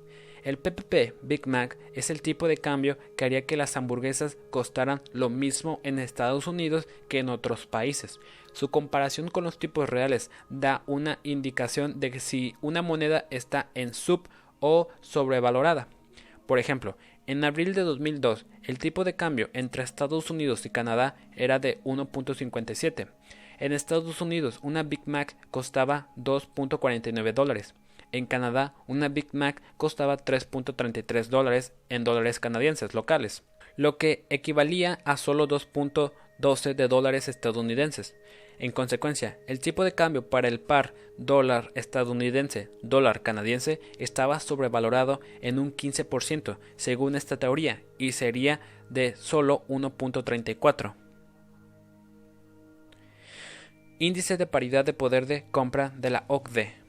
El 0.47 0.57
PPP 0.57 1.15
Big 1.23 1.45
Mac 1.45 1.77
es 1.93 2.09
el 2.09 2.21
tipo 2.21 2.47
de 2.47 2.55
cambio 2.55 2.97
que 3.17 3.25
haría 3.25 3.45
que 3.45 3.57
las 3.57 3.75
hamburguesas 3.75 4.37
costaran 4.49 5.01
lo 5.11 5.29
mismo 5.29 5.81
en 5.83 5.99
Estados 5.99 6.47
Unidos 6.47 6.87
que 7.09 7.19
en 7.19 7.27
otros 7.27 7.67
países. 7.67 8.21
Su 8.53 8.71
comparación 8.71 9.27
con 9.27 9.43
los 9.43 9.59
tipos 9.59 9.89
reales 9.89 10.31
da 10.49 10.83
una 10.87 11.19
indicación 11.23 11.99
de 11.99 12.11
que 12.11 12.21
si 12.21 12.55
una 12.61 12.81
moneda 12.81 13.25
está 13.29 13.69
en 13.73 13.93
sub 13.93 14.29
o 14.61 14.87
sobrevalorada. 15.01 15.89
Por 16.45 16.59
ejemplo, 16.59 16.95
en 17.25 17.43
abril 17.43 17.73
de 17.73 17.81
2002, 17.81 18.45
el 18.63 18.79
tipo 18.79 19.03
de 19.03 19.17
cambio 19.17 19.49
entre 19.51 19.83
Estados 19.83 20.29
Unidos 20.29 20.65
y 20.65 20.69
Canadá 20.69 21.17
era 21.35 21.59
de 21.59 21.83
1.57. 21.83 23.09
En 23.59 23.73
Estados 23.73 24.21
Unidos, 24.21 24.59
una 24.61 24.83
Big 24.83 25.01
Mac 25.07 25.35
costaba 25.51 26.07
2.49 26.15 27.33
dólares. 27.33 27.75
En 28.11 28.25
Canadá, 28.25 28.73
una 28.87 29.09
Big 29.09 29.27
Mac 29.33 29.61
costaba 29.75 30.17
3.33 30.17 31.25
dólares 31.27 31.73
en 31.89 32.03
dólares 32.03 32.39
canadienses 32.39 32.93
locales, 32.93 33.43
lo 33.75 33.97
que 33.97 34.25
equivalía 34.29 34.99
a 35.03 35.17
solo 35.17 35.47
2.12 35.47 36.75
de 36.75 36.87
dólares 36.87 37.27
estadounidenses. 37.27 38.15
En 38.59 38.71
consecuencia, 38.71 39.37
el 39.45 39.59
tipo 39.59 39.83
de 39.83 39.93
cambio 39.93 40.29
para 40.29 40.47
el 40.47 40.59
par 40.59 40.95
dólar 41.17 41.71
estadounidense 41.75 42.71
dólar 42.81 43.21
canadiense 43.21 43.79
estaba 43.99 44.39
sobrevalorado 44.39 45.19
en 45.41 45.59
un 45.59 45.75
15% 45.75 46.57
según 46.75 47.15
esta 47.15 47.37
teoría 47.37 47.83
y 47.99 48.13
sería 48.13 48.61
de 48.89 49.15
solo 49.15 49.63
1.34. 49.67 50.95
Índice 53.99 54.37
de 54.37 54.47
paridad 54.47 54.85
de 54.85 54.93
poder 54.93 55.25
de 55.25 55.45
compra 55.51 55.91
de 55.97 56.09
la 56.09 56.23
OCDE 56.27 56.86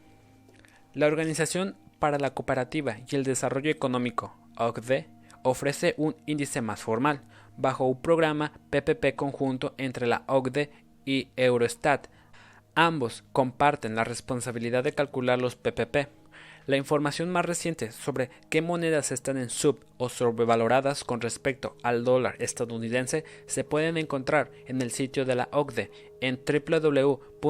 la 0.95 1.07
Organización 1.07 1.77
para 1.99 2.19
la 2.19 2.31
Cooperativa 2.31 2.99
y 3.11 3.17
el 3.17 3.25
Desarrollo 3.25 3.71
Económico, 3.71 4.35
OCDE, 4.57 5.09
ofrece 5.43 5.95
un 5.97 6.17
índice 6.27 6.61
más 6.61 6.83
formal, 6.83 7.23
bajo 7.57 7.87
un 7.87 8.01
programa 8.01 8.53
PPP 8.71 9.15
conjunto 9.17 9.75
entre 9.79 10.07
la 10.07 10.23
OCDE 10.27 10.71
y 11.05 11.29
Eurostat. 11.37 12.07
Ambos 12.75 13.25
comparten 13.33 13.97
la 13.97 14.05
responsabilidad 14.05 14.85
de 14.85 14.93
calcular 14.93 15.41
los 15.41 15.57
PPP. 15.57 16.09
La 16.67 16.77
información 16.77 17.31
más 17.31 17.47
reciente 17.47 17.91
sobre 17.93 18.31
qué 18.51 18.61
monedas 18.63 19.11
están 19.11 19.39
en 19.39 19.49
sub 19.49 19.81
o 19.97 20.09
sobrevaloradas 20.11 21.03
con 21.03 21.21
respecto 21.21 21.77
al 21.83 22.05
dólar 22.05 22.37
estadounidense 22.41 23.25
se 23.47 23.65
pueden 23.65 23.97
encontrar 23.97 24.51
en 24.67 24.83
el 24.83 24.91
sitio 24.91 25.25
de 25.25 25.35
la 25.35 25.49
OCDE 25.51 25.91
en 26.21 26.39
www.oed.org. 26.47 27.49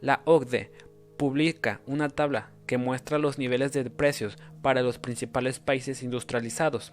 La 0.00 0.22
OCDE 0.24 0.72
publica 1.18 1.80
una 1.86 2.08
tabla 2.08 2.50
que 2.66 2.78
muestra 2.78 3.18
los 3.18 3.38
niveles 3.38 3.72
de 3.72 3.90
precios 3.90 4.38
para 4.62 4.82
los 4.82 4.98
principales 4.98 5.58
países 5.58 6.02
industrializados. 6.02 6.92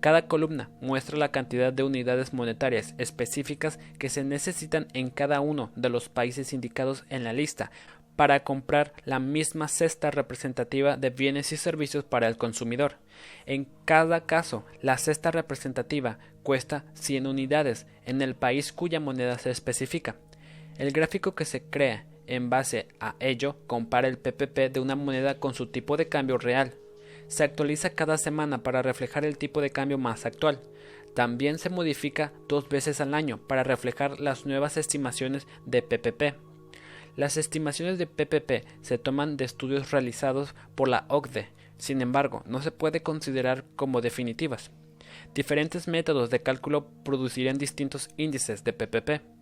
Cada 0.00 0.26
columna 0.26 0.70
muestra 0.80 1.16
la 1.18 1.30
cantidad 1.30 1.72
de 1.72 1.82
unidades 1.82 2.32
monetarias 2.32 2.94
específicas 2.98 3.78
que 3.98 4.08
se 4.08 4.24
necesitan 4.24 4.88
en 4.94 5.10
cada 5.10 5.40
uno 5.40 5.70
de 5.76 5.90
los 5.90 6.08
países 6.08 6.52
indicados 6.52 7.04
en 7.10 7.22
la 7.22 7.32
lista 7.32 7.70
para 8.16 8.42
comprar 8.42 8.92
la 9.04 9.18
misma 9.18 9.68
cesta 9.68 10.10
representativa 10.10 10.96
de 10.96 11.10
bienes 11.10 11.52
y 11.52 11.56
servicios 11.56 12.04
para 12.04 12.28
el 12.28 12.36
consumidor. 12.36 12.96
En 13.46 13.68
cada 13.84 14.26
caso, 14.26 14.66
la 14.82 14.98
cesta 14.98 15.30
representativa 15.30 16.18
cuesta 16.42 16.84
100 16.94 17.26
unidades 17.26 17.86
en 18.04 18.20
el 18.20 18.34
país 18.34 18.72
cuya 18.72 19.00
moneda 19.00 19.38
se 19.38 19.50
especifica. 19.50 20.16
El 20.76 20.92
gráfico 20.92 21.34
que 21.34 21.44
se 21.44 21.62
crea 21.62 22.06
en 22.30 22.48
base 22.48 22.88
a 23.00 23.16
ello, 23.20 23.56
compara 23.66 24.08
el 24.08 24.18
PPP 24.18 24.72
de 24.72 24.80
una 24.80 24.94
moneda 24.94 25.38
con 25.38 25.52
su 25.52 25.66
tipo 25.66 25.96
de 25.96 26.08
cambio 26.08 26.38
real. 26.38 26.74
Se 27.26 27.44
actualiza 27.44 27.90
cada 27.90 28.18
semana 28.18 28.62
para 28.62 28.82
reflejar 28.82 29.24
el 29.24 29.36
tipo 29.36 29.60
de 29.60 29.70
cambio 29.70 29.98
más 29.98 30.24
actual. 30.26 30.60
También 31.14 31.58
se 31.58 31.70
modifica 31.70 32.32
dos 32.48 32.68
veces 32.68 33.00
al 33.00 33.14
año 33.14 33.38
para 33.38 33.64
reflejar 33.64 34.20
las 34.20 34.46
nuevas 34.46 34.76
estimaciones 34.76 35.46
de 35.66 35.82
PPP. 35.82 36.36
Las 37.16 37.36
estimaciones 37.36 37.98
de 37.98 38.06
PPP 38.06 38.64
se 38.80 38.96
toman 38.96 39.36
de 39.36 39.44
estudios 39.44 39.90
realizados 39.90 40.54
por 40.76 40.88
la 40.88 41.06
OCDE, 41.08 41.48
sin 41.78 42.02
embargo, 42.02 42.42
no 42.46 42.62
se 42.62 42.70
puede 42.70 43.02
considerar 43.02 43.64
como 43.74 44.00
definitivas. 44.00 44.70
Diferentes 45.34 45.88
métodos 45.88 46.30
de 46.30 46.42
cálculo 46.42 46.86
producirían 47.04 47.58
distintos 47.58 48.10
índices 48.16 48.62
de 48.62 48.72
PPP. 48.72 49.39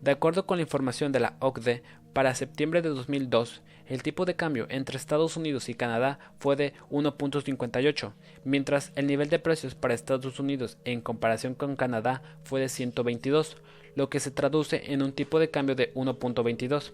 De 0.00 0.10
acuerdo 0.10 0.46
con 0.46 0.58
la 0.58 0.62
información 0.62 1.12
de 1.12 1.20
la 1.20 1.36
OCDE, 1.40 1.82
para 2.12 2.34
septiembre 2.34 2.82
de 2.82 2.88
2002, 2.88 3.62
el 3.86 4.02
tipo 4.02 4.24
de 4.24 4.36
cambio 4.36 4.66
entre 4.68 4.96
Estados 4.96 5.36
Unidos 5.36 5.68
y 5.68 5.74
Canadá 5.74 6.18
fue 6.38 6.56
de 6.56 6.74
1.58, 6.90 8.12
mientras 8.44 8.92
el 8.96 9.06
nivel 9.06 9.28
de 9.28 9.38
precios 9.38 9.74
para 9.74 9.94
Estados 9.94 10.38
Unidos 10.38 10.78
en 10.84 11.00
comparación 11.00 11.54
con 11.54 11.76
Canadá 11.76 12.22
fue 12.44 12.60
de 12.60 12.68
122, 12.68 13.56
lo 13.96 14.08
que 14.08 14.20
se 14.20 14.30
traduce 14.30 14.92
en 14.92 15.02
un 15.02 15.12
tipo 15.12 15.38
de 15.38 15.50
cambio 15.50 15.74
de 15.74 15.92
1.22. 15.94 16.92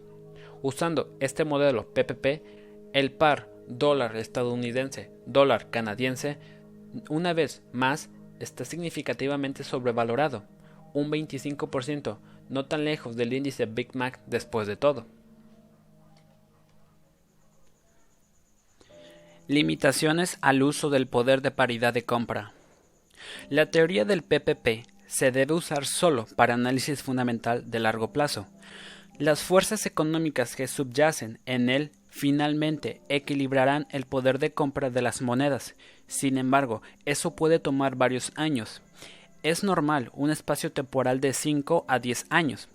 Usando 0.62 1.14
este 1.20 1.44
modelo 1.44 1.92
PPP, 1.92 2.42
el 2.92 3.12
par 3.12 3.48
dólar 3.68 4.16
estadounidense 4.16 5.10
dólar 5.26 5.70
canadiense 5.70 6.38
una 7.10 7.32
vez 7.32 7.62
más 7.72 8.10
está 8.38 8.64
significativamente 8.64 9.64
sobrevalorado, 9.64 10.44
un 10.94 11.10
25%, 11.10 12.18
no 12.48 12.66
tan 12.66 12.84
lejos 12.84 13.16
del 13.16 13.32
índice 13.32 13.66
Big 13.66 13.94
Mac 13.94 14.20
después 14.26 14.66
de 14.66 14.76
todo. 14.76 15.06
Limitaciones 19.48 20.38
al 20.40 20.62
uso 20.62 20.90
del 20.90 21.06
poder 21.06 21.40
de 21.40 21.52
paridad 21.52 21.94
de 21.94 22.04
compra. 22.04 22.52
La 23.48 23.70
teoría 23.70 24.04
del 24.04 24.22
PPP 24.22 24.86
se 25.06 25.30
debe 25.30 25.54
usar 25.54 25.86
solo 25.86 26.26
para 26.36 26.54
análisis 26.54 27.02
fundamental 27.02 27.70
de 27.70 27.78
largo 27.78 28.12
plazo. 28.12 28.46
Las 29.18 29.42
fuerzas 29.42 29.86
económicas 29.86 30.56
que 30.56 30.66
subyacen 30.66 31.38
en 31.46 31.70
él 31.70 31.92
finalmente 32.08 33.00
equilibrarán 33.08 33.86
el 33.90 34.04
poder 34.04 34.38
de 34.38 34.52
compra 34.52 34.90
de 34.90 35.02
las 35.02 35.22
monedas. 35.22 35.74
Sin 36.06 36.38
embargo, 36.38 36.82
eso 37.04 37.36
puede 37.36 37.58
tomar 37.58 37.96
varios 37.96 38.32
años. 38.36 38.82
Es 39.46 39.62
normal 39.62 40.10
un 40.12 40.30
espacio 40.30 40.72
temporal 40.72 41.20
de 41.20 41.32
5 41.32 41.84
a 41.86 42.00
10 42.00 42.26
años. 42.30 42.68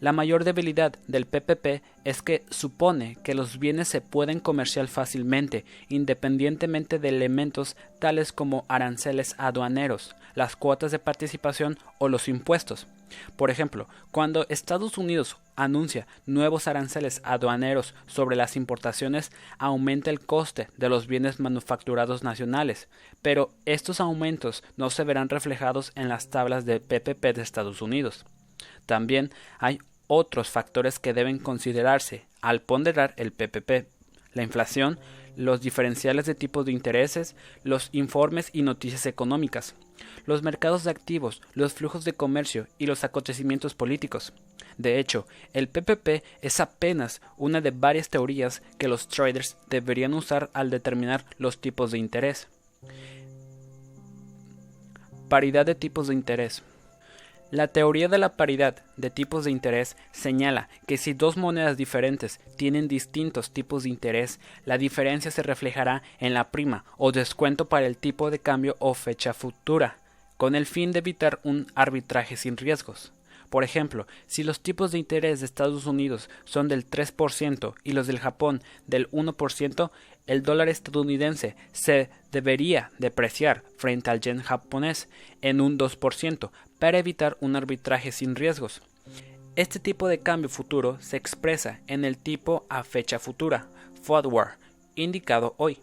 La 0.00 0.12
mayor 0.12 0.44
debilidad 0.44 0.92
del 1.06 1.24
PPP 1.24 1.82
es 2.04 2.20
que 2.20 2.44
supone 2.50 3.16
que 3.24 3.32
los 3.32 3.58
bienes 3.58 3.88
se 3.88 4.02
pueden 4.02 4.38
comerciar 4.38 4.88
fácilmente, 4.88 5.64
independientemente 5.88 6.98
de 6.98 7.08
elementos 7.08 7.74
tales 8.00 8.34
como 8.34 8.66
aranceles 8.68 9.34
aduaneros, 9.38 10.14
las 10.34 10.56
cuotas 10.56 10.90
de 10.90 10.98
participación 10.98 11.78
o 11.96 12.10
los 12.10 12.28
impuestos. 12.28 12.86
Por 13.36 13.50
ejemplo, 13.50 13.88
cuando 14.10 14.46
Estados 14.48 14.98
Unidos 14.98 15.36
anuncia 15.56 16.06
nuevos 16.26 16.66
aranceles 16.68 17.20
aduaneros 17.24 17.94
sobre 18.06 18.36
las 18.36 18.56
importaciones, 18.56 19.30
aumenta 19.58 20.10
el 20.10 20.20
coste 20.20 20.68
de 20.76 20.88
los 20.88 21.06
bienes 21.06 21.40
manufacturados 21.40 22.22
nacionales, 22.22 22.88
pero 23.22 23.50
estos 23.64 24.00
aumentos 24.00 24.64
no 24.76 24.90
se 24.90 25.04
verán 25.04 25.28
reflejados 25.28 25.92
en 25.94 26.08
las 26.08 26.30
tablas 26.30 26.64
de 26.64 26.80
PPP 26.80 27.34
de 27.34 27.42
Estados 27.42 27.82
Unidos. 27.82 28.24
También 28.86 29.30
hay 29.58 29.78
otros 30.06 30.50
factores 30.50 30.98
que 30.98 31.14
deben 31.14 31.38
considerarse 31.38 32.26
al 32.42 32.60
ponderar 32.60 33.14
el 33.16 33.32
PPP, 33.32 33.88
la 34.34 34.42
inflación, 34.42 34.98
los 35.36 35.60
diferenciales 35.60 36.26
de 36.26 36.34
tipos 36.34 36.64
de 36.64 36.72
intereses, 36.72 37.34
los 37.62 37.88
informes 37.92 38.50
y 38.52 38.62
noticias 38.62 39.06
económicas, 39.06 39.74
los 40.26 40.42
mercados 40.42 40.84
de 40.84 40.90
activos, 40.90 41.42
los 41.54 41.72
flujos 41.72 42.04
de 42.04 42.12
comercio 42.12 42.66
y 42.78 42.86
los 42.86 43.04
acontecimientos 43.04 43.74
políticos. 43.74 44.32
De 44.78 44.98
hecho, 44.98 45.26
el 45.52 45.68
PPP 45.68 46.24
es 46.42 46.60
apenas 46.60 47.20
una 47.36 47.60
de 47.60 47.70
varias 47.70 48.08
teorías 48.08 48.62
que 48.78 48.88
los 48.88 49.08
traders 49.08 49.56
deberían 49.68 50.14
usar 50.14 50.50
al 50.52 50.70
determinar 50.70 51.24
los 51.38 51.58
tipos 51.58 51.90
de 51.90 51.98
interés. 51.98 52.48
Paridad 55.28 55.64
de 55.66 55.74
tipos 55.74 56.08
de 56.08 56.14
interés. 56.14 56.62
La 57.54 57.68
teoría 57.68 58.08
de 58.08 58.18
la 58.18 58.36
paridad 58.36 58.82
de 58.96 59.10
tipos 59.10 59.44
de 59.44 59.52
interés 59.52 59.96
señala 60.10 60.68
que 60.88 60.96
si 60.96 61.12
dos 61.12 61.36
monedas 61.36 61.76
diferentes 61.76 62.40
tienen 62.56 62.88
distintos 62.88 63.52
tipos 63.52 63.84
de 63.84 63.90
interés, 63.90 64.40
la 64.64 64.76
diferencia 64.76 65.30
se 65.30 65.44
reflejará 65.44 66.02
en 66.18 66.34
la 66.34 66.50
prima 66.50 66.84
o 66.98 67.12
descuento 67.12 67.68
para 67.68 67.86
el 67.86 67.96
tipo 67.96 68.32
de 68.32 68.40
cambio 68.40 68.74
o 68.80 68.92
fecha 68.92 69.32
futura, 69.34 69.98
con 70.36 70.56
el 70.56 70.66
fin 70.66 70.90
de 70.90 70.98
evitar 70.98 71.38
un 71.44 71.68
arbitraje 71.76 72.36
sin 72.36 72.56
riesgos. 72.56 73.12
Por 73.50 73.62
ejemplo, 73.62 74.08
si 74.26 74.42
los 74.42 74.58
tipos 74.58 74.90
de 74.90 74.98
interés 74.98 75.38
de 75.38 75.46
Estados 75.46 75.86
Unidos 75.86 76.28
son 76.44 76.66
del 76.66 76.90
3% 76.90 77.74
y 77.84 77.92
los 77.92 78.08
del 78.08 78.18
Japón 78.18 78.64
del 78.88 79.08
1%, 79.12 79.92
el 80.26 80.42
dólar 80.42 80.68
estadounidense 80.68 81.56
se 81.72 82.10
debería 82.32 82.90
depreciar 82.98 83.62
frente 83.76 84.10
al 84.10 84.20
yen 84.20 84.40
japonés 84.40 85.08
en 85.42 85.60
un 85.60 85.78
2% 85.78 86.50
para 86.78 86.98
evitar 86.98 87.36
un 87.40 87.56
arbitraje 87.56 88.12
sin 88.12 88.34
riesgos. 88.34 88.82
Este 89.56 89.78
tipo 89.78 90.08
de 90.08 90.18
cambio 90.18 90.48
futuro 90.48 90.98
se 91.00 91.16
expresa 91.16 91.80
en 91.86 92.04
el 92.04 92.18
tipo 92.18 92.66
a 92.68 92.82
fecha 92.82 93.18
futura, 93.18 93.68
forward, 94.02 94.58
indicado 94.96 95.54
hoy. 95.58 95.78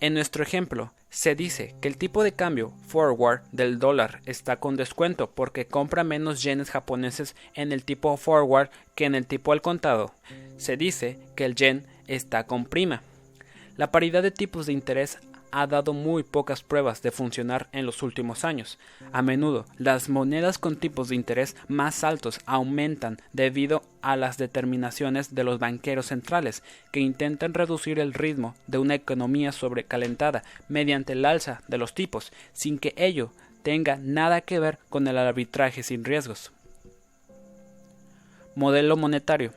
En 0.00 0.14
nuestro 0.14 0.42
ejemplo, 0.42 0.92
se 1.08 1.34
dice 1.34 1.74
que 1.80 1.88
el 1.88 1.96
tipo 1.96 2.22
de 2.22 2.32
cambio 2.32 2.72
forward 2.86 3.42
del 3.52 3.78
dólar 3.78 4.20
está 4.26 4.60
con 4.60 4.76
descuento 4.76 5.30
porque 5.30 5.66
compra 5.66 6.04
menos 6.04 6.42
yenes 6.42 6.70
japoneses 6.70 7.34
en 7.54 7.72
el 7.72 7.84
tipo 7.84 8.16
forward 8.16 8.70
que 8.94 9.06
en 9.06 9.14
el 9.14 9.26
tipo 9.26 9.52
al 9.52 9.60
contado. 9.60 10.14
Se 10.56 10.76
dice 10.76 11.18
que 11.34 11.44
el 11.44 11.54
yen 11.54 11.86
está 12.06 12.44
con 12.44 12.64
prima. 12.64 13.02
La 13.80 13.90
paridad 13.90 14.22
de 14.22 14.30
tipos 14.30 14.66
de 14.66 14.74
interés 14.74 15.16
ha 15.52 15.66
dado 15.66 15.94
muy 15.94 16.22
pocas 16.22 16.62
pruebas 16.62 17.00
de 17.00 17.10
funcionar 17.10 17.70
en 17.72 17.86
los 17.86 18.02
últimos 18.02 18.44
años. 18.44 18.78
A 19.10 19.22
menudo, 19.22 19.64
las 19.78 20.10
monedas 20.10 20.58
con 20.58 20.76
tipos 20.76 21.08
de 21.08 21.14
interés 21.14 21.56
más 21.66 22.04
altos 22.04 22.40
aumentan 22.44 23.16
debido 23.32 23.80
a 24.02 24.16
las 24.16 24.36
determinaciones 24.36 25.34
de 25.34 25.44
los 25.44 25.58
banqueros 25.58 26.08
centrales, 26.08 26.62
que 26.92 27.00
intentan 27.00 27.54
reducir 27.54 27.98
el 28.00 28.12
ritmo 28.12 28.54
de 28.66 28.76
una 28.76 28.96
economía 28.96 29.50
sobrecalentada 29.50 30.42
mediante 30.68 31.14
el 31.14 31.24
alza 31.24 31.62
de 31.66 31.78
los 31.78 31.94
tipos, 31.94 32.34
sin 32.52 32.78
que 32.78 32.92
ello 32.98 33.32
tenga 33.62 33.96
nada 33.96 34.42
que 34.42 34.58
ver 34.58 34.78
con 34.90 35.08
el 35.08 35.16
arbitraje 35.16 35.82
sin 35.82 36.04
riesgos. 36.04 36.52
Modelo 38.54 38.98
monetario. 38.98 39.54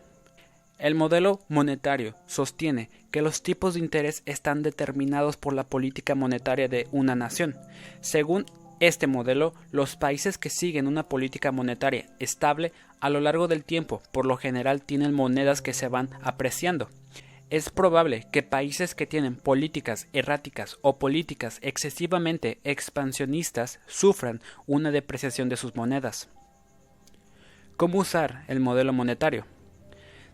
El 0.84 0.96
modelo 0.96 1.40
monetario 1.48 2.14
sostiene 2.26 2.90
que 3.10 3.22
los 3.22 3.42
tipos 3.42 3.74
de 3.74 3.80
interés 3.80 4.22
están 4.26 4.64
determinados 4.64 5.38
por 5.38 5.54
la 5.54 5.64
política 5.64 6.14
monetaria 6.14 6.68
de 6.68 6.90
una 6.92 7.16
nación. 7.16 7.56
Según 8.02 8.46
este 8.82 9.08
modelo, 9.08 9.54
los 9.72 9.96
países 9.96 10.38
que 10.38 10.50
siguen 10.50 10.88
una 10.88 11.08
política 11.08 11.54
monetaria 11.54 12.08
estable 12.20 12.74
a 13.00 13.10
lo 13.10 13.22
largo 13.22 13.48
del 13.48 13.64
tiempo 13.64 14.04
por 14.12 14.26
lo 14.26 14.36
general 14.36 14.82
tienen 14.82 15.14
monedas 15.14 15.62
que 15.62 15.74
se 15.74 15.88
van 15.88 16.10
apreciando. 16.22 16.90
Es 17.50 17.70
probable 17.70 18.28
que 18.34 18.44
países 18.44 18.94
que 18.94 19.08
tienen 19.08 19.38
políticas 19.38 20.10
erráticas 20.12 20.80
o 20.82 21.00
políticas 21.00 21.60
excesivamente 21.62 22.60
expansionistas 22.66 23.80
sufran 23.88 24.42
una 24.68 24.92
depreciación 24.92 25.48
de 25.48 25.56
sus 25.56 25.78
monedas. 25.78 26.28
¿Cómo 27.78 28.00
usar 28.00 28.44
el 28.50 28.60
modelo 28.60 28.92
monetario? 28.92 29.46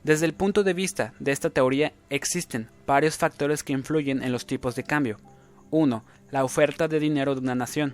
Desde 0.09 0.25
el 0.25 0.33
punto 0.33 0.63
de 0.63 0.73
vista 0.73 1.13
de 1.19 1.31
esta 1.31 1.51
teoría 1.51 1.93
existen 2.09 2.67
varios 2.87 3.15
factores 3.15 3.61
que 3.61 3.73
influyen 3.73 4.23
en 4.23 4.31
los 4.31 4.47
tipos 4.47 4.75
de 4.75 4.83
cambio. 4.83 5.19
1. 5.69 6.03
La 6.31 6.43
oferta 6.43 6.87
de 6.87 6.99
dinero 6.99 7.35
de 7.35 7.41
una 7.41 7.53
nación. 7.53 7.93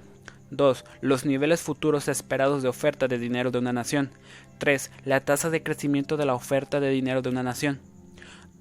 2. 0.49 0.85
Los 1.01 1.25
niveles 1.25 1.59
futuros 1.59 2.07
esperados 2.07 2.63
de 2.63 2.69
oferta 2.69 3.09
de 3.09 3.17
dinero 3.17 3.51
de 3.51 3.57
una 3.57 3.73
nación. 3.73 4.11
3. 4.59 4.91
La 5.03 5.25
tasa 5.25 5.49
de 5.49 5.61
crecimiento 5.61 6.15
de 6.15 6.25
la 6.25 6.35
oferta 6.35 6.79
de 6.79 6.89
dinero 6.89 7.21
de 7.21 7.27
una 7.27 7.43
nación. 7.43 7.81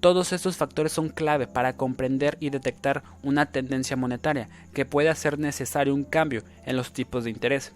Todos 0.01 0.33
estos 0.33 0.57
factores 0.57 0.91
son 0.91 1.09
clave 1.09 1.47
para 1.47 1.77
comprender 1.77 2.37
y 2.41 2.51
detectar 2.51 3.05
una 3.23 3.47
tendencia 3.47 3.97
monetaria 3.97 4.49
que 4.73 4.85
puede 4.85 5.11
hacer 5.11 5.39
necesario 5.39 5.95
un 5.95 6.03
cambio 6.03 6.43
en 6.67 6.77
los 6.77 6.93
tipos 6.93 7.23
de 7.23 7.31
interés. 7.31 7.73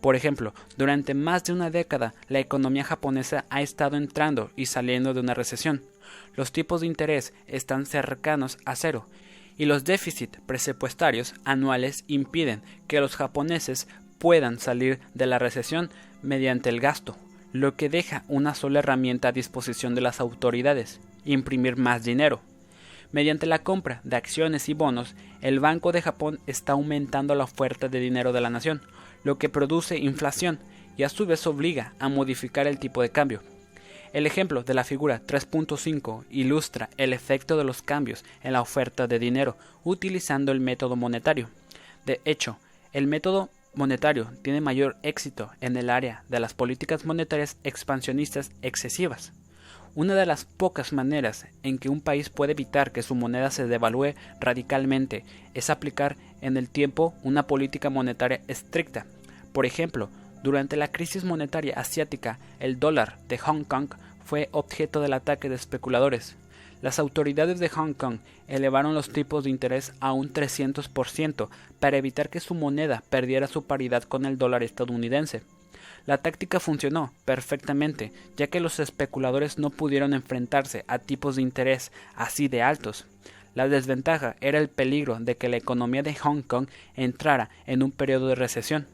Por 0.00 0.16
ejemplo, 0.16 0.54
durante 0.76 1.14
más 1.14 1.44
de 1.44 1.52
una 1.52 1.70
década 1.70 2.14
la 2.28 2.38
economía 2.38 2.84
japonesa 2.84 3.44
ha 3.50 3.62
estado 3.62 3.96
entrando 3.96 4.50
y 4.56 4.66
saliendo 4.66 5.12
de 5.12 5.20
una 5.20 5.34
recesión. 5.34 5.82
Los 6.36 6.52
tipos 6.52 6.80
de 6.80 6.86
interés 6.86 7.32
están 7.46 7.86
cercanos 7.86 8.58
a 8.64 8.76
cero 8.76 9.06
y 9.58 9.66
los 9.66 9.84
déficits 9.84 10.38
presupuestarios 10.46 11.34
anuales 11.44 12.04
impiden 12.06 12.62
que 12.88 13.00
los 13.00 13.14
japoneses 13.14 13.88
puedan 14.18 14.58
salir 14.58 15.00
de 15.12 15.26
la 15.26 15.38
recesión 15.38 15.90
mediante 16.22 16.70
el 16.70 16.80
gasto, 16.80 17.16
lo 17.52 17.76
que 17.76 17.90
deja 17.90 18.24
una 18.28 18.54
sola 18.54 18.78
herramienta 18.78 19.28
a 19.28 19.32
disposición 19.32 19.94
de 19.94 20.00
las 20.00 20.20
autoridades, 20.20 21.00
imprimir 21.26 21.76
más 21.76 22.04
dinero. 22.04 22.40
Mediante 23.12 23.46
la 23.46 23.58
compra 23.58 24.00
de 24.04 24.16
acciones 24.16 24.68
y 24.68 24.74
bonos, 24.74 25.14
el 25.42 25.60
Banco 25.60 25.92
de 25.92 26.00
Japón 26.00 26.38
está 26.46 26.72
aumentando 26.72 27.34
la 27.34 27.44
oferta 27.44 27.88
de 27.88 28.00
dinero 28.00 28.32
de 28.32 28.40
la 28.40 28.50
nación, 28.50 28.80
lo 29.24 29.38
que 29.38 29.48
produce 29.48 29.98
inflación 29.98 30.58
y 30.96 31.02
a 31.02 31.08
su 31.08 31.26
vez 31.26 31.46
obliga 31.46 31.94
a 31.98 32.08
modificar 32.08 32.66
el 32.66 32.78
tipo 32.78 33.02
de 33.02 33.10
cambio. 33.10 33.42
El 34.12 34.26
ejemplo 34.26 34.64
de 34.64 34.74
la 34.74 34.84
figura 34.84 35.22
3.5 35.24 36.24
ilustra 36.30 36.90
el 36.96 37.12
efecto 37.12 37.56
de 37.56 37.64
los 37.64 37.80
cambios 37.80 38.24
en 38.42 38.54
la 38.54 38.60
oferta 38.60 39.06
de 39.06 39.18
dinero 39.18 39.56
utilizando 39.84 40.50
el 40.50 40.60
método 40.60 40.96
monetario. 40.96 41.48
De 42.06 42.20
hecho, 42.24 42.58
el 42.92 43.06
método 43.06 43.50
monetario 43.74 44.32
tiene 44.42 44.60
mayor 44.60 44.96
éxito 45.02 45.50
en 45.60 45.76
el 45.76 45.90
área 45.90 46.24
de 46.28 46.40
las 46.40 46.54
políticas 46.54 47.04
monetarias 47.04 47.56
expansionistas 47.62 48.50
excesivas. 48.62 49.32
Una 49.96 50.14
de 50.14 50.24
las 50.24 50.44
pocas 50.44 50.92
maneras 50.92 51.46
en 51.64 51.78
que 51.78 51.88
un 51.88 52.00
país 52.00 52.30
puede 52.30 52.52
evitar 52.52 52.92
que 52.92 53.02
su 53.02 53.16
moneda 53.16 53.50
se 53.50 53.66
devalúe 53.66 54.14
radicalmente 54.38 55.24
es 55.52 55.68
aplicar 55.68 56.16
en 56.40 56.56
el 56.56 56.68
tiempo 56.68 57.12
una 57.24 57.48
política 57.48 57.90
monetaria 57.90 58.40
estricta. 58.46 59.06
Por 59.52 59.66
ejemplo, 59.66 60.08
durante 60.44 60.76
la 60.76 60.92
crisis 60.92 61.24
monetaria 61.24 61.74
asiática, 61.76 62.38
el 62.60 62.78
dólar 62.78 63.18
de 63.28 63.38
Hong 63.38 63.64
Kong 63.64 63.88
fue 64.24 64.48
objeto 64.52 65.00
del 65.00 65.12
ataque 65.12 65.48
de 65.48 65.56
especuladores. 65.56 66.36
Las 66.82 67.00
autoridades 67.00 67.58
de 67.58 67.68
Hong 67.68 67.92
Kong 67.92 68.18
elevaron 68.46 68.94
los 68.94 69.10
tipos 69.10 69.42
de 69.42 69.50
interés 69.50 69.92
a 69.98 70.12
un 70.12 70.32
300% 70.32 71.48
para 71.80 71.96
evitar 71.96 72.30
que 72.30 72.38
su 72.38 72.54
moneda 72.54 73.02
perdiera 73.10 73.48
su 73.48 73.64
paridad 73.64 74.04
con 74.04 74.24
el 74.24 74.38
dólar 74.38 74.62
estadounidense. 74.62 75.42
La 76.10 76.18
táctica 76.18 76.58
funcionó 76.58 77.12
perfectamente, 77.24 78.12
ya 78.36 78.48
que 78.48 78.58
los 78.58 78.80
especuladores 78.80 79.58
no 79.60 79.70
pudieron 79.70 80.12
enfrentarse 80.12 80.84
a 80.88 80.98
tipos 80.98 81.36
de 81.36 81.42
interés 81.42 81.92
así 82.16 82.48
de 82.48 82.62
altos. 82.62 83.06
La 83.54 83.68
desventaja 83.68 84.34
era 84.40 84.58
el 84.58 84.68
peligro 84.68 85.20
de 85.20 85.36
que 85.36 85.48
la 85.48 85.56
economía 85.56 86.02
de 86.02 86.16
Hong 86.16 86.42
Kong 86.42 86.66
entrara 86.96 87.48
en 87.64 87.84
un 87.84 87.92
periodo 87.92 88.26
de 88.26 88.34
recesión. 88.34 88.88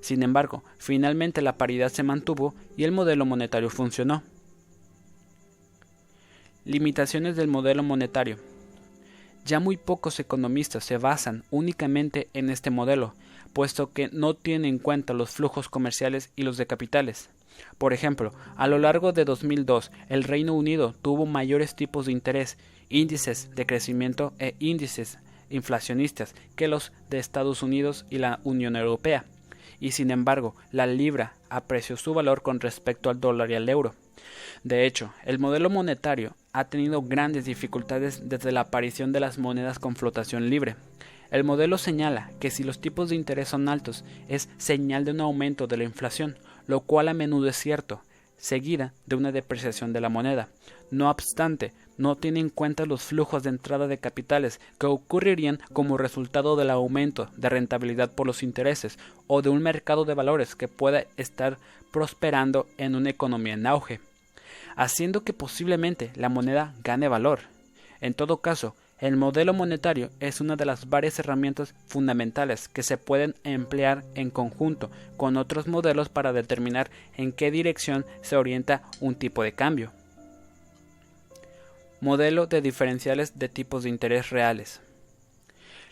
Sin 0.00 0.22
embargo, 0.22 0.62
finalmente 0.78 1.42
la 1.42 1.56
paridad 1.56 1.88
se 1.90 2.04
mantuvo 2.04 2.54
y 2.76 2.84
el 2.84 2.92
modelo 2.92 3.26
monetario 3.26 3.68
funcionó. 3.68 4.22
Limitaciones 6.64 7.34
del 7.34 7.48
modelo 7.48 7.82
monetario. 7.82 8.36
Ya 9.44 9.58
muy 9.58 9.76
pocos 9.76 10.20
economistas 10.20 10.84
se 10.84 10.98
basan 10.98 11.42
únicamente 11.50 12.28
en 12.32 12.48
este 12.48 12.70
modelo, 12.70 13.12
puesto 13.52 13.92
que 13.92 14.08
no 14.12 14.34
tiene 14.34 14.68
en 14.68 14.78
cuenta 14.78 15.14
los 15.14 15.30
flujos 15.30 15.68
comerciales 15.68 16.30
y 16.36 16.42
los 16.42 16.56
de 16.56 16.66
capitales. 16.66 17.30
Por 17.78 17.92
ejemplo, 17.92 18.32
a 18.56 18.66
lo 18.66 18.78
largo 18.78 19.12
de 19.12 19.24
2002, 19.24 19.90
el 20.08 20.24
Reino 20.24 20.54
Unido 20.54 20.94
tuvo 21.02 21.26
mayores 21.26 21.74
tipos 21.74 22.06
de 22.06 22.12
interés, 22.12 22.56
índices 22.88 23.50
de 23.54 23.66
crecimiento 23.66 24.32
e 24.38 24.54
índices 24.58 25.18
inflacionistas 25.50 26.34
que 26.56 26.68
los 26.68 26.92
de 27.10 27.18
Estados 27.18 27.62
Unidos 27.62 28.06
y 28.08 28.18
la 28.18 28.40
Unión 28.44 28.76
Europea, 28.76 29.24
y 29.80 29.92
sin 29.92 30.10
embargo, 30.10 30.54
la 30.70 30.86
libra 30.86 31.34
apreció 31.48 31.96
su 31.96 32.14
valor 32.14 32.42
con 32.42 32.60
respecto 32.60 33.10
al 33.10 33.20
dólar 33.20 33.50
y 33.50 33.54
al 33.54 33.68
euro. 33.68 33.94
De 34.62 34.86
hecho, 34.86 35.12
el 35.24 35.38
modelo 35.38 35.70
monetario 35.70 36.34
ha 36.52 36.64
tenido 36.64 37.02
grandes 37.02 37.46
dificultades 37.46 38.28
desde 38.28 38.52
la 38.52 38.60
aparición 38.60 39.12
de 39.12 39.20
las 39.20 39.38
monedas 39.38 39.78
con 39.78 39.96
flotación 39.96 40.50
libre. 40.50 40.76
El 41.30 41.44
modelo 41.44 41.78
señala 41.78 42.30
que 42.40 42.50
si 42.50 42.64
los 42.64 42.80
tipos 42.80 43.08
de 43.08 43.16
interés 43.16 43.48
son 43.48 43.68
altos 43.68 44.04
es 44.28 44.48
señal 44.58 45.04
de 45.04 45.12
un 45.12 45.20
aumento 45.20 45.66
de 45.66 45.76
la 45.76 45.84
inflación, 45.84 46.36
lo 46.66 46.80
cual 46.80 47.08
a 47.08 47.14
menudo 47.14 47.48
es 47.48 47.56
cierto, 47.56 48.02
seguida 48.36 48.92
de 49.06 49.16
una 49.16 49.30
depreciación 49.32 49.92
de 49.92 50.00
la 50.00 50.08
moneda. 50.08 50.48
No 50.90 51.08
obstante, 51.08 51.72
no 51.98 52.16
tiene 52.16 52.40
en 52.40 52.48
cuenta 52.48 52.86
los 52.86 53.02
flujos 53.02 53.42
de 53.42 53.50
entrada 53.50 53.86
de 53.86 53.98
capitales 53.98 54.60
que 54.78 54.86
ocurrirían 54.86 55.60
como 55.72 55.98
resultado 55.98 56.56
del 56.56 56.70
aumento 56.70 57.28
de 57.36 57.48
rentabilidad 57.48 58.10
por 58.10 58.26
los 58.26 58.42
intereses 58.42 58.98
o 59.26 59.42
de 59.42 59.50
un 59.50 59.62
mercado 59.62 60.04
de 60.04 60.14
valores 60.14 60.56
que 60.56 60.66
pueda 60.66 61.04
estar 61.16 61.58
prosperando 61.92 62.66
en 62.78 62.94
una 62.94 63.10
economía 63.10 63.54
en 63.54 63.66
auge, 63.66 64.00
haciendo 64.76 65.22
que 65.22 65.32
posiblemente 65.32 66.10
la 66.16 66.28
moneda 66.28 66.74
gane 66.82 67.06
valor. 67.06 67.40
En 68.00 68.14
todo 68.14 68.38
caso, 68.38 68.74
el 69.00 69.16
modelo 69.16 69.54
monetario 69.54 70.10
es 70.20 70.42
una 70.42 70.56
de 70.56 70.66
las 70.66 70.90
varias 70.90 71.18
herramientas 71.18 71.74
fundamentales 71.86 72.68
que 72.68 72.82
se 72.82 72.98
pueden 72.98 73.34
emplear 73.44 74.04
en 74.14 74.30
conjunto 74.30 74.90
con 75.16 75.38
otros 75.38 75.66
modelos 75.66 76.10
para 76.10 76.34
determinar 76.34 76.90
en 77.16 77.32
qué 77.32 77.50
dirección 77.50 78.04
se 78.20 78.36
orienta 78.36 78.82
un 79.00 79.14
tipo 79.14 79.42
de 79.42 79.52
cambio. 79.52 79.92
Modelo 82.02 82.46
de 82.46 82.60
diferenciales 82.60 83.38
de 83.38 83.48
tipos 83.48 83.84
de 83.84 83.90
interés 83.90 84.30
reales. 84.30 84.80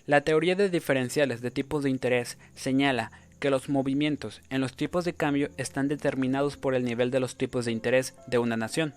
La 0.07 0.21
teoría 0.21 0.55
de 0.55 0.69
diferenciales 0.69 1.41
de 1.41 1.51
tipos 1.51 1.85
de 1.85 1.91
interés 1.91 2.37
señala 2.55 3.11
que 3.41 3.51
los 3.51 3.69
movimientos 3.69 4.43
en 4.51 4.61
los 4.61 4.75
tipos 4.75 5.05
de 5.05 5.15
cambio 5.15 5.49
están 5.57 5.89
determinados 5.89 6.57
por 6.57 6.75
el 6.75 6.85
nivel 6.85 7.11
de 7.11 7.21
los 7.21 7.37
tipos 7.37 7.65
de 7.65 7.73
interés 7.73 8.15
de 8.27 8.39
una 8.39 8.57
nación. 8.57 8.95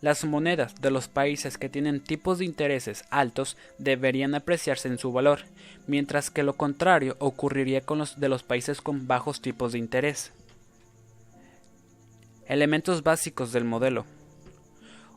Las 0.00 0.24
monedas 0.24 0.80
de 0.80 0.90
los 0.90 1.08
países 1.08 1.58
que 1.58 1.68
tienen 1.68 2.00
tipos 2.00 2.38
de 2.38 2.46
intereses 2.46 3.04
altos 3.10 3.58
deberían 3.78 4.34
apreciarse 4.34 4.88
en 4.88 4.98
su 4.98 5.12
valor, 5.12 5.40
mientras 5.86 6.30
que 6.30 6.42
lo 6.42 6.54
contrario 6.54 7.16
ocurriría 7.18 7.82
con 7.82 7.98
los 7.98 8.18
de 8.18 8.30
los 8.30 8.42
países 8.42 8.80
con 8.80 9.06
bajos 9.06 9.42
tipos 9.42 9.72
de 9.72 9.78
interés. 9.78 10.32
Elementos 12.46 13.02
básicos 13.02 13.52
del 13.52 13.64
modelo. 13.64 14.06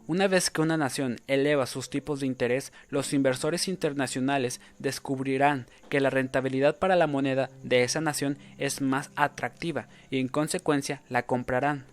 Una 0.05 0.27
vez 0.27 0.49
que 0.49 0.61
una 0.61 0.75
nación 0.75 1.15
eleva 1.27 1.65
sus 1.65 1.89
tipos 1.89 2.19
de 2.19 2.27
interés, 2.27 2.73
los 2.89 3.13
inversores 3.13 3.69
internacionales 3.69 4.59
descubrirán 4.77 5.65
que 5.87 6.01
la 6.01 6.09
rentabilidad 6.09 6.77
para 6.77 6.97
la 6.97 7.07
moneda 7.07 7.49
de 7.63 7.83
esa 7.83 8.01
nación 8.01 8.37
es 8.57 8.81
más 8.81 9.11
atractiva 9.15 9.87
y 10.09 10.19
en 10.19 10.27
consecuencia 10.27 11.01
la 11.07 11.23
comprarán. 11.23 11.92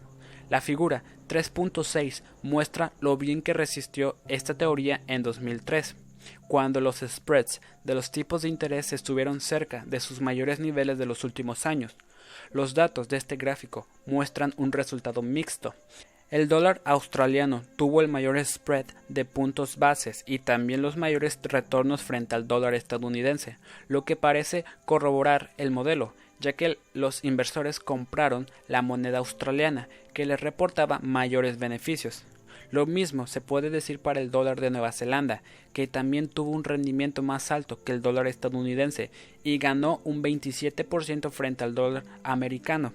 La 0.51 0.61
figura 0.61 1.05
3.6 1.28 2.22
muestra 2.42 2.92
lo 3.01 3.16
bien 3.16 3.40
que 3.40 3.53
resistió 3.53 4.16
esta 4.26 4.55
teoría 4.55 5.01
en 5.07 5.22
2003, 5.22 5.94
cuando 6.48 6.80
los 6.80 7.05
spreads 7.07 7.61
de 7.84 7.94
los 7.94 8.11
tipos 8.11 8.42
de 8.42 8.48
interés 8.48 8.92
estuvieron 8.92 9.40
cerca 9.40 9.84
de 9.86 10.01
sus 10.01 10.20
mayores 10.20 10.59
niveles 10.59 10.98
de 10.98 11.07
los 11.07 11.22
últimos 11.22 11.66
años. 11.66 11.96
Los 12.51 12.74
datos 12.74 13.09
de 13.09 13.16
este 13.16 13.36
gráfico 13.36 13.86
muestran 14.07 14.53
un 14.57 14.72
resultado 14.72 15.22
mixto. 15.22 15.72
El 16.30 16.48
dólar 16.48 16.80
australiano 16.84 17.62
tuvo 17.76 18.01
el 18.01 18.09
mayor 18.09 18.44
spread 18.44 18.86
de 19.09 19.24
puntos 19.24 19.78
bases 19.78 20.24
y 20.26 20.40
también 20.40 20.82
los 20.82 20.96
mayores 20.96 21.38
retornos 21.42 22.03
frente 22.03 22.34
al 22.34 22.48
dólar 22.48 22.74
estadounidense, 22.74 23.59
lo 23.86 24.05
que 24.05 24.16
parece 24.16 24.64
corroborar 24.84 25.53
el 25.59 25.70
modelo, 25.70 26.12
ya 26.41 26.55
que 26.55 26.78
los 26.95 27.24
inversores 27.24 27.78
compraron 27.78 28.47
la 28.66 28.82
moneda 28.82 29.18
australiana, 29.18 29.88
que 30.14 30.26
les 30.26 30.41
reportaba 30.41 30.99
mayores 31.01 31.59
beneficios. 31.59 32.24
Lo 32.70 32.86
mismo 32.86 33.26
se 33.26 33.41
puede 33.41 33.68
decir 33.68 33.99
para 33.99 34.20
el 34.20 34.30
dólar 34.30 34.61
de 34.61 34.70
Nueva 34.70 34.93
Zelanda, 34.93 35.43
que 35.72 35.86
también 35.86 36.28
tuvo 36.28 36.51
un 36.51 36.64
rendimiento 36.64 37.22
más 37.22 37.51
alto 37.51 37.82
que 37.82 37.93
el 37.93 38.01
dólar 38.01 38.26
estadounidense 38.26 39.11
y 39.43 39.59
ganó 39.59 40.01
un 40.05 40.22
27% 40.22 41.30
frente 41.30 41.64
al 41.64 41.74
dólar 41.74 42.05
americano. 42.22 42.93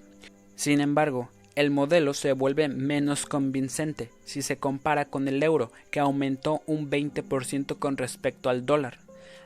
Sin 0.55 0.79
embargo, 0.79 1.29
el 1.55 1.71
modelo 1.71 2.13
se 2.13 2.33
vuelve 2.33 2.67
menos 2.69 3.25
convincente 3.25 4.09
si 4.23 4.41
se 4.41 4.57
compara 4.57 5.05
con 5.05 5.27
el 5.27 5.43
euro, 5.43 5.71
que 5.91 5.99
aumentó 5.99 6.61
un 6.65 6.89
20% 6.89 7.77
con 7.77 7.97
respecto 7.97 8.49
al 8.49 8.65
dólar 8.65 9.04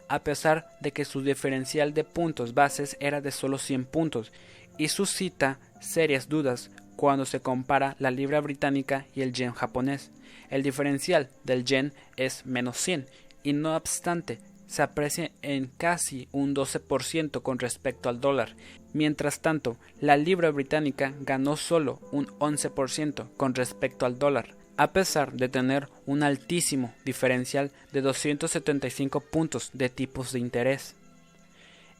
a 0.09 0.23
pesar 0.23 0.75
de 0.81 0.91
que 0.91 1.05
su 1.05 1.21
diferencial 1.21 1.93
de 1.93 2.03
puntos 2.03 2.53
bases 2.53 2.97
era 2.99 3.21
de 3.21 3.31
solo 3.31 3.57
100 3.57 3.85
puntos, 3.85 4.31
y 4.77 4.89
suscita 4.89 5.59
serias 5.79 6.27
dudas 6.29 6.71
cuando 6.95 7.25
se 7.25 7.41
compara 7.41 7.95
la 7.99 8.11
libra 8.11 8.41
británica 8.41 9.05
y 9.15 9.21
el 9.21 9.33
yen 9.33 9.53
japonés. 9.53 10.11
El 10.49 10.63
diferencial 10.63 11.29
del 11.43 11.63
yen 11.63 11.93
es 12.17 12.45
menos 12.45 12.77
100, 12.77 13.07
y 13.43 13.53
no 13.53 13.75
obstante, 13.75 14.39
se 14.67 14.81
aprecia 14.83 15.31
en 15.41 15.67
casi 15.77 16.27
un 16.31 16.53
12% 16.53 17.41
con 17.41 17.57
respecto 17.57 18.09
al 18.09 18.19
dólar. 18.19 18.55
Mientras 18.93 19.41
tanto, 19.41 19.77
la 19.99 20.17
libra 20.17 20.51
británica 20.51 21.13
ganó 21.21 21.57
solo 21.57 21.99
un 22.11 22.27
11% 22.39 23.29
con 23.35 23.55
respecto 23.55 24.05
al 24.05 24.19
dólar 24.19 24.58
a 24.79 24.93
pesar 24.93 25.33
de 25.33 25.49
tener 25.49 25.89
un 26.05 26.23
altísimo 26.23 26.93
diferencial 27.03 27.69
de 27.91 28.01
275 28.01 29.19
puntos 29.19 29.71
de 29.73 29.89
tipos 29.89 30.31
de 30.31 30.39
interés. 30.39 30.95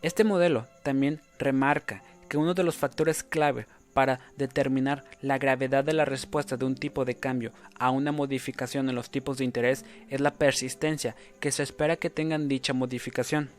Este 0.02 0.24
modelo 0.24 0.66
también 0.82 1.20
remarca 1.40 2.02
que 2.30 2.38
uno 2.38 2.54
de 2.54 2.64
los 2.64 2.78
factores 2.78 3.22
clave 3.22 3.68
para 3.94 4.22
determinar 4.38 5.04
la 5.22 5.38
gravedad 5.38 5.84
de 5.84 5.92
la 5.92 6.06
respuesta 6.06 6.56
de 6.56 6.64
un 6.64 6.76
tipo 6.76 7.04
de 7.04 7.16
cambio 7.16 7.52
a 7.78 7.90
una 7.90 8.14
modificación 8.14 8.88
en 8.88 8.96
los 8.96 9.10
tipos 9.10 9.40
de 9.40 9.44
interés 9.44 9.84
es 10.10 10.22
la 10.22 10.32
persistencia 10.32 11.18
que 11.42 11.52
se 11.52 11.64
espera 11.64 11.98
que 11.98 12.10
tengan 12.10 12.48
dicha 12.48 12.72
modificación. 12.72 13.50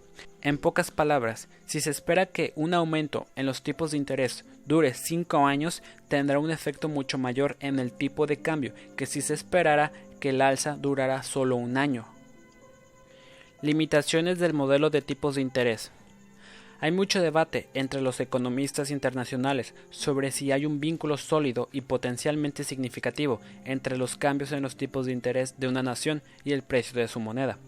En 0.42 0.56
pocas 0.56 0.90
palabras, 0.90 1.48
si 1.66 1.80
se 1.80 1.90
espera 1.90 2.24
que 2.24 2.54
un 2.56 2.72
aumento 2.72 3.26
en 3.36 3.44
los 3.44 3.62
tipos 3.62 3.90
de 3.90 3.98
interés 3.98 4.44
dure 4.64 4.94
5 4.94 5.46
años, 5.46 5.82
tendrá 6.08 6.38
un 6.38 6.50
efecto 6.50 6.88
mucho 6.88 7.18
mayor 7.18 7.56
en 7.60 7.78
el 7.78 7.92
tipo 7.92 8.26
de 8.26 8.38
cambio 8.38 8.72
que 8.96 9.04
si 9.04 9.20
se 9.20 9.34
esperara 9.34 9.92
que 10.18 10.30
el 10.30 10.40
alza 10.40 10.76
durara 10.76 11.22
solo 11.22 11.56
un 11.56 11.76
año. 11.76 12.06
Limitaciones 13.60 14.38
del 14.38 14.54
modelo 14.54 14.88
de 14.88 15.02
tipos 15.02 15.34
de 15.34 15.42
interés. 15.42 15.90
Hay 16.82 16.92
mucho 16.92 17.20
debate 17.20 17.68
entre 17.74 18.00
los 18.00 18.20
economistas 18.20 18.90
internacionales 18.90 19.74
sobre 19.90 20.30
si 20.30 20.50
hay 20.50 20.64
un 20.64 20.80
vínculo 20.80 21.18
sólido 21.18 21.68
y 21.70 21.82
potencialmente 21.82 22.64
significativo 22.64 23.42
entre 23.66 23.98
los 23.98 24.16
cambios 24.16 24.52
en 24.52 24.62
los 24.62 24.76
tipos 24.76 25.04
de 25.04 25.12
interés 25.12 25.60
de 25.60 25.68
una 25.68 25.82
nación 25.82 26.22
y 26.42 26.52
el 26.52 26.62
precio 26.62 26.98
de 26.98 27.08
su 27.08 27.20
moneda. 27.20 27.58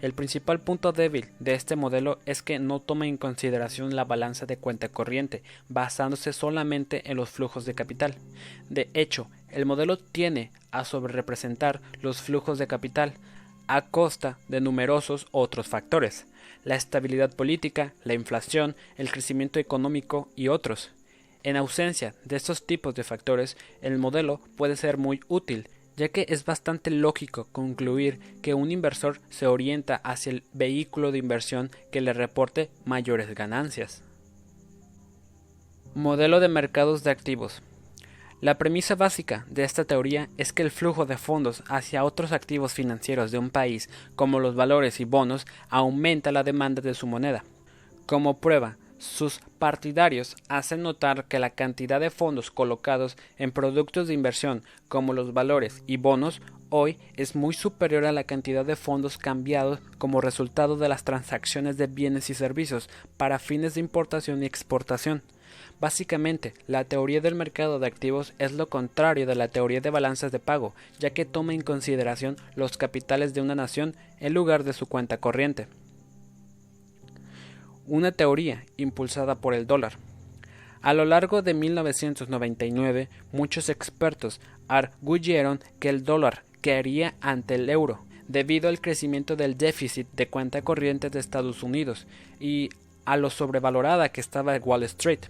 El 0.00 0.12
principal 0.12 0.60
punto 0.60 0.92
débil 0.92 1.26
de 1.40 1.54
este 1.54 1.74
modelo 1.74 2.20
es 2.24 2.42
que 2.42 2.60
no 2.60 2.78
toma 2.78 3.08
en 3.08 3.16
consideración 3.16 3.96
la 3.96 4.04
balanza 4.04 4.46
de 4.46 4.56
cuenta 4.56 4.88
corriente, 4.88 5.42
basándose 5.68 6.32
solamente 6.32 7.10
en 7.10 7.16
los 7.16 7.30
flujos 7.30 7.64
de 7.64 7.74
capital. 7.74 8.14
De 8.70 8.90
hecho, 8.94 9.28
el 9.50 9.66
modelo 9.66 9.98
tiene 9.98 10.52
a 10.70 10.84
sobrerepresentar 10.84 11.80
los 12.00 12.22
flujos 12.22 12.58
de 12.58 12.68
capital 12.68 13.14
a 13.66 13.82
costa 13.82 14.38
de 14.48 14.60
numerosos 14.60 15.26
otros 15.32 15.66
factores, 15.66 16.26
la 16.64 16.76
estabilidad 16.76 17.34
política, 17.34 17.92
la 18.04 18.14
inflación, 18.14 18.76
el 18.96 19.10
crecimiento 19.10 19.58
económico 19.58 20.28
y 20.36 20.46
otros. 20.48 20.92
En 21.42 21.56
ausencia 21.56 22.14
de 22.24 22.36
estos 22.36 22.66
tipos 22.66 22.94
de 22.94 23.04
factores, 23.04 23.56
el 23.82 23.98
modelo 23.98 24.40
puede 24.56 24.76
ser 24.76 24.96
muy 24.96 25.20
útil 25.28 25.68
ya 25.98 26.08
que 26.10 26.26
es 26.28 26.44
bastante 26.44 26.92
lógico 26.92 27.48
concluir 27.50 28.20
que 28.40 28.54
un 28.54 28.70
inversor 28.70 29.20
se 29.30 29.48
orienta 29.48 29.96
hacia 29.96 30.30
el 30.30 30.44
vehículo 30.52 31.10
de 31.10 31.18
inversión 31.18 31.70
que 31.90 32.00
le 32.00 32.12
reporte 32.12 32.70
mayores 32.84 33.34
ganancias. 33.34 34.04
Modelo 35.94 36.38
de 36.38 36.48
mercados 36.48 37.02
de 37.02 37.10
activos. 37.10 37.62
La 38.40 38.58
premisa 38.58 38.94
básica 38.94 39.44
de 39.50 39.64
esta 39.64 39.84
teoría 39.84 40.28
es 40.38 40.52
que 40.52 40.62
el 40.62 40.70
flujo 40.70 41.04
de 41.04 41.18
fondos 41.18 41.64
hacia 41.66 42.04
otros 42.04 42.30
activos 42.30 42.72
financieros 42.72 43.32
de 43.32 43.38
un 43.38 43.50
país, 43.50 43.90
como 44.14 44.38
los 44.38 44.54
valores 44.54 45.00
y 45.00 45.04
bonos, 45.04 45.46
aumenta 45.68 46.30
la 46.30 46.44
demanda 46.44 46.80
de 46.80 46.94
su 46.94 47.08
moneda. 47.08 47.42
Como 48.06 48.38
prueba, 48.38 48.76
Sus 48.98 49.38
partidarios 49.60 50.36
hacen 50.48 50.82
notar 50.82 51.26
que 51.26 51.38
la 51.38 51.50
cantidad 51.50 52.00
de 52.00 52.10
fondos 52.10 52.50
colocados 52.50 53.16
en 53.36 53.52
productos 53.52 54.08
de 54.08 54.14
inversión 54.14 54.64
como 54.88 55.12
los 55.12 55.32
valores 55.32 55.84
y 55.86 55.98
bonos 55.98 56.42
hoy 56.68 56.98
es 57.14 57.36
muy 57.36 57.54
superior 57.54 58.04
a 58.04 58.12
la 58.12 58.24
cantidad 58.24 58.64
de 58.64 58.74
fondos 58.74 59.16
cambiados 59.16 59.78
como 59.98 60.20
resultado 60.20 60.76
de 60.76 60.88
las 60.88 61.04
transacciones 61.04 61.76
de 61.76 61.86
bienes 61.86 62.28
y 62.30 62.34
servicios 62.34 62.90
para 63.16 63.38
fines 63.38 63.74
de 63.74 63.80
importación 63.80 64.42
y 64.42 64.46
exportación. 64.46 65.22
Básicamente, 65.80 66.54
la 66.66 66.82
teoría 66.82 67.20
del 67.20 67.36
mercado 67.36 67.78
de 67.78 67.86
activos 67.86 68.34
es 68.40 68.52
lo 68.52 68.68
contrario 68.68 69.26
de 69.26 69.36
la 69.36 69.46
teoría 69.46 69.80
de 69.80 69.90
balanzas 69.90 70.32
de 70.32 70.40
pago, 70.40 70.74
ya 70.98 71.10
que 71.10 71.24
toma 71.24 71.54
en 71.54 71.62
consideración 71.62 72.36
los 72.56 72.76
capitales 72.76 73.32
de 73.32 73.42
una 73.42 73.54
nación 73.54 73.94
en 74.18 74.34
lugar 74.34 74.64
de 74.64 74.72
su 74.72 74.86
cuenta 74.86 75.18
corriente 75.18 75.68
una 77.88 78.12
teoría 78.12 78.64
impulsada 78.76 79.36
por 79.36 79.54
el 79.54 79.66
dólar. 79.66 79.94
A 80.80 80.94
lo 80.94 81.04
largo 81.04 81.42
de 81.42 81.54
1999, 81.54 83.08
muchos 83.32 83.68
expertos 83.68 84.40
arguyeron 84.68 85.60
que 85.80 85.88
el 85.88 86.04
dólar 86.04 86.44
caería 86.60 87.14
ante 87.20 87.56
el 87.56 87.68
euro 87.68 88.04
debido 88.28 88.68
al 88.68 88.80
crecimiento 88.80 89.36
del 89.36 89.56
déficit 89.56 90.06
de 90.12 90.28
cuenta 90.28 90.62
corriente 90.62 91.10
de 91.10 91.18
Estados 91.18 91.62
Unidos 91.62 92.06
y 92.38 92.68
a 93.06 93.16
lo 93.16 93.30
sobrevalorada 93.30 94.10
que 94.10 94.20
estaba 94.20 94.56
Wall 94.58 94.82
Street. 94.84 95.20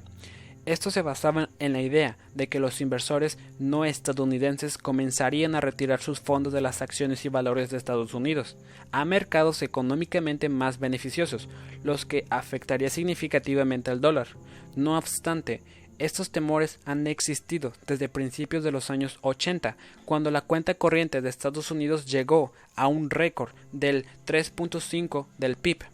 Esto 0.69 0.91
se 0.91 1.01
basaba 1.01 1.49
en 1.61 1.73
la 1.73 1.81
idea 1.81 2.19
de 2.35 2.49
que 2.49 2.61
los 2.61 2.83
inversores 2.83 3.39
no 3.59 3.87
estadounidenses 3.87 4.77
comenzarían 4.77 5.55
a 5.55 5.63
retirar 5.63 6.03
sus 6.03 6.21
fondos 6.21 6.53
de 6.53 6.61
las 6.61 6.83
acciones 6.83 7.25
y 7.25 7.31
valores 7.31 7.71
de 7.71 7.79
Estados 7.79 8.13
Unidos 8.13 8.55
a 8.93 9.07
mercados 9.07 9.63
económicamente 9.63 10.51
más 10.51 10.79
beneficiosos, 10.79 11.49
los 11.85 12.05
que 12.05 12.27
afectaría 12.29 12.91
significativamente 12.91 13.91
al 13.91 14.03
dólar. 14.03 14.29
No 14.77 14.99
obstante, 14.99 15.63
estos 15.99 16.29
temores 16.33 16.81
han 16.85 17.07
existido 17.07 17.73
desde 17.87 18.11
principios 18.11 18.63
de 18.63 18.71
los 18.71 18.91
años 18.91 19.17
80, 19.23 19.75
cuando 20.05 20.31
la 20.31 20.43
cuenta 20.43 20.75
corriente 20.75 21.23
de 21.23 21.31
Estados 21.31 21.71
Unidos 21.71 22.05
llegó 22.05 22.53
a 22.77 22.89
un 22.89 23.09
récord 23.09 23.53
del 23.73 24.05
3.5 24.27 25.25
del 25.39 25.57
PIB 25.57 25.87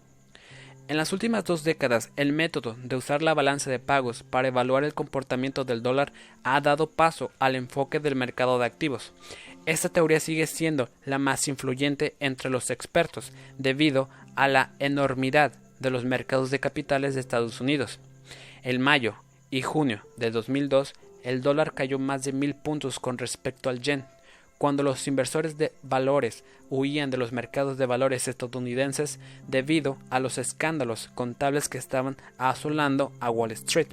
en 0.86 0.96
las 0.98 1.12
últimas 1.12 1.44
dos 1.44 1.64
décadas, 1.64 2.10
el 2.16 2.32
método 2.32 2.76
de 2.82 2.96
usar 2.96 3.22
la 3.22 3.32
balanza 3.32 3.70
de 3.70 3.78
pagos 3.78 4.22
para 4.22 4.48
evaluar 4.48 4.84
el 4.84 4.92
comportamiento 4.92 5.64
del 5.64 5.82
dólar 5.82 6.12
ha 6.42 6.60
dado 6.60 6.90
paso 6.90 7.30
al 7.38 7.56
enfoque 7.56 8.00
del 8.00 8.16
mercado 8.16 8.58
de 8.58 8.66
activos. 8.66 9.12
Esta 9.64 9.88
teoría 9.88 10.20
sigue 10.20 10.46
siendo 10.46 10.90
la 11.06 11.18
más 11.18 11.48
influyente 11.48 12.16
entre 12.20 12.50
los 12.50 12.70
expertos 12.70 13.32
debido 13.56 14.10
a 14.36 14.46
la 14.46 14.72
enormidad 14.78 15.52
de 15.80 15.90
los 15.90 16.04
mercados 16.04 16.50
de 16.50 16.60
capitales 16.60 17.14
de 17.14 17.20
Estados 17.20 17.62
Unidos. 17.62 17.98
En 18.62 18.80
mayo 18.80 19.14
y 19.50 19.62
junio 19.62 20.02
de 20.16 20.30
2002, 20.30 20.92
el 21.22 21.40
dólar 21.40 21.72
cayó 21.72 21.98
más 21.98 22.24
de 22.24 22.32
mil 22.32 22.54
puntos 22.54 23.00
con 23.00 23.16
respecto 23.16 23.70
al 23.70 23.80
yen, 23.80 24.04
cuando 24.64 24.82
los 24.82 25.06
inversores 25.08 25.58
de 25.58 25.72
valores 25.82 26.42
huían 26.70 27.10
de 27.10 27.18
los 27.18 27.32
mercados 27.32 27.76
de 27.76 27.84
valores 27.84 28.28
estadounidenses 28.28 29.20
debido 29.46 29.98
a 30.08 30.20
los 30.20 30.38
escándalos 30.38 31.10
contables 31.14 31.68
que 31.68 31.76
estaban 31.76 32.16
asolando 32.38 33.12
a 33.20 33.28
Wall 33.28 33.50
Street. 33.50 33.88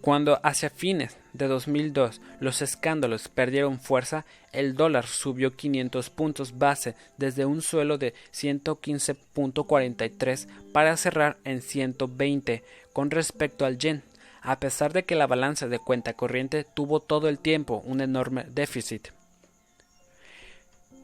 Cuando 0.00 0.40
hacia 0.42 0.70
fines 0.70 1.16
de 1.34 1.46
2002 1.46 2.20
los 2.40 2.62
escándalos 2.62 3.28
perdieron 3.28 3.78
fuerza, 3.78 4.26
el 4.50 4.74
dólar 4.74 5.06
subió 5.06 5.54
500 5.54 6.10
puntos 6.10 6.58
base 6.58 6.96
desde 7.16 7.46
un 7.46 7.62
suelo 7.62 7.96
de 7.96 8.12
115.43 8.32 10.48
para 10.72 10.96
cerrar 10.96 11.36
en 11.44 11.62
120 11.62 12.64
con 12.92 13.12
respecto 13.12 13.64
al 13.64 13.78
yen, 13.78 14.02
a 14.42 14.58
pesar 14.58 14.92
de 14.92 15.04
que 15.04 15.14
la 15.14 15.28
balanza 15.28 15.68
de 15.68 15.78
cuenta 15.78 16.14
corriente 16.14 16.64
tuvo 16.64 16.98
todo 16.98 17.28
el 17.28 17.38
tiempo 17.38 17.84
un 17.86 18.00
enorme 18.00 18.46
déficit. 18.50 19.14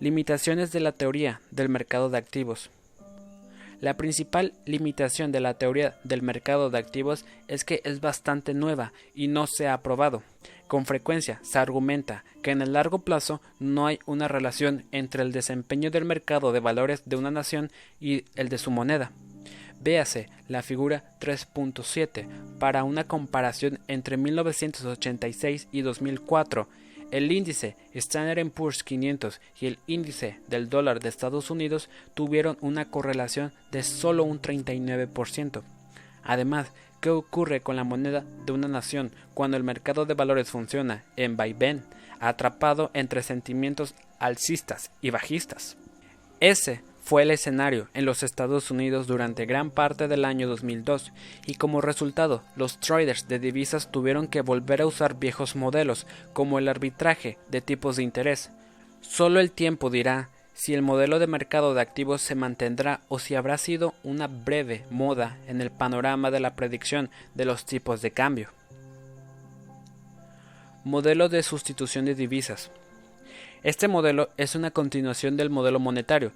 Limitaciones 0.03 0.73
de 0.73 0.81
la 0.81 0.91
teoría 0.91 1.41
del 1.53 1.69
mercado 1.69 2.11
de 2.11 2.19
activos. 2.19 2.71
La 3.81 3.97
principal 3.97 4.53
limitación 4.67 5.31
de 5.31 5.39
la 5.39 5.55
teoría 5.55 5.95
del 6.03 6.23
mercado 6.23 6.71
de 6.71 6.79
activos 6.79 7.25
es 7.47 7.63
que 7.63 7.81
es 7.85 8.01
bastante 8.01 8.53
nueva 8.53 8.93
y 9.15 9.29
no 9.29 9.47
se 9.47 9.69
ha 9.69 9.81
probado. 9.81 10.25
Con 10.67 10.87
frecuencia 10.87 11.39
se 11.45 11.61
argumenta 11.61 12.25
que 12.43 12.51
en 12.51 12.63
el 12.63 12.73
largo 12.73 12.99
plazo 12.99 13.41
no 13.61 13.87
hay 13.87 14.01
una 14.05 14.27
relación 14.27 14.87
entre 14.91 15.23
el 15.23 15.31
desempeño 15.31 15.93
del 15.93 16.05
mercado 16.05 16.51
de 16.51 16.59
valores 16.59 17.03
de 17.05 17.15
una 17.15 17.31
nación 17.31 17.71
y 18.01 18.25
el 18.35 18.49
de 18.49 18.59
su 18.59 18.73
moneda. 18.73 19.13
Véase 19.81 20.29
la 20.49 20.63
figura 20.63 21.17
3.7 21.21 22.27
para 22.59 22.83
una 22.83 23.05
comparación 23.05 23.79
entre 23.87 24.17
1986 24.17 25.69
y 25.71 25.83
2004 25.83 26.67
el 27.13 27.31
índice 27.31 27.77
Standard 27.95 28.51
Poor's 28.51 28.83
500 28.83 29.41
y 29.61 29.67
el 29.67 29.79
índice 29.87 30.41
del 30.49 30.69
dólar 30.69 30.99
de 30.99 31.11
Estados 31.11 31.51
Unidos 31.51 31.89
tuvieron 32.15 32.57
una 32.61 32.91
correlación 32.91 33.53
de 33.71 33.83
solo 33.83 34.25
un 34.25 34.41
39%. 34.41 35.63
Además, 36.25 36.73
¿qué 37.01 37.11
ocurre 37.11 37.61
con 37.61 37.77
la 37.77 37.85
moneda 37.85 38.25
de 38.47 38.53
una 38.53 38.67
nación 38.67 39.13
cuando 39.35 39.57
el 39.59 39.63
mercado 39.63 40.07
de 40.07 40.15
valores 40.15 40.49
funciona 40.49 41.05
en 41.17 41.37
vaivén, 41.37 41.85
atrapado 42.19 42.91
entre 42.95 43.23
sentimientos 43.23 43.95
alcistas 44.19 44.91
y 45.03 45.11
bajistas? 45.11 45.77
Ese 46.41 46.81
fue 47.03 47.23
el 47.23 47.33
escenario 47.33 47.89
en 47.95 48.05
los 48.05 48.23
Estados 48.23 48.71
Unidos 48.71 49.09
durante 49.09 49.45
gran 49.45 49.71
parte 49.71 50.07
del 50.07 50.25
año 50.25 50.49
2002 50.49 51.13
y 51.47 51.57
como 51.57 51.81
resultado 51.81 52.43
los 52.55 52.79
traders 52.79 53.27
de 53.27 53.41
divisas 53.41 53.91
tuvieron 53.91 54.29
que 54.29 54.41
volver 54.41 54.83
a 54.83 54.87
usar 54.87 55.19
viejos 55.19 55.57
modelos 55.57 56.07
como 56.33 56.61
el 56.61 56.69
arbitraje 56.69 57.39
de 57.51 57.61
tipos 57.61 57.97
de 57.97 58.05
interés. 58.05 58.51
Solo 59.01 59.41
el 59.41 59.51
tiempo 59.51 59.91
dirá 59.91 60.31
si 60.55 60.75
el 60.75 60.83
modelo 60.83 61.19
de 61.19 61.27
mercado 61.27 61.75
de 61.75 61.81
activos 61.81 62.23
se 62.23 62.37
mantendrá 62.37 63.01
o 63.09 63.19
si 63.19 63.35
habrá 63.35 63.59
sido 63.59 63.95
una 64.05 64.29
breve 64.29 64.85
moda 64.89 65.39
en 65.49 65.61
el 65.61 65.73
panorama 65.73 66.31
de 66.31 66.39
la 66.39 66.55
predicción 66.55 67.11
de 67.35 67.47
los 67.47 67.65
tipos 67.65 68.01
de 68.01 68.13
cambio. 68.13 68.51
Modelo 70.85 71.29
de 71.29 71.43
sustitución 71.43 72.05
de 72.05 72.15
divisas. 72.15 72.71
Este 73.65 73.89
modelo 73.89 74.31
es 74.37 74.55
una 74.55 74.71
continuación 74.71 75.37
del 75.37 75.51
modelo 75.51 75.81
monetario, 75.81 76.33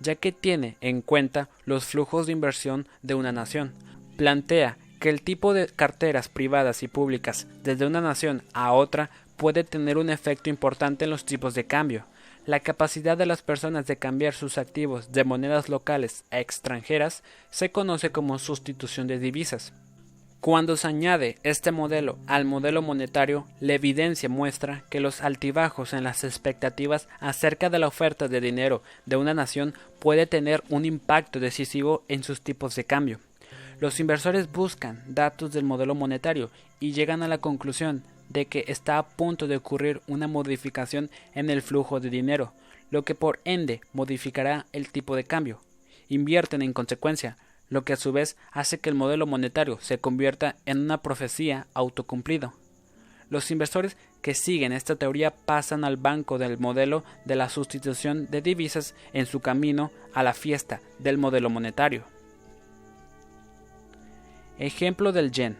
ya 0.00 0.14
que 0.14 0.32
tiene 0.32 0.76
en 0.80 1.02
cuenta 1.02 1.48
los 1.64 1.84
flujos 1.84 2.26
de 2.26 2.32
inversión 2.32 2.86
de 3.02 3.14
una 3.14 3.32
nación. 3.32 3.72
Plantea 4.16 4.78
que 5.00 5.10
el 5.10 5.22
tipo 5.22 5.54
de 5.54 5.66
carteras 5.66 6.28
privadas 6.28 6.82
y 6.82 6.88
públicas 6.88 7.46
desde 7.62 7.86
una 7.86 8.00
nación 8.00 8.42
a 8.52 8.72
otra 8.72 9.10
puede 9.36 9.64
tener 9.64 9.98
un 9.98 10.10
efecto 10.10 10.50
importante 10.50 11.04
en 11.04 11.10
los 11.10 11.24
tipos 11.24 11.54
de 11.54 11.66
cambio. 11.66 12.04
La 12.46 12.60
capacidad 12.60 13.18
de 13.18 13.26
las 13.26 13.42
personas 13.42 13.86
de 13.86 13.96
cambiar 13.96 14.32
sus 14.32 14.56
activos 14.56 15.12
de 15.12 15.24
monedas 15.24 15.68
locales 15.68 16.24
a 16.30 16.40
extranjeras 16.40 17.22
se 17.50 17.72
conoce 17.72 18.10
como 18.10 18.38
sustitución 18.38 19.06
de 19.06 19.18
divisas. 19.18 19.72
Cuando 20.40 20.76
se 20.76 20.86
añade 20.86 21.38
este 21.42 21.72
modelo 21.72 22.18
al 22.26 22.44
modelo 22.44 22.80
monetario, 22.80 23.46
la 23.60 23.74
evidencia 23.74 24.28
muestra 24.28 24.84
que 24.90 25.00
los 25.00 25.22
altibajos 25.22 25.92
en 25.92 26.04
las 26.04 26.22
expectativas 26.22 27.08
acerca 27.18 27.68
de 27.68 27.80
la 27.80 27.88
oferta 27.88 28.28
de 28.28 28.40
dinero 28.40 28.82
de 29.06 29.16
una 29.16 29.34
nación 29.34 29.74
puede 29.98 30.26
tener 30.26 30.62
un 30.68 30.84
impacto 30.84 31.40
decisivo 31.40 32.04
en 32.08 32.22
sus 32.22 32.42
tipos 32.42 32.76
de 32.76 32.84
cambio. 32.84 33.18
Los 33.80 33.98
inversores 33.98 34.50
buscan 34.52 35.02
datos 35.06 35.52
del 35.52 35.64
modelo 35.64 35.94
monetario 35.94 36.50
y 36.80 36.92
llegan 36.92 37.22
a 37.22 37.28
la 37.28 37.38
conclusión 37.38 38.04
de 38.28 38.46
que 38.46 38.64
está 38.68 38.98
a 38.98 39.06
punto 39.06 39.48
de 39.48 39.56
ocurrir 39.56 40.00
una 40.06 40.28
modificación 40.28 41.10
en 41.34 41.50
el 41.50 41.60
flujo 41.60 41.98
de 41.98 42.10
dinero, 42.10 42.52
lo 42.90 43.02
que 43.02 43.14
por 43.14 43.40
ende 43.44 43.80
modificará 43.92 44.66
el 44.72 44.90
tipo 44.90 45.16
de 45.16 45.24
cambio. 45.24 45.60
Invierten 46.08 46.62
en 46.62 46.72
consecuencia, 46.72 47.36
lo 47.68 47.84
que 47.84 47.92
a 47.92 47.96
su 47.96 48.12
vez 48.12 48.36
hace 48.52 48.78
que 48.78 48.88
el 48.88 48.94
modelo 48.94 49.26
monetario 49.26 49.78
se 49.80 49.98
convierta 49.98 50.56
en 50.66 50.78
una 50.78 51.02
profecía 51.02 51.66
autocumplido. 51.74 52.52
Los 53.28 53.50
inversores 53.50 53.96
que 54.22 54.34
siguen 54.34 54.72
esta 54.72 54.96
teoría 54.96 55.32
pasan 55.32 55.84
al 55.84 55.96
banco 55.96 56.38
del 56.38 56.58
modelo 56.58 57.04
de 57.24 57.36
la 57.36 57.48
sustitución 57.48 58.28
de 58.30 58.40
divisas 58.40 58.94
en 59.12 59.26
su 59.26 59.40
camino 59.40 59.90
a 60.14 60.22
la 60.22 60.32
fiesta 60.32 60.80
del 60.98 61.18
modelo 61.18 61.50
monetario. 61.50 62.04
Ejemplo 64.58 65.12
del 65.12 65.32
yen. 65.32 65.56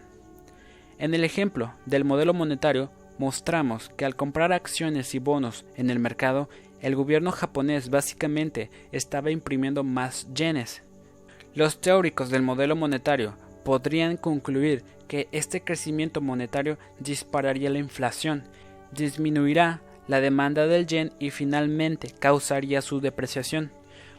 En 0.99 1.15
el 1.15 1.25
ejemplo 1.25 1.75
del 1.87 2.05
modelo 2.05 2.33
monetario 2.35 2.91
mostramos 3.19 3.89
que 3.91 4.05
al 4.05 4.17
comprar 4.17 4.53
acciones 4.53 5.15
y 5.15 5.19
bonos 5.19 5.65
en 5.75 5.91
el 5.91 5.99
mercado, 5.99 6.49
el 6.81 6.95
gobierno 6.95 7.33
japonés 7.33 7.91
básicamente 7.91 8.71
estaba 8.93 9.31
imprimiendo 9.31 9.83
más 9.83 10.33
yenes 10.33 10.83
los 11.57 11.81
teóricos 11.81 12.29
del 12.29 12.43
modelo 12.43 12.77
monetario 12.77 13.33
podrían 13.65 14.19
concluir 14.19 14.85
que 15.09 15.27
este 15.33 15.63
crecimiento 15.63 16.21
monetario 16.21 16.77
dispararía 17.01 17.71
la 17.71 17.79
inflación, 17.79 18.45
disminuirá 18.93 19.81
la 20.07 20.21
demanda 20.21 20.67
del 20.67 20.87
yen 20.87 21.13
y 21.19 21.31
finalmente 21.31 22.13
causaría 22.17 22.83
su 22.83 23.01
depreciación. 23.01 23.73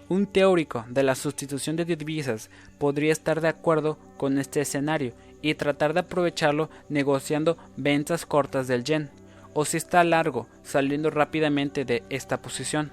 Un 0.10 0.26
teórico 0.26 0.84
de 0.90 1.04
la 1.04 1.14
sustitución 1.14 1.76
de 1.76 1.86
divisas 1.86 2.50
podría 2.80 3.12
estar 3.12 3.40
de 3.40 3.50
acuerdo 3.50 4.00
con 4.18 4.40
este 4.40 4.62
escenario 4.62 5.14
y 5.44 5.54
tratar 5.54 5.94
de 5.94 6.00
aprovecharlo 6.00 6.72
negociando 6.90 7.58
ventas 7.76 8.26
cortas 8.26 8.68
del 8.68 8.84
yen, 8.84 9.12
o 9.54 9.64
si 9.64 9.78
está 9.78 10.04
largo, 10.04 10.48
saliendo 10.64 11.12
rápidamente 11.12 11.86
de 11.86 12.02
esta 12.10 12.42
posición. 12.42 12.90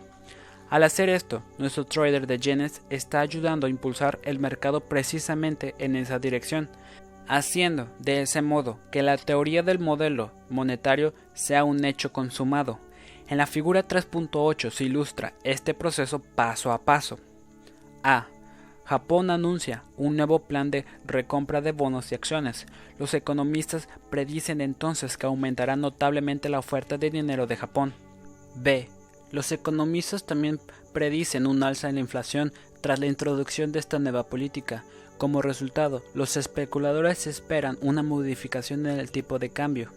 Al 0.71 0.83
hacer 0.83 1.09
esto, 1.09 1.43
nuestro 1.59 1.85
trader 1.85 2.27
de 2.27 2.39
yenes 2.39 2.83
está 2.91 3.21
ayudando 3.21 3.67
a 3.67 3.71
impulsar 3.71 4.19
el 4.23 4.39
mercado 4.39 4.81
precisamente 4.81 5.75
en 5.79 5.95
esa 5.95 6.19
dirección, 6.19 6.69
haciendo 7.29 7.89
de 7.99 8.23
ese 8.23 8.43
modo 8.43 8.79
que 8.91 9.03
la 9.03 9.17
teoría 9.17 9.63
del 9.63 9.79
modelo 9.79 10.33
monetario 10.51 11.15
sea 11.33 11.65
un 11.65 11.85
hecho 11.85 12.13
consumado. 12.13 12.81
En 13.29 13.39
la 13.39 13.47
figura 13.47 13.87
3.8 13.87 14.71
se 14.71 14.85
ilustra 14.85 15.35
este 15.45 15.75
proceso 15.75 16.19
paso 16.21 16.73
a 16.73 16.83
paso. 16.83 17.19
A. 18.03 18.27
Japón 18.85 19.31
anuncia 19.31 19.83
un 19.97 20.17
nuevo 20.17 20.41
plan 20.41 20.71
de 20.71 20.85
recompra 21.07 21.63
de 21.63 21.73
bonos 21.73 22.13
y 22.13 22.15
acciones. 22.15 22.67
Los 22.99 23.15
economistas 23.15 23.89
predicen 24.11 24.61
entonces 24.61 25.17
que 25.17 25.25
aumentará 25.25 25.75
notablemente 25.75 26.51
la 26.51 26.59
oferta 26.59 26.99
de 26.99 27.11
dinero 27.11 27.47
de 27.47 27.57
Japón. 27.57 27.95
B. 28.57 28.89
Los 29.35 29.51
economistas 29.51 30.25
también 30.25 30.61
predicen 30.93 31.49
un 31.49 31.65
alza 31.65 31.89
en 31.89 31.97
la 31.97 32.01
inflación 32.01 32.53
tras 32.81 33.01
la 33.01 33.07
introducción 33.07 33.73
de 33.73 33.81
esta 33.81 33.99
nueva 33.99 34.29
política. 34.29 34.85
Como 35.19 35.43
resultado, 35.43 36.05
los 36.15 36.37
especuladores 36.37 37.27
esperan 37.27 37.77
una 37.81 38.05
modificación 38.05 38.87
en 38.87 39.01
el 39.01 39.11
tipo 39.11 39.41
de 39.41 39.49
cambio. 39.49 39.91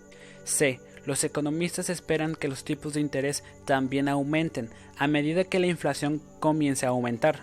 C. 0.44 0.80
Los 1.06 1.24
economistas 1.24 1.92
esperan 1.92 2.34
que 2.34 2.48
los 2.48 2.64
tipos 2.64 2.96
de 2.96 3.02
interés 3.02 3.44
también 3.66 4.10
aumenten 4.10 4.72
a 4.98 5.06
medida 5.06 5.44
que 5.44 5.60
la 5.60 5.68
inflación 5.68 6.20
comience 6.40 6.88
a 6.88 6.90
aumentar. 6.90 7.42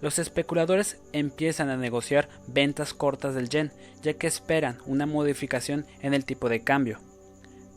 Los 0.00 0.18
especuladores 0.18 0.96
empiezan 1.12 1.70
a 1.70 1.76
negociar 1.76 2.28
ventas 2.48 2.94
cortas 2.94 3.36
del 3.36 3.48
yen, 3.48 3.70
ya 4.02 4.14
que 4.14 4.26
esperan 4.26 4.78
una 4.86 5.06
modificación 5.06 5.86
en 6.00 6.14
el 6.14 6.24
tipo 6.24 6.48
de 6.48 6.64
cambio. 6.64 6.98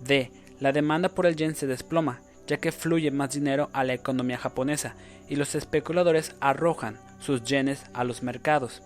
D. 0.03 0.31
La 0.59 0.71
demanda 0.71 1.09
por 1.09 1.27
el 1.27 1.35
yen 1.35 1.53
se 1.53 1.67
desploma, 1.67 2.21
ya 2.51 2.57
que 2.57 2.73
fluye 2.73 3.11
más 3.11 3.31
dinero 3.31 3.69
a 3.71 3.85
la 3.85 3.93
economía 3.93 4.37
japonesa 4.37 4.93
y 5.29 5.37
los 5.37 5.55
especuladores 5.55 6.35
arrojan 6.41 6.99
sus 7.21 7.45
yenes 7.45 7.85
a 7.93 8.03
los 8.03 8.23
mercados. 8.23 8.81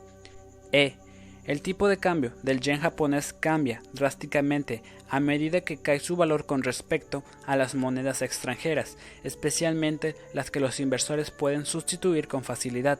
E. 0.72 0.97
El 1.45 1.63
tipo 1.63 1.88
de 1.88 1.97
cambio 1.97 2.32
del 2.43 2.59
yen 2.59 2.80
japonés 2.80 3.34
cambia 3.34 3.82
drásticamente 3.91 4.84
a 5.09 5.20
medida 5.20 5.61
que 5.61 5.78
cae 5.78 5.99
su 5.99 6.16
valor 6.16 6.45
con 6.45 6.61
respecto 6.61 7.24
a 7.47 7.55
las 7.55 7.74
monedas 7.74 8.22
extranjeras, 8.22 8.99
especialmente 9.24 10.16
las 10.32 10.51
que 10.51 10.59
los 10.59 10.80
inversores 10.80 11.32
pueden 11.32 11.66
sustituir 11.66 12.28
con 12.28 12.43
facilidad. 12.43 12.99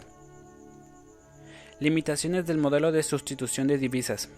Limitaciones 1.80 2.48
del 2.48 2.58
modelo 2.58 2.92
de 2.92 3.04
sustitución 3.04 3.68
de 3.68 3.78
divisas. 3.78 4.30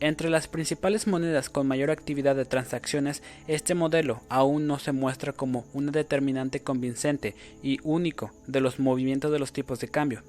Entre 0.00 0.30
las 0.30 0.46
principales 0.46 1.06
monedas 1.06 1.50
con 1.50 1.66
mayor 1.66 1.90
actividad 1.90 2.36
de 2.36 2.44
transacciones, 2.44 3.22
este 3.48 3.74
modelo 3.74 4.20
aún 4.28 4.66
no 4.66 4.78
se 4.78 4.92
muestra 4.92 5.32
como 5.32 5.64
una 5.72 5.90
determinante 5.90 6.60
convincente 6.60 7.34
y 7.62 7.78
único 7.82 8.30
de 8.46 8.60
los 8.60 8.78
movimientos 8.78 9.32
de 9.32 9.40
los 9.40 9.52
tipos 9.52 9.80
de 9.80 9.88
cambio. 9.88 10.22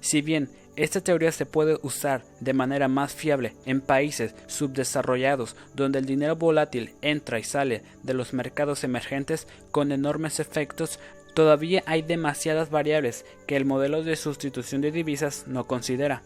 Si 0.00 0.20
bien 0.20 0.50
esta 0.76 1.00
teoría 1.00 1.32
se 1.32 1.46
puede 1.46 1.78
usar 1.82 2.24
de 2.40 2.52
manera 2.52 2.88
más 2.88 3.14
fiable 3.14 3.54
en 3.64 3.80
países 3.80 4.34
subdesarrollados 4.46 5.56
donde 5.74 6.00
el 6.00 6.04
dinero 6.04 6.36
volátil 6.36 6.94
entra 7.00 7.38
y 7.38 7.44
sale 7.44 7.82
de 8.02 8.12
los 8.12 8.34
mercados 8.34 8.84
emergentes 8.84 9.46
con 9.70 9.92
enormes 9.92 10.40
efectos 10.40 10.98
Todavía 11.34 11.82
hay 11.86 12.02
demasiadas 12.02 12.70
variables 12.70 13.26
que 13.48 13.56
el 13.56 13.64
modelo 13.64 14.04
de 14.04 14.14
sustitución 14.14 14.80
de 14.80 14.92
divisas 14.92 15.46
no 15.48 15.66
considera. 15.66 16.22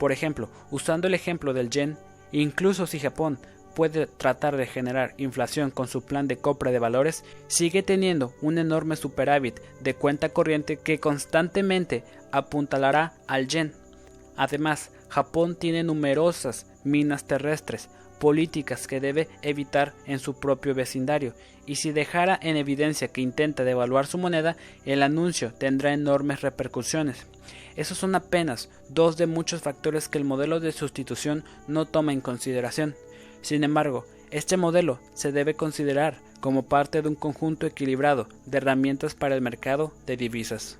Por 0.00 0.10
ejemplo, 0.10 0.50
usando 0.72 1.06
el 1.06 1.14
ejemplo 1.14 1.54
del 1.54 1.70
yen, 1.70 1.96
incluso 2.32 2.86
si 2.86 2.98
Japón 2.98 3.38
puede 3.74 4.06
tratar 4.06 4.56
de 4.56 4.66
generar 4.66 5.14
inflación 5.18 5.70
con 5.70 5.86
su 5.86 6.02
plan 6.02 6.26
de 6.26 6.36
compra 6.36 6.72
de 6.72 6.80
valores, 6.80 7.24
sigue 7.46 7.82
teniendo 7.82 8.34
un 8.42 8.58
enorme 8.58 8.96
superávit 8.96 9.60
de 9.80 9.94
cuenta 9.94 10.30
corriente 10.30 10.78
que 10.78 10.98
constantemente 10.98 12.02
apuntalará 12.32 13.14
al 13.28 13.46
yen. 13.46 13.72
Además, 14.36 14.90
Japón 15.08 15.54
tiene 15.54 15.84
numerosas 15.84 16.66
minas 16.82 17.24
terrestres, 17.24 17.88
políticas 18.18 18.86
que 18.86 19.00
debe 19.00 19.28
evitar 19.42 19.94
en 20.06 20.18
su 20.18 20.38
propio 20.38 20.74
vecindario, 20.74 21.34
y 21.66 21.76
si 21.76 21.92
dejara 21.92 22.38
en 22.42 22.56
evidencia 22.56 23.08
que 23.08 23.20
intenta 23.20 23.64
devaluar 23.64 24.06
su 24.06 24.18
moneda, 24.18 24.56
el 24.84 25.02
anuncio 25.02 25.52
tendrá 25.52 25.92
enormes 25.92 26.40
repercusiones. 26.40 27.26
Esos 27.76 27.98
son 27.98 28.14
apenas 28.14 28.70
dos 28.88 29.16
de 29.16 29.26
muchos 29.26 29.62
factores 29.62 30.08
que 30.08 30.18
el 30.18 30.24
modelo 30.24 30.60
de 30.60 30.72
sustitución 30.72 31.44
no 31.66 31.86
toma 31.86 32.12
en 32.12 32.20
consideración. 32.20 32.96
Sin 33.42 33.64
embargo, 33.64 34.04
este 34.30 34.56
modelo 34.56 34.98
se 35.14 35.30
debe 35.32 35.54
considerar 35.54 36.18
como 36.40 36.64
parte 36.64 37.02
de 37.02 37.08
un 37.08 37.14
conjunto 37.14 37.66
equilibrado 37.66 38.28
de 38.46 38.58
herramientas 38.58 39.14
para 39.14 39.34
el 39.34 39.40
mercado 39.40 39.92
de 40.06 40.16
divisas. 40.16 40.78